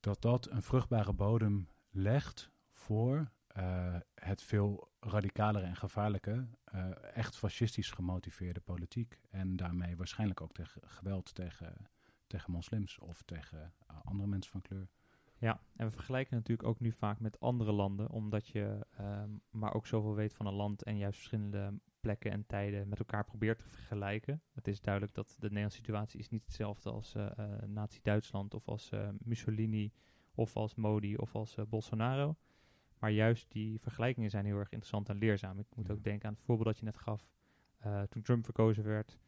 dat 0.00 0.22
dat 0.22 0.50
een 0.50 0.62
vruchtbare 0.62 1.12
bodem 1.12 1.68
legt 1.90 2.50
voor 2.70 3.30
uh, 3.56 3.96
het 4.14 4.42
veel 4.42 4.88
radicalere 5.00 5.66
en 5.66 5.76
gevaarlijke, 5.76 6.46
uh, 6.74 6.90
echt 7.14 7.36
fascistisch 7.36 7.90
gemotiveerde 7.90 8.60
politiek. 8.60 9.20
En 9.30 9.56
daarmee 9.56 9.96
waarschijnlijk 9.96 10.40
ook 10.40 10.52
tegen 10.52 10.82
geweld 10.88 11.34
tegen, 11.34 11.74
tegen 12.26 12.52
moslims 12.52 12.98
of 12.98 13.22
tegen 13.22 13.74
andere 14.04 14.28
mensen 14.28 14.52
van 14.52 14.62
kleur. 14.62 14.88
Ja, 15.38 15.60
en 15.76 15.86
we 15.86 15.92
vergelijken 15.92 16.36
natuurlijk 16.36 16.68
ook 16.68 16.80
nu 16.80 16.92
vaak 16.92 17.20
met 17.20 17.40
andere 17.40 17.72
landen, 17.72 18.10
omdat 18.10 18.48
je 18.48 18.86
um, 19.00 19.42
maar 19.50 19.74
ook 19.74 19.86
zoveel 19.86 20.14
weet 20.14 20.34
van 20.34 20.46
een 20.46 20.54
land 20.54 20.82
en 20.82 20.98
juist 20.98 21.16
verschillende 21.16 21.80
plekken 22.00 22.30
en 22.30 22.46
tijden 22.46 22.88
met 22.88 22.98
elkaar 22.98 23.24
probeert 23.24 23.58
te 23.58 23.68
vergelijken. 23.68 24.42
Het 24.52 24.68
is 24.68 24.80
duidelijk 24.80 25.14
dat 25.14 25.36
de 25.38 25.46
Nederlandse 25.46 25.76
situatie 25.76 26.18
is 26.18 26.28
niet 26.28 26.44
hetzelfde 26.44 26.90
als 26.90 27.14
uh, 27.14 27.30
uh, 27.38 27.44
Nazi-Duitsland 27.66 28.54
of 28.54 28.68
als 28.68 28.90
uh, 28.92 29.08
Mussolini 29.18 29.92
of 30.34 30.56
als 30.56 30.74
Modi 30.74 31.16
of 31.16 31.34
als 31.34 31.56
Bolsonaro. 31.68 32.36
Maar 32.98 33.10
juist 33.10 33.50
die 33.50 33.80
vergelijkingen 33.80 34.30
zijn 34.30 34.44
heel 34.44 34.58
erg 34.58 34.70
interessant 34.70 35.08
en 35.08 35.18
leerzaam. 35.18 35.58
Ik 35.58 35.66
moet 35.76 35.90
ook 35.90 36.04
denken 36.04 36.28
aan 36.28 36.34
het 36.34 36.42
voorbeeld 36.42 36.66
dat 36.68 36.78
je 36.78 36.84
net 36.84 36.96
gaf. 36.96 37.28
toen 38.08 38.22
Trump 38.22 38.44
verkozen 38.44 38.84
werd, 38.84 39.18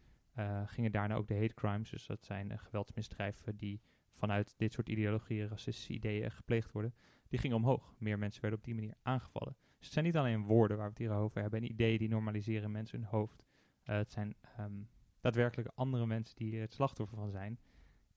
gingen 0.66 0.92
daarna 0.92 1.14
ook 1.14 1.28
de 1.28 1.34
hate 1.34 1.54
crimes. 1.54 1.90
Dus 1.90 2.06
dat 2.06 2.24
zijn 2.24 2.58
geweldsmisdrijven 2.58 3.56
die 3.56 3.80
vanuit 4.10 4.54
dit 4.56 4.72
soort 4.72 4.88
ideologieën, 4.88 5.48
racistische 5.48 5.92
ideeën 5.92 6.30
gepleegd 6.30 6.72
worden. 6.72 6.94
Die 7.28 7.38
gingen 7.38 7.56
omhoog. 7.56 7.94
Meer 7.98 8.18
mensen 8.18 8.40
werden 8.40 8.58
op 8.58 8.64
die 8.64 8.74
manier 8.74 8.94
aangevallen. 9.02 9.56
Dus 9.82 9.90
het 9.90 10.00
zijn 10.00 10.12
niet 10.12 10.22
alleen 10.22 10.44
woorden 10.44 10.76
waar 10.76 10.86
we 10.86 10.92
het 10.92 11.02
hier 11.08 11.16
over 11.16 11.40
hebben 11.40 11.60
en 11.60 11.70
ideeën 11.70 11.98
die 11.98 12.08
normaliseren 12.08 12.70
mensen 12.70 12.98
hun 12.98 13.08
hoofd. 13.08 13.42
Uh, 13.84 13.96
het 13.96 14.12
zijn 14.12 14.34
um, 14.60 14.88
daadwerkelijk 15.20 15.68
andere 15.74 16.06
mensen 16.06 16.36
die 16.36 16.60
het 16.60 16.72
slachtoffer 16.72 17.18
van 17.18 17.30
zijn. 17.30 17.58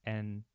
En 0.00 0.46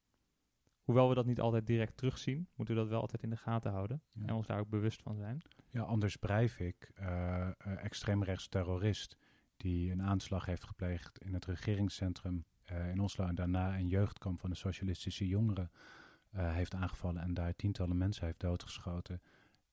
hoewel 0.83 1.09
we 1.09 1.15
dat 1.15 1.25
niet 1.25 1.39
altijd 1.39 1.67
direct 1.67 1.97
terugzien, 1.97 2.47
moeten 2.55 2.75
we 2.75 2.81
dat 2.81 2.89
wel 2.89 3.01
altijd 3.01 3.23
in 3.23 3.29
de 3.29 3.37
gaten 3.37 3.71
houden. 3.71 4.01
Ja. 4.11 4.25
En 4.25 4.33
ons 4.33 4.47
daar 4.47 4.59
ook 4.59 4.69
bewust 4.69 5.01
van 5.01 5.15
zijn. 5.15 5.41
Ja, 5.69 5.81
Anders 5.81 6.15
Breivik, 6.15 6.91
uh, 6.99 7.07
uh, 7.07 7.83
extreemrechts 7.83 8.47
terrorist, 8.47 9.17
die 9.57 9.91
een 9.91 10.01
aanslag 10.01 10.45
heeft 10.45 10.63
gepleegd 10.63 11.19
in 11.19 11.33
het 11.33 11.45
regeringscentrum 11.45 12.45
uh, 12.71 12.89
in 12.89 12.99
Oslo 12.99 13.25
en 13.25 13.35
daarna 13.35 13.77
een 13.77 13.87
jeugdkamp 13.87 14.39
van 14.39 14.49
de 14.49 14.55
socialistische 14.55 15.27
jongeren 15.27 15.71
heeft 16.31 16.73
aangevallen 16.73 17.21
en 17.21 17.33
daar 17.33 17.55
tientallen 17.55 17.97
mensen 17.97 18.25
heeft 18.25 18.39
doodgeschoten 18.39 19.21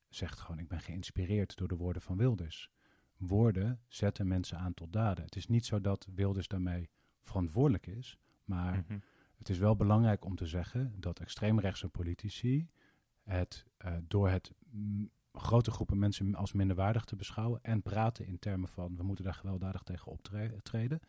zegt 0.09 0.41
gewoon: 0.41 0.59
Ik 0.59 0.69
ben 0.69 0.81
geïnspireerd 0.81 1.57
door 1.57 1.69
de 1.69 1.77
woorden 1.77 2.03
van 2.03 2.17
Wilders. 2.17 2.71
Woorden 3.17 3.81
zetten 3.89 4.27
mensen 4.27 4.59
aan 4.59 4.75
tot 4.75 4.93
daden. 4.93 5.25
Het 5.25 5.37
is 5.37 5.47
niet 5.47 5.67
zo 5.67 5.81
dat 5.81 6.09
Wilders 6.15 6.49
daarmee 6.49 6.91
verantwoordelijk 7.21 7.87
is, 7.87 8.19
maar 8.45 8.75
mm 8.75 8.85
-hmm. 8.87 9.03
Het 9.39 9.49
is 9.49 9.59
wel 9.59 9.77
belangrijk 9.77 10.25
om 10.25 10.37
te 10.37 10.47
zeggen 10.47 10.95
dat 10.97 11.21
extreemrechtse 11.21 11.89
politici 11.89 12.69
het 13.23 13.67
uh, 13.85 13.93
door 14.03 14.29
het 14.29 14.53
grote 15.33 15.71
groepen 15.71 15.99
mensen 15.99 16.35
als 16.35 16.53
minderwaardig 16.53 17.05
te 17.05 17.17
beschouwen 17.17 17.63
en 17.63 17.83
praten 17.83 18.27
in 18.27 18.39
termen 18.39 18.69
van 18.69 18.97
we 18.97 19.03
moeten 19.03 19.25
daar 19.25 19.35
gewelddadig 19.35 19.83
tegen 19.83 20.13
optreden, 20.13 21.01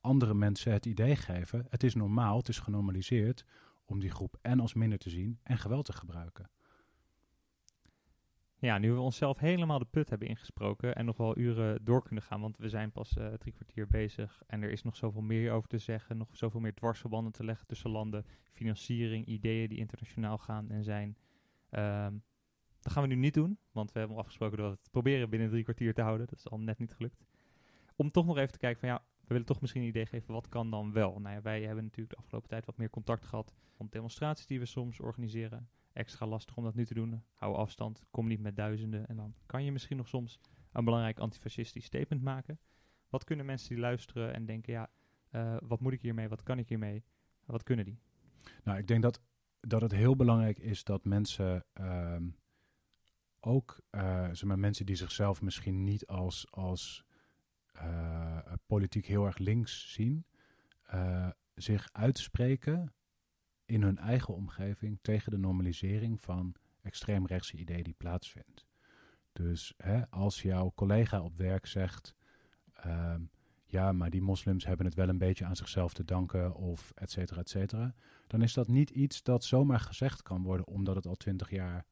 andere 0.00 0.34
mensen 0.34 0.72
het 0.72 0.86
idee 0.86 1.16
geven, 1.16 1.66
het 1.68 1.82
is 1.82 1.94
normaal, 1.94 2.36
het 2.36 2.48
is 2.48 2.58
genormaliseerd 2.58 3.44
om 3.84 4.00
die 4.00 4.10
groep 4.10 4.38
en 4.40 4.60
als 4.60 4.74
minder 4.74 4.98
te 4.98 5.10
zien 5.10 5.38
en 5.42 5.58
geweld 5.58 5.84
te 5.84 5.92
gebruiken. 5.92 6.50
Ja, 8.62 8.78
nu 8.78 8.92
we 8.92 9.00
onszelf 9.00 9.38
helemaal 9.38 9.78
de 9.78 9.84
put 9.84 10.08
hebben 10.08 10.28
ingesproken 10.28 10.94
en 10.94 11.04
nog 11.04 11.16
wel 11.16 11.38
uren 11.38 11.84
door 11.84 12.02
kunnen 12.02 12.24
gaan, 12.24 12.40
want 12.40 12.56
we 12.56 12.68
zijn 12.68 12.92
pas 12.92 13.16
uh, 13.16 13.32
drie 13.32 13.52
kwartier 13.52 13.86
bezig 13.86 14.42
en 14.46 14.62
er 14.62 14.70
is 14.70 14.82
nog 14.82 14.96
zoveel 14.96 15.22
meer 15.22 15.52
over 15.52 15.68
te 15.68 15.78
zeggen, 15.78 16.16
nog 16.16 16.28
zoveel 16.32 16.60
meer 16.60 16.74
dwarsverbanden 16.74 17.32
te 17.32 17.44
leggen 17.44 17.66
tussen 17.66 17.90
landen, 17.90 18.26
financiering, 18.42 19.26
ideeën 19.26 19.68
die 19.68 19.78
internationaal 19.78 20.38
gaan 20.38 20.70
en 20.70 20.84
zijn. 20.84 21.16
Um, 21.70 22.22
dat 22.80 22.92
gaan 22.92 23.02
we 23.02 23.08
nu 23.08 23.14
niet 23.14 23.34
doen, 23.34 23.58
want 23.72 23.92
we 23.92 23.98
hebben 23.98 24.16
afgesproken 24.16 24.56
dat 24.58 24.66
we 24.66 24.72
het 24.72 24.90
proberen 24.90 25.30
binnen 25.30 25.48
drie 25.48 25.62
kwartier 25.62 25.94
te 25.94 26.02
houden. 26.02 26.26
Dat 26.26 26.38
is 26.38 26.50
al 26.50 26.58
net 26.58 26.78
niet 26.78 26.94
gelukt. 26.94 27.24
Om 27.96 28.10
toch 28.10 28.26
nog 28.26 28.36
even 28.36 28.52
te 28.52 28.58
kijken 28.58 28.80
van 28.80 28.88
ja, 28.88 29.04
we 29.20 29.28
willen 29.28 29.46
toch 29.46 29.60
misschien 29.60 29.82
een 29.82 29.88
idee 29.88 30.06
geven, 30.06 30.34
wat 30.34 30.48
kan 30.48 30.70
dan 30.70 30.92
wel? 30.92 31.20
Nou 31.20 31.34
ja, 31.34 31.42
wij 31.42 31.62
hebben 31.62 31.84
natuurlijk 31.84 32.14
de 32.14 32.20
afgelopen 32.20 32.48
tijd 32.48 32.66
wat 32.66 32.76
meer 32.76 32.90
contact 32.90 33.24
gehad 33.24 33.54
om 33.76 33.86
demonstraties 33.90 34.46
die 34.46 34.58
we 34.58 34.66
soms 34.66 35.00
organiseren. 35.00 35.68
Extra 35.92 36.26
lastig 36.26 36.56
om 36.56 36.64
dat 36.64 36.74
nu 36.74 36.86
te 36.86 36.94
doen. 36.94 37.22
Hou 37.34 37.54
afstand, 37.54 38.04
kom 38.10 38.26
niet 38.26 38.40
met 38.40 38.56
duizenden. 38.56 39.06
En 39.06 39.16
dan 39.16 39.34
kan 39.46 39.64
je 39.64 39.72
misschien 39.72 39.96
nog 39.96 40.08
soms 40.08 40.40
een 40.72 40.84
belangrijk 40.84 41.18
antifascistisch 41.18 41.84
statement 41.84 42.22
maken. 42.22 42.58
Wat 43.08 43.24
kunnen 43.24 43.46
mensen 43.46 43.68
die 43.68 43.78
luisteren 43.78 44.34
en 44.34 44.46
denken, 44.46 44.72
ja, 44.72 44.90
uh, 45.32 45.56
wat 45.62 45.80
moet 45.80 45.92
ik 45.92 46.02
hiermee? 46.02 46.28
Wat 46.28 46.42
kan 46.42 46.58
ik 46.58 46.68
hiermee? 46.68 47.04
Wat 47.44 47.62
kunnen 47.62 47.84
die? 47.84 47.98
Nou, 48.64 48.78
ik 48.78 48.86
denk 48.86 49.02
dat, 49.02 49.20
dat 49.60 49.80
het 49.80 49.92
heel 49.92 50.16
belangrijk 50.16 50.58
is 50.58 50.84
dat 50.84 51.04
mensen 51.04 51.64
ehm, 51.72 52.28
ook 53.40 53.80
uh, 53.90 54.24
zeg 54.24 54.44
maar, 54.44 54.58
mensen 54.58 54.86
die 54.86 54.96
zichzelf 54.96 55.42
misschien 55.42 55.84
niet 55.84 56.06
als, 56.06 56.46
als 56.50 57.04
uh, 57.76 58.38
politiek 58.66 59.06
heel 59.06 59.26
erg 59.26 59.38
links 59.38 59.92
zien, 59.92 60.26
zich 61.54 61.88
uitspreken 61.92 62.92
in 63.72 63.82
hun 63.82 63.98
eigen 63.98 64.34
omgeving 64.34 64.98
tegen 65.02 65.30
de 65.30 65.38
normalisering 65.38 66.20
van 66.20 66.54
extreemrechtse 66.82 67.56
ideeën 67.56 67.82
die 67.82 67.94
plaatsvindt. 67.98 68.66
Dus 69.32 69.74
hè, 69.76 70.10
als 70.10 70.42
jouw 70.42 70.72
collega 70.74 71.22
op 71.22 71.36
werk 71.36 71.66
zegt, 71.66 72.14
uh, 72.86 73.14
ja, 73.64 73.92
maar 73.92 74.10
die 74.10 74.22
moslims 74.22 74.64
hebben 74.64 74.86
het 74.86 74.94
wel 74.94 75.08
een 75.08 75.18
beetje 75.18 75.44
aan 75.44 75.56
zichzelf 75.56 75.92
te 75.92 76.04
danken 76.04 76.54
of 76.54 76.92
et 76.94 77.10
cetera, 77.10 77.40
et 77.40 77.48
cetera, 77.48 77.94
dan 78.26 78.42
is 78.42 78.52
dat 78.52 78.68
niet 78.68 78.90
iets 78.90 79.22
dat 79.22 79.44
zomaar 79.44 79.80
gezegd 79.80 80.22
kan 80.22 80.42
worden 80.42 80.66
omdat 80.66 80.94
het 80.94 81.06
al 81.06 81.14
twintig 81.14 81.50
jaar 81.50 81.86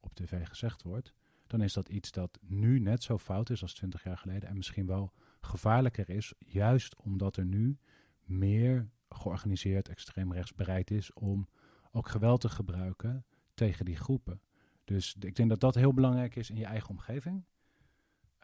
op 0.00 0.14
tv 0.14 0.46
gezegd 0.46 0.82
wordt, 0.82 1.12
dan 1.46 1.62
is 1.62 1.72
dat 1.72 1.88
iets 1.88 2.10
dat 2.10 2.38
nu 2.40 2.78
net 2.78 3.02
zo 3.02 3.18
fout 3.18 3.50
is 3.50 3.62
als 3.62 3.74
20 3.74 4.04
jaar 4.04 4.18
geleden 4.18 4.48
en 4.48 4.56
misschien 4.56 4.86
wel 4.86 5.12
gevaarlijker 5.40 6.10
is, 6.10 6.34
juist 6.38 6.96
omdat 6.96 7.36
er 7.36 7.44
nu 7.44 7.78
meer 8.24 8.88
georganiseerd 9.08 9.88
extreemrechts 9.88 10.54
bereid 10.54 10.90
is 10.90 11.12
om 11.12 11.48
ook 11.90 12.08
geweld 12.08 12.40
te 12.40 12.48
gebruiken 12.48 13.26
tegen 13.54 13.84
die 13.84 13.96
groepen. 13.96 14.40
Dus 14.84 15.16
ik 15.20 15.36
denk 15.36 15.48
dat 15.48 15.60
dat 15.60 15.74
heel 15.74 15.94
belangrijk 15.94 16.36
is 16.36 16.50
in 16.50 16.56
je 16.56 16.64
eigen 16.64 16.90
omgeving. 16.90 17.44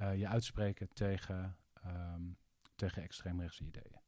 Uh, 0.01 0.17
je 0.17 0.29
uitspreken 0.29 0.89
tegen, 0.89 1.57
um, 1.87 2.37
tegen 2.75 3.03
extreemrechtse 3.03 3.65
ideeën. 3.65 4.01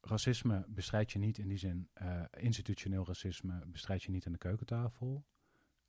Racisme 0.00 0.64
bestrijd 0.68 1.12
je 1.12 1.18
niet 1.18 1.38
in 1.38 1.48
die 1.48 1.58
zin, 1.58 1.88
uh, 2.02 2.22
institutioneel 2.36 3.06
racisme 3.06 3.62
bestrijd 3.66 4.02
je 4.02 4.10
niet 4.10 4.26
aan 4.26 4.32
de 4.32 4.38
keukentafel. 4.38 5.24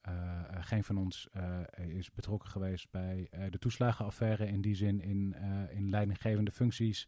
Uh, 0.08 0.42
geen 0.50 0.84
van 0.84 0.98
ons 0.98 1.28
is 1.76 2.12
betrokken 2.12 2.50
geweest 2.50 2.92
bij 2.92 3.30
de 3.50 3.60
toeslagenaffaire 3.60 4.48
in 4.48 4.62
die 4.62 4.76
zin 4.76 5.02
in, 5.02 5.36
in 5.70 5.90
leidinggevende 5.90 6.52
functies. 6.52 7.08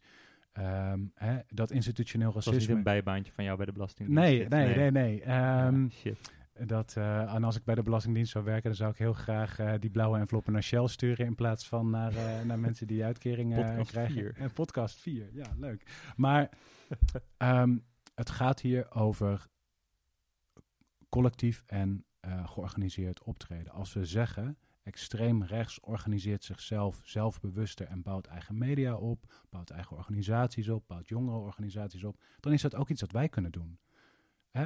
Um, 0.58 1.12
hè, 1.14 1.38
dat 1.48 1.70
institutioneel 1.70 2.32
racisme. 2.32 2.52
Dat 2.52 2.60
is 2.60 2.68
niet 2.68 2.76
een 2.76 2.82
bijbaantje 2.82 3.32
van 3.32 3.44
jou 3.44 3.56
bij 3.56 3.66
de 3.66 3.72
Belastingdienst? 3.72 4.22
Nee, 4.22 4.48
nee, 4.48 4.76
nee, 4.76 4.90
nee. 4.90 5.34
Um, 5.66 5.90
shit. 5.90 6.32
Dat, 6.66 6.96
en 6.96 7.44
als 7.44 7.56
ik 7.56 7.64
bij 7.64 7.74
de 7.74 7.82
Belastingdienst 7.82 8.32
zou 8.32 8.44
werken, 8.44 8.64
dan 8.64 8.74
zou 8.74 8.90
ik 8.90 8.98
heel 8.98 9.12
graag 9.12 9.78
die 9.78 9.90
blauwe 9.90 10.18
enveloppen 10.18 10.52
naar 10.52 10.62
Shell 10.62 10.86
sturen 10.86 11.26
in 11.26 11.34
plaats 11.34 11.68
van 11.68 11.90
naar, 11.90 12.12
naar 12.46 12.58
mensen 12.58 12.86
die 12.86 13.04
uitkeringen 13.04 13.56
podcast 13.64 13.90
krijgen. 13.90 14.14
Vier. 14.14 14.34
En 14.38 14.52
podcast 14.52 14.96
4, 14.96 15.28
ja, 15.32 15.46
leuk. 15.56 16.10
Maar 16.16 16.48
um, 17.38 17.84
het 18.14 18.30
gaat 18.30 18.60
hier 18.60 18.90
over 18.94 19.46
collectief 21.08 21.62
en 21.66 22.04
georganiseerd 22.44 23.22
optreden. 23.22 23.72
Als 23.72 23.92
we 23.92 24.04
zeggen, 24.04 24.58
extreem 24.84 25.42
rechts 25.42 25.80
organiseert 25.80 26.44
zichzelf 26.44 27.00
zelfbewuster 27.04 27.86
en 27.86 28.02
bouwt 28.02 28.26
eigen 28.26 28.58
media 28.58 28.96
op, 28.96 29.44
bouwt 29.50 29.70
eigen 29.70 29.96
organisaties 29.96 30.68
op, 30.68 30.84
bouwt 30.86 31.08
jongere 31.08 31.36
organisaties 31.36 32.04
op, 32.04 32.22
dan 32.40 32.52
is 32.52 32.62
dat 32.62 32.74
ook 32.74 32.88
iets 32.90 33.00
dat 33.00 33.10
wij 33.12 33.28
kunnen 33.28 33.52
doen. 33.52 33.78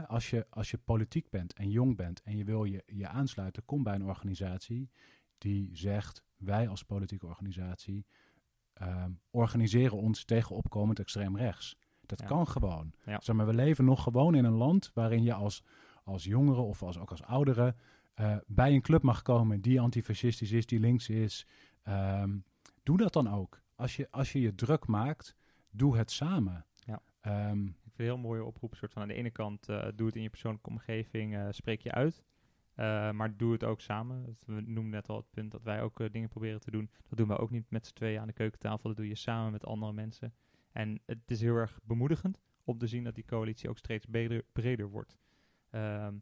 Als, 0.07 0.31
je, 0.31 0.47
als 0.51 0.71
je 0.71 0.79
politiek 0.79 1.31
bent 1.31 1.53
en 1.53 1.71
jong 1.71 1.97
bent 1.97 2.23
en 2.23 2.37
je 2.37 2.45
wil 2.45 2.65
je, 2.65 2.83
je 2.87 3.09
aansluiten, 3.09 3.65
kom 3.65 3.83
bij 3.83 3.95
een 3.95 4.05
organisatie 4.05 4.91
die 5.39 5.71
zegt, 5.77 6.25
wij 6.37 6.69
als 6.69 6.83
politieke 6.83 7.27
organisatie 7.27 8.07
uh, 8.83 9.05
organiseren 9.31 9.97
ons 9.97 10.25
tegen 10.25 10.57
opkomend 10.57 10.99
extreem 10.99 11.37
rechts. 11.37 11.79
Dat 12.07 12.21
Ja. 12.21 12.27
kan 12.27 12.49
gewoon. 12.49 12.93
Ja. 13.05 13.21
Zeg 13.21 13.37
maar, 13.37 13.47
we 13.47 13.55
leven 13.55 13.85
nog 13.85 14.03
gewoon 14.03 14.35
in 14.35 14.45
een 14.45 14.53
land 14.57 14.91
waarin 14.95 15.23
je 15.23 15.33
als, 15.33 15.63
als 16.05 16.25
jongere 16.25 16.61
of 16.61 16.83
als, 16.83 16.99
ook 16.99 17.11
als 17.11 17.23
oudere 17.23 17.75
eh, 18.19 18.37
bij 18.47 18.75
een 18.75 18.81
club 18.81 19.03
mag 19.03 19.23
komen 19.23 19.61
die 19.61 19.81
antifascistisch 19.81 20.53
is, 20.53 20.67
die 20.67 20.81
links 20.81 21.09
is. 21.09 21.47
Ehm, 21.83 22.39
doe 22.83 22.97
dat 22.97 23.13
dan 23.13 23.29
ook. 23.29 23.63
Als 23.75 23.97
je, 23.97 24.11
als 24.11 24.33
je 24.33 24.41
je 24.41 24.55
druk 24.55 24.87
maakt, 24.87 25.35
doe 25.71 25.97
het 25.97 26.11
samen. 26.11 26.65
Ja. 26.77 27.03
Ehm, 27.21 27.65
Ik 27.67 27.73
vind 27.83 27.99
een 27.99 28.05
heel 28.05 28.19
mooie 28.19 28.45
oproep. 28.45 28.75
Soort 28.75 28.93
van 28.93 29.03
aan 29.03 29.09
de 29.09 29.15
ene 29.15 29.31
kant, 29.31 29.69
eh, 29.69 29.89
doe 29.95 30.07
het 30.07 30.17
in 30.17 30.23
je 30.23 30.31
persoonlijke 30.31 30.71
omgeving, 30.71 31.35
eh, 31.37 31.47
spreek 31.51 31.81
je 31.81 31.93
uit. 31.93 32.23
Eh, 32.75 33.11
maar 33.11 33.37
doe 33.37 33.53
het 33.53 33.65
ook 33.65 33.81
samen. 33.81 34.37
We 34.47 34.61
noemen 34.61 34.91
net 34.91 35.09
al 35.09 35.17
het 35.17 35.31
punt 35.31 35.51
dat 35.51 35.63
wij 35.63 35.83
ook 35.83 36.13
dingen 36.13 36.29
proberen 36.29 36.61
te 36.61 36.71
doen. 36.71 36.91
Dat 37.09 37.19
doen 37.19 37.29
we 37.29 37.39
ook 37.39 37.51
niet 37.51 37.71
met 37.71 37.87
z'n 37.87 37.95
tweeën 37.95 38.21
aan 38.21 38.27
de 38.27 38.33
keukentafel. 38.33 38.89
Dat 38.89 38.97
doe 38.97 39.09
je 39.09 39.15
samen 39.15 39.53
met 39.53 39.67
andere 39.67 39.93
mensen. 39.93 40.35
En 40.73 41.01
het 41.07 41.31
is 41.31 41.41
heel 41.41 41.57
erg 41.57 41.81
bemoedigend 41.85 42.41
om 42.65 42.79
te 42.79 42.87
zien 42.87 43.05
dat 43.05 43.15
die 43.15 43.25
coalitie 43.25 43.69
ook 43.69 43.79
steeds 43.79 44.07
breder, 44.07 44.45
breder 44.53 44.89
wordt. 44.91 45.17
Ehm, 45.71 46.15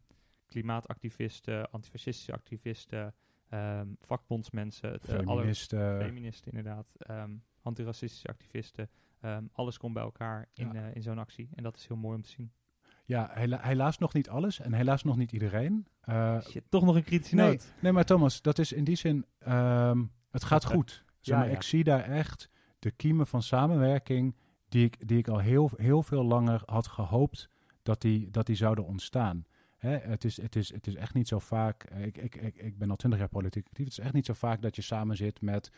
klimaatactivisten, 0.47 1.71
antifascistische 1.71 2.33
activisten, 2.33 3.13
ehm, 3.49 3.87
vakbondsmensen, 4.01 4.93
eh, 5.01 5.15
alle- 5.15 5.25
feministen. 5.25 6.01
feministen 6.01 6.51
inderdaad, 6.51 6.87
ehm, 6.97 7.31
antiracistische 7.61 8.27
activisten. 8.27 8.89
ehm, 9.21 9.43
alles 9.51 9.77
komt 9.77 9.93
bij 9.93 10.03
elkaar 10.03 10.47
in, 10.53 10.71
Ja. 10.73 10.87
eh, 10.89 10.95
in 10.95 11.01
zo'n 11.01 11.17
actie. 11.17 11.49
En 11.55 11.63
dat 11.63 11.75
is 11.77 11.87
heel 11.87 11.97
mooi 11.97 12.15
om 12.15 12.21
te 12.21 12.29
zien. 12.29 12.51
Ja, 13.05 13.29
hela- 13.33 13.61
helaas 13.61 13.97
nog 13.97 14.13
niet 14.13 14.29
alles 14.29 14.59
en 14.59 14.73
helaas 14.73 15.03
nog 15.03 15.17
niet 15.17 15.31
iedereen. 15.31 15.87
Shit, 16.43 16.63
toch 16.69 16.83
nog 16.83 16.95
een 16.95 17.03
kritische 17.03 17.35
nee, 17.35 17.49
noot. 17.49 17.73
nee, 17.81 17.91
maar 17.91 18.05
Thomas, 18.05 18.41
dat 18.41 18.59
is 18.59 18.71
in 18.71 18.83
die 18.83 18.95
zin, 18.95 19.25
het 20.31 20.43
gaat 20.43 20.65
goed. 20.65 20.89
Zeg 20.91 21.35
Ja, 21.35 21.37
maar, 21.37 21.49
ja. 21.49 21.55
Ik 21.55 21.61
zie 21.61 21.83
daar 21.83 22.03
echt 22.03 22.49
de 22.79 22.91
kiemen 22.91 23.27
van 23.27 23.41
samenwerking 23.43 24.35
die 24.69 24.85
ik, 24.85 25.07
die 25.07 25.17
ik 25.17 25.27
al 25.27 25.39
heel, 25.39 25.69
heel 25.75 26.03
veel 26.03 26.23
langer 26.23 26.61
had 26.65 26.87
gehoopt 26.87 27.49
dat 27.83 28.01
die, 28.01 28.29
dat 28.31 28.45
die 28.45 28.55
zouden 28.55 28.85
ontstaan. 28.85 29.45
Hè, 29.77 29.97
het, 29.97 30.23
is, 30.23 30.41
het, 30.41 30.55
is, 30.55 30.73
het 30.73 30.87
is 30.87 30.95
echt 30.95 31.13
niet 31.13 31.27
zo 31.27 31.39
vaak, 31.39 31.83
eh, 31.83 32.05
ik, 32.05 32.17
ik, 32.17 32.35
ik, 32.35 32.55
ik 32.55 32.77
ben 32.77 32.89
al 32.89 32.95
twintig 32.95 33.19
jaar 33.19 33.29
politiek 33.29 33.65
actief, 33.67 33.85
het 33.85 33.97
is 33.97 34.03
echt 34.03 34.13
niet 34.13 34.25
zo 34.25 34.33
vaak 34.33 34.61
dat 34.61 34.75
je 34.75 34.81
samen 34.81 35.15
zit 35.15 35.41
met, 35.41 35.71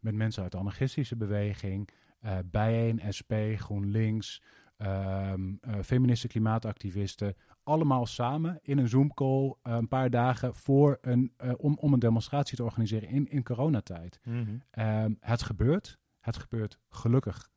met 0.00 0.14
mensen 0.14 0.42
uit 0.42 0.52
de 0.52 0.58
anarchistische 0.58 1.16
beweging, 1.16 1.88
eh 2.20 2.38
Bijeen, 2.44 3.00
SP, 3.16 3.32
GroenLinks, 3.56 4.42
ehm 4.76 5.54
eh, 5.60 5.74
feministen, 5.82 6.28
klimaatactivisten, 6.28 7.34
allemaal 7.62 8.06
samen 8.06 8.58
in 8.62 8.78
een 8.78 8.88
Zoom-call 8.88 9.54
een 9.62 9.88
paar 9.88 10.10
dagen 10.10 10.54
voor 10.54 10.98
een, 11.00 11.32
om, 11.56 11.76
om 11.80 11.92
een 11.92 11.98
demonstratie 11.98 12.56
te 12.56 12.64
organiseren 12.64 13.08
in, 13.08 13.28
in 13.28 13.42
coronatijd. 13.42 14.20
Mhm. 14.22 14.56
Ehm, 14.70 15.14
het 15.20 15.42
gebeurt. 15.42 15.98
Het 16.20 16.36
gebeurt 16.36 16.78
gelukkig 16.88 17.50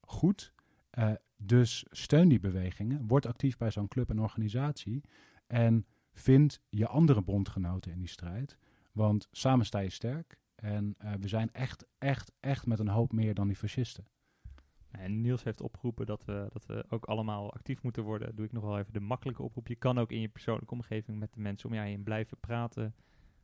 goed. 0.00 0.52
Dus 1.36 1.84
steun 1.90 2.28
die 2.28 2.40
bewegingen. 2.40 3.06
Word 3.06 3.26
actief 3.26 3.56
bij 3.56 3.70
zo'n 3.70 3.88
club 3.88 4.10
en 4.10 4.20
organisatie. 4.20 5.02
En 5.46 5.86
vind 6.12 6.60
je 6.68 6.86
andere 6.86 7.22
bondgenoten 7.22 7.92
in 7.92 7.98
die 7.98 8.08
strijd. 8.08 8.58
Want 8.92 9.28
samen 9.30 9.66
sta 9.66 9.78
je 9.78 9.90
sterk. 9.90 10.38
En 10.54 10.94
eh, 10.98 11.12
we 11.12 11.28
zijn 11.28 11.52
echt, 11.52 11.86
echt, 11.98 12.32
echt 12.40 12.66
met 12.66 12.78
een 12.78 12.88
hoop 12.88 13.12
meer 13.12 13.34
dan 13.34 13.46
die 13.46 13.56
fascisten. 13.56 14.06
En 14.90 15.20
Niels 15.20 15.44
heeft 15.44 15.60
opgeroepen 15.60 16.06
dat 16.06 16.24
we, 16.24 16.48
dat 16.52 16.66
we 16.66 16.84
ook 16.88 17.04
allemaal 17.04 17.52
actief 17.52 17.82
moeten 17.82 18.02
worden. 18.02 18.36
Doe 18.36 18.44
ik 18.44 18.52
nog 18.52 18.64
wel 18.64 18.78
even 18.78 18.92
de 18.92 19.00
makkelijke 19.00 19.42
oproep. 19.42 19.68
Je 19.68 19.74
kan 19.74 19.98
ook 19.98 20.12
in 20.12 20.20
je 20.20 20.28
persoonlijke 20.28 20.74
omgeving 20.74 21.18
met 21.18 21.32
de 21.32 21.40
mensen 21.40 21.68
om 21.68 21.74
je 21.74 21.80
heen 21.80 22.02
blijven 22.02 22.38
praten. 22.40 22.94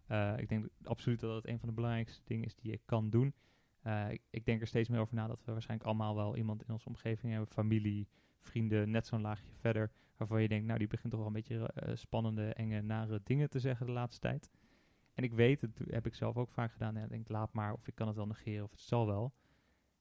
Eh, 0.06 0.38
ik 0.38 0.48
denk 0.48 0.68
absoluut 0.82 1.20
dat 1.20 1.34
het 1.34 1.46
een 1.46 1.58
van 1.58 1.68
de 1.68 1.74
belangrijkste 1.74 2.22
dingen 2.24 2.44
is 2.44 2.54
die 2.54 2.70
je 2.70 2.80
kan 2.84 3.10
doen. 3.10 3.34
Eh, 3.80 4.06
ik 4.30 4.44
denk 4.44 4.60
er 4.60 4.66
steeds 4.66 4.88
meer 4.88 5.00
over 5.00 5.14
na 5.14 5.26
dat 5.26 5.44
we 5.44 5.52
waarschijnlijk 5.52 5.88
allemaal 5.88 6.14
wel 6.14 6.36
iemand 6.36 6.62
in 6.62 6.72
onze 6.72 6.88
omgeving 6.88 7.32
hebben. 7.32 7.50
Familie, 7.50 8.08
vrienden 8.38 8.90
net 8.90 9.06
zo'n 9.06 9.20
laagje 9.20 9.52
verder, 9.52 9.92
waarvan 10.20 10.42
je 10.42 10.48
denkt, 10.48 10.66
nou 10.66 10.78
die 10.78 10.88
begint 10.88 11.10
toch 11.10 11.18
wel 11.20 11.28
een 11.28 11.34
beetje 11.34 11.72
eh, 11.72 11.96
spannende, 11.96 12.54
enge, 12.54 12.80
nare 12.80 13.20
dingen 13.24 13.50
te 13.50 13.60
zeggen 13.60 13.86
de 13.86 13.92
laatste 13.92 14.20
tijd. 14.20 14.50
En 15.14 15.24
ik 15.24 15.32
weet, 15.32 15.60
dat 15.60 15.70
heb 15.90 16.06
ik 16.06 16.14
zelf 16.14 16.36
ook 16.36 16.50
vaak 16.50 16.72
gedaan, 16.72 16.96
en 16.96 17.04
ik 17.04 17.10
denk, 17.10 17.28
laat 17.28 17.52
maar, 17.52 17.72
of 17.72 17.88
ik 17.88 17.94
kan 17.94 18.06
het 18.06 18.16
wel 18.16 18.26
negeren, 18.26 18.64
of 18.64 18.70
het 18.70 18.80
zal 18.80 19.06
wel. 19.06 19.32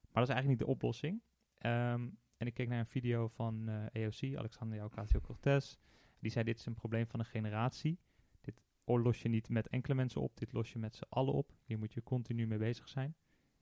Maar 0.00 0.22
dat 0.22 0.28
is 0.28 0.34
eigenlijk 0.34 0.48
niet 0.48 0.68
de 0.68 0.74
oplossing. 0.74 1.22
Ehm, 1.58 2.08
en 2.36 2.46
ik 2.46 2.54
keek 2.54 2.68
naar 2.68 2.78
een 2.78 2.86
video 2.86 3.28
van 3.28 3.68
eh 3.68 4.04
AOC, 4.04 4.36
Alexandria 4.36 4.84
Ocasio-Cortez. 4.84 5.76
Die 6.18 6.30
zei, 6.30 6.44
dit 6.44 6.58
is 6.58 6.66
een 6.66 6.74
probleem 6.74 7.06
van 7.06 7.20
een 7.20 7.26
generatie. 7.26 7.98
Dit 8.40 8.62
los 8.84 9.22
je 9.22 9.28
niet 9.28 9.48
met 9.48 9.68
enkele 9.68 9.94
mensen 9.94 10.20
op, 10.20 10.36
dit 10.36 10.52
los 10.52 10.72
je 10.72 10.78
met 10.78 10.96
z'n 10.96 11.06
allen 11.08 11.34
op. 11.34 11.52
Hier 11.64 11.78
moet 11.78 11.92
je 11.92 12.02
continu 12.02 12.46
mee 12.46 12.58
bezig 12.58 12.88
zijn. 12.88 13.14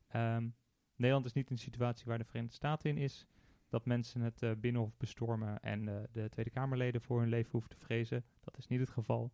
Ehm, 0.09 0.48
Nederland 0.96 1.26
is 1.26 1.32
niet 1.32 1.50
een 1.50 1.59
situatie 1.59 2.06
waar 2.06 2.18
de 2.18 2.24
Verenigde 2.24 2.56
Staten 2.56 2.90
in 2.90 2.96
is. 2.96 3.26
Dat 3.69 3.87
mensen 3.87 4.21
het 4.21 4.43
eh, 4.43 4.51
Binnenhof 4.61 4.97
bestormen 4.97 5.61
en 5.61 5.89
eh, 5.89 6.03
de 6.12 6.29
Tweede 6.29 6.51
Kamerleden 6.51 7.01
voor 7.01 7.21
hun 7.21 7.29
leven 7.29 7.51
hoeven 7.51 7.71
te 7.71 7.77
vrezen. 7.77 8.25
Dat 8.41 8.59
is 8.59 8.66
niet 8.66 8.81
het 8.81 8.91
geval. 8.91 9.33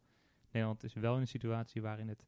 Nederland 0.50 0.82
is 0.82 0.92
wel 0.92 1.14
in 1.14 1.20
een 1.20 1.26
situatie 1.26 1.82
waarin 1.82 2.08
het 2.08 2.26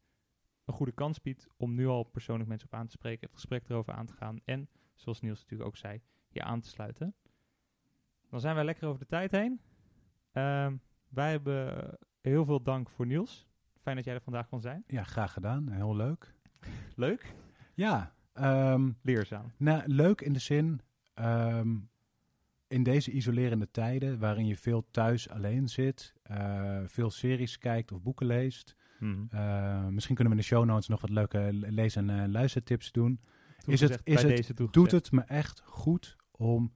een 0.64 0.74
goede 0.74 0.92
kans 0.92 1.20
biedt 1.20 1.48
om 1.56 1.74
nu 1.74 1.86
al 1.86 2.02
persoonlijk 2.02 2.48
mensen 2.48 2.68
op 2.68 2.74
aan 2.74 2.86
te 2.86 2.92
spreken, 2.92 3.26
het 3.26 3.34
gesprek 3.34 3.68
erover 3.68 3.92
aan 3.92 4.06
te 4.06 4.12
gaan 4.12 4.40
en, 4.44 4.68
zoals 4.94 5.20
Niels 5.20 5.40
natuurlijk 5.40 5.68
ook 5.68 5.76
zei, 5.76 6.00
je 6.28 6.42
aan 6.42 6.60
te 6.60 6.68
sluiten. 6.68 7.14
Dan 8.28 8.40
zijn 8.40 8.54
wij 8.54 8.64
lekker 8.64 8.88
over 8.88 9.00
de 9.00 9.06
tijd 9.06 9.30
heen. 9.30 9.60
Ehm, 10.32 10.76
wij 11.08 11.30
hebben 11.30 11.98
heel 12.20 12.44
veel 12.44 12.62
dank 12.62 12.90
voor 12.90 13.06
Niels. 13.06 13.46
Fijn 13.80 13.96
dat 13.96 14.04
jij 14.04 14.14
er 14.14 14.20
vandaag 14.20 14.48
kon 14.48 14.60
zijn. 14.60 14.84
Ja, 14.86 15.02
graag 15.02 15.32
gedaan. 15.32 15.68
Heel 15.68 15.96
leuk. 15.96 16.34
Leuk. 16.94 17.34
Ja, 17.74 18.14
ehm, 18.32 18.92
Leerzaam. 19.02 19.52
nou, 19.56 19.82
leuk 19.86 20.20
in 20.20 20.32
de 20.32 20.38
zin, 20.38 20.80
ehm, 21.14 21.76
in 22.68 22.82
deze 22.82 23.10
isolerende 23.10 23.70
tijden 23.70 24.18
waarin 24.18 24.46
je 24.46 24.56
veel 24.56 24.86
thuis 24.90 25.28
alleen 25.28 25.68
zit, 25.68 26.14
eh, 26.22 26.80
veel 26.86 27.10
series 27.10 27.58
kijkt 27.58 27.92
of 27.92 28.02
boeken 28.02 28.26
leest. 28.26 28.76
Mhm. 29.00 29.24
eh, 29.30 29.86
misschien 29.86 30.14
kunnen 30.14 30.32
we 30.34 30.38
in 30.40 30.44
de 30.48 30.54
show 30.54 30.64
notes 30.64 30.88
nog 30.88 31.00
wat 31.00 31.10
leuke 31.10 31.48
le- 31.52 31.68
lees- 31.70 31.96
en 31.96 32.10
eh, 32.10 32.28
luistertips 32.28 32.92
doen. 32.92 33.20
Toegezegd, 33.58 33.92
het- 33.92 34.08
is 34.08 34.48
het-. 34.48 34.72
Doet 34.72 34.90
het 34.90 35.12
me 35.12 35.20
echt 35.20 35.60
goed 35.64 36.16
om 36.30 36.72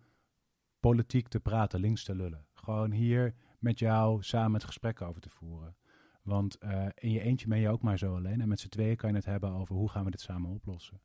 politiek 0.81 1.29
te 1.29 1.41
praten, 1.41 1.81
links 1.81 2.05
te 2.05 2.15
lullen. 2.15 2.45
Gewoon 2.55 2.91
hier 2.93 3.35
met 3.59 3.79
jou 3.79 4.23
samen 4.23 4.55
het 4.55 4.65
gesprek 4.65 5.03
over 5.03 5.21
te 5.21 5.29
voeren. 5.31 5.77
Want 6.23 6.59
in 6.95 7.11
je 7.11 7.21
eentje 7.21 7.49
ben 7.49 7.59
je 7.59 7.69
ook 7.69 7.83
maar 7.83 7.99
zo 7.99 8.17
alleen. 8.17 8.41
En 8.41 8.49
met 8.49 8.61
z'n 8.61 8.69
tweeën 8.69 8.97
kan 8.97 9.11
je 9.11 9.17
het 9.17 9.25
hebben 9.25 9.51
over 9.51 9.75
hoe 9.75 9.89
gaan 9.91 10.05
we 10.05 10.11
dit 10.11 10.21
samen 10.21 10.51
oplossen. 10.51 11.01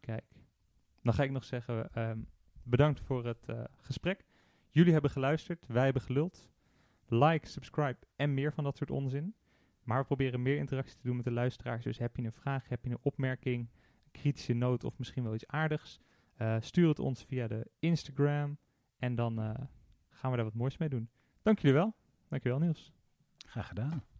Kijk, 0.00 0.24
dan 1.02 1.14
ga 1.14 1.22
ik 1.22 1.30
nog 1.30 1.44
zeggen, 1.44 1.88
ehm, 1.92 2.18
bedankt 2.64 3.00
voor 3.00 3.26
het 3.26 3.48
eh, 3.48 3.64
gesprek. 3.76 4.24
Jullie 4.70 4.92
hebben 4.92 5.10
geluisterd, 5.10 5.66
wij 5.66 5.84
hebben 5.84 6.02
geluld. 6.02 6.50
Like, 7.06 7.46
subscribe 7.46 7.98
en 8.16 8.34
meer 8.34 8.52
van 8.52 8.64
dat 8.64 8.76
soort 8.76 8.90
onzin. 8.90 9.34
Maar 9.82 10.00
we 10.00 10.06
proberen 10.06 10.42
meer 10.42 10.56
interactie 10.56 10.96
te 10.96 11.06
doen 11.06 11.16
met 11.16 11.24
de 11.24 11.30
luisteraars. 11.30 11.84
Dus 11.84 11.98
heb 11.98 12.16
je 12.16 12.22
een 12.22 12.32
vraag, 12.32 12.68
heb 12.68 12.84
je 12.84 12.90
een 12.90 12.98
opmerking, 13.02 13.68
een 14.04 14.10
kritische 14.10 14.52
noot 14.52 14.84
of 14.84 14.98
misschien 14.98 15.22
wel 15.22 15.34
iets 15.34 15.46
aardigs. 15.46 16.00
eh, 16.36 16.56
stuur 16.60 16.88
het 16.88 16.98
ons 16.98 17.24
via 17.24 17.46
de 17.48 17.70
Instagram. 17.78 18.58
En 18.96 19.14
dan 19.14 19.38
eh, 19.40 19.54
gaan 20.08 20.30
we 20.30 20.36
daar 20.36 20.44
wat 20.46 20.54
moois 20.54 20.76
mee 20.78 20.88
doen. 20.88 21.08
Dank 21.42 21.58
jullie 21.58 21.76
wel. 21.76 21.94
Dank 22.28 22.42
je 22.42 22.48
wel 22.48 22.58
Niels. 22.58 22.92
Graag 23.46 23.68
gedaan. 23.68 24.11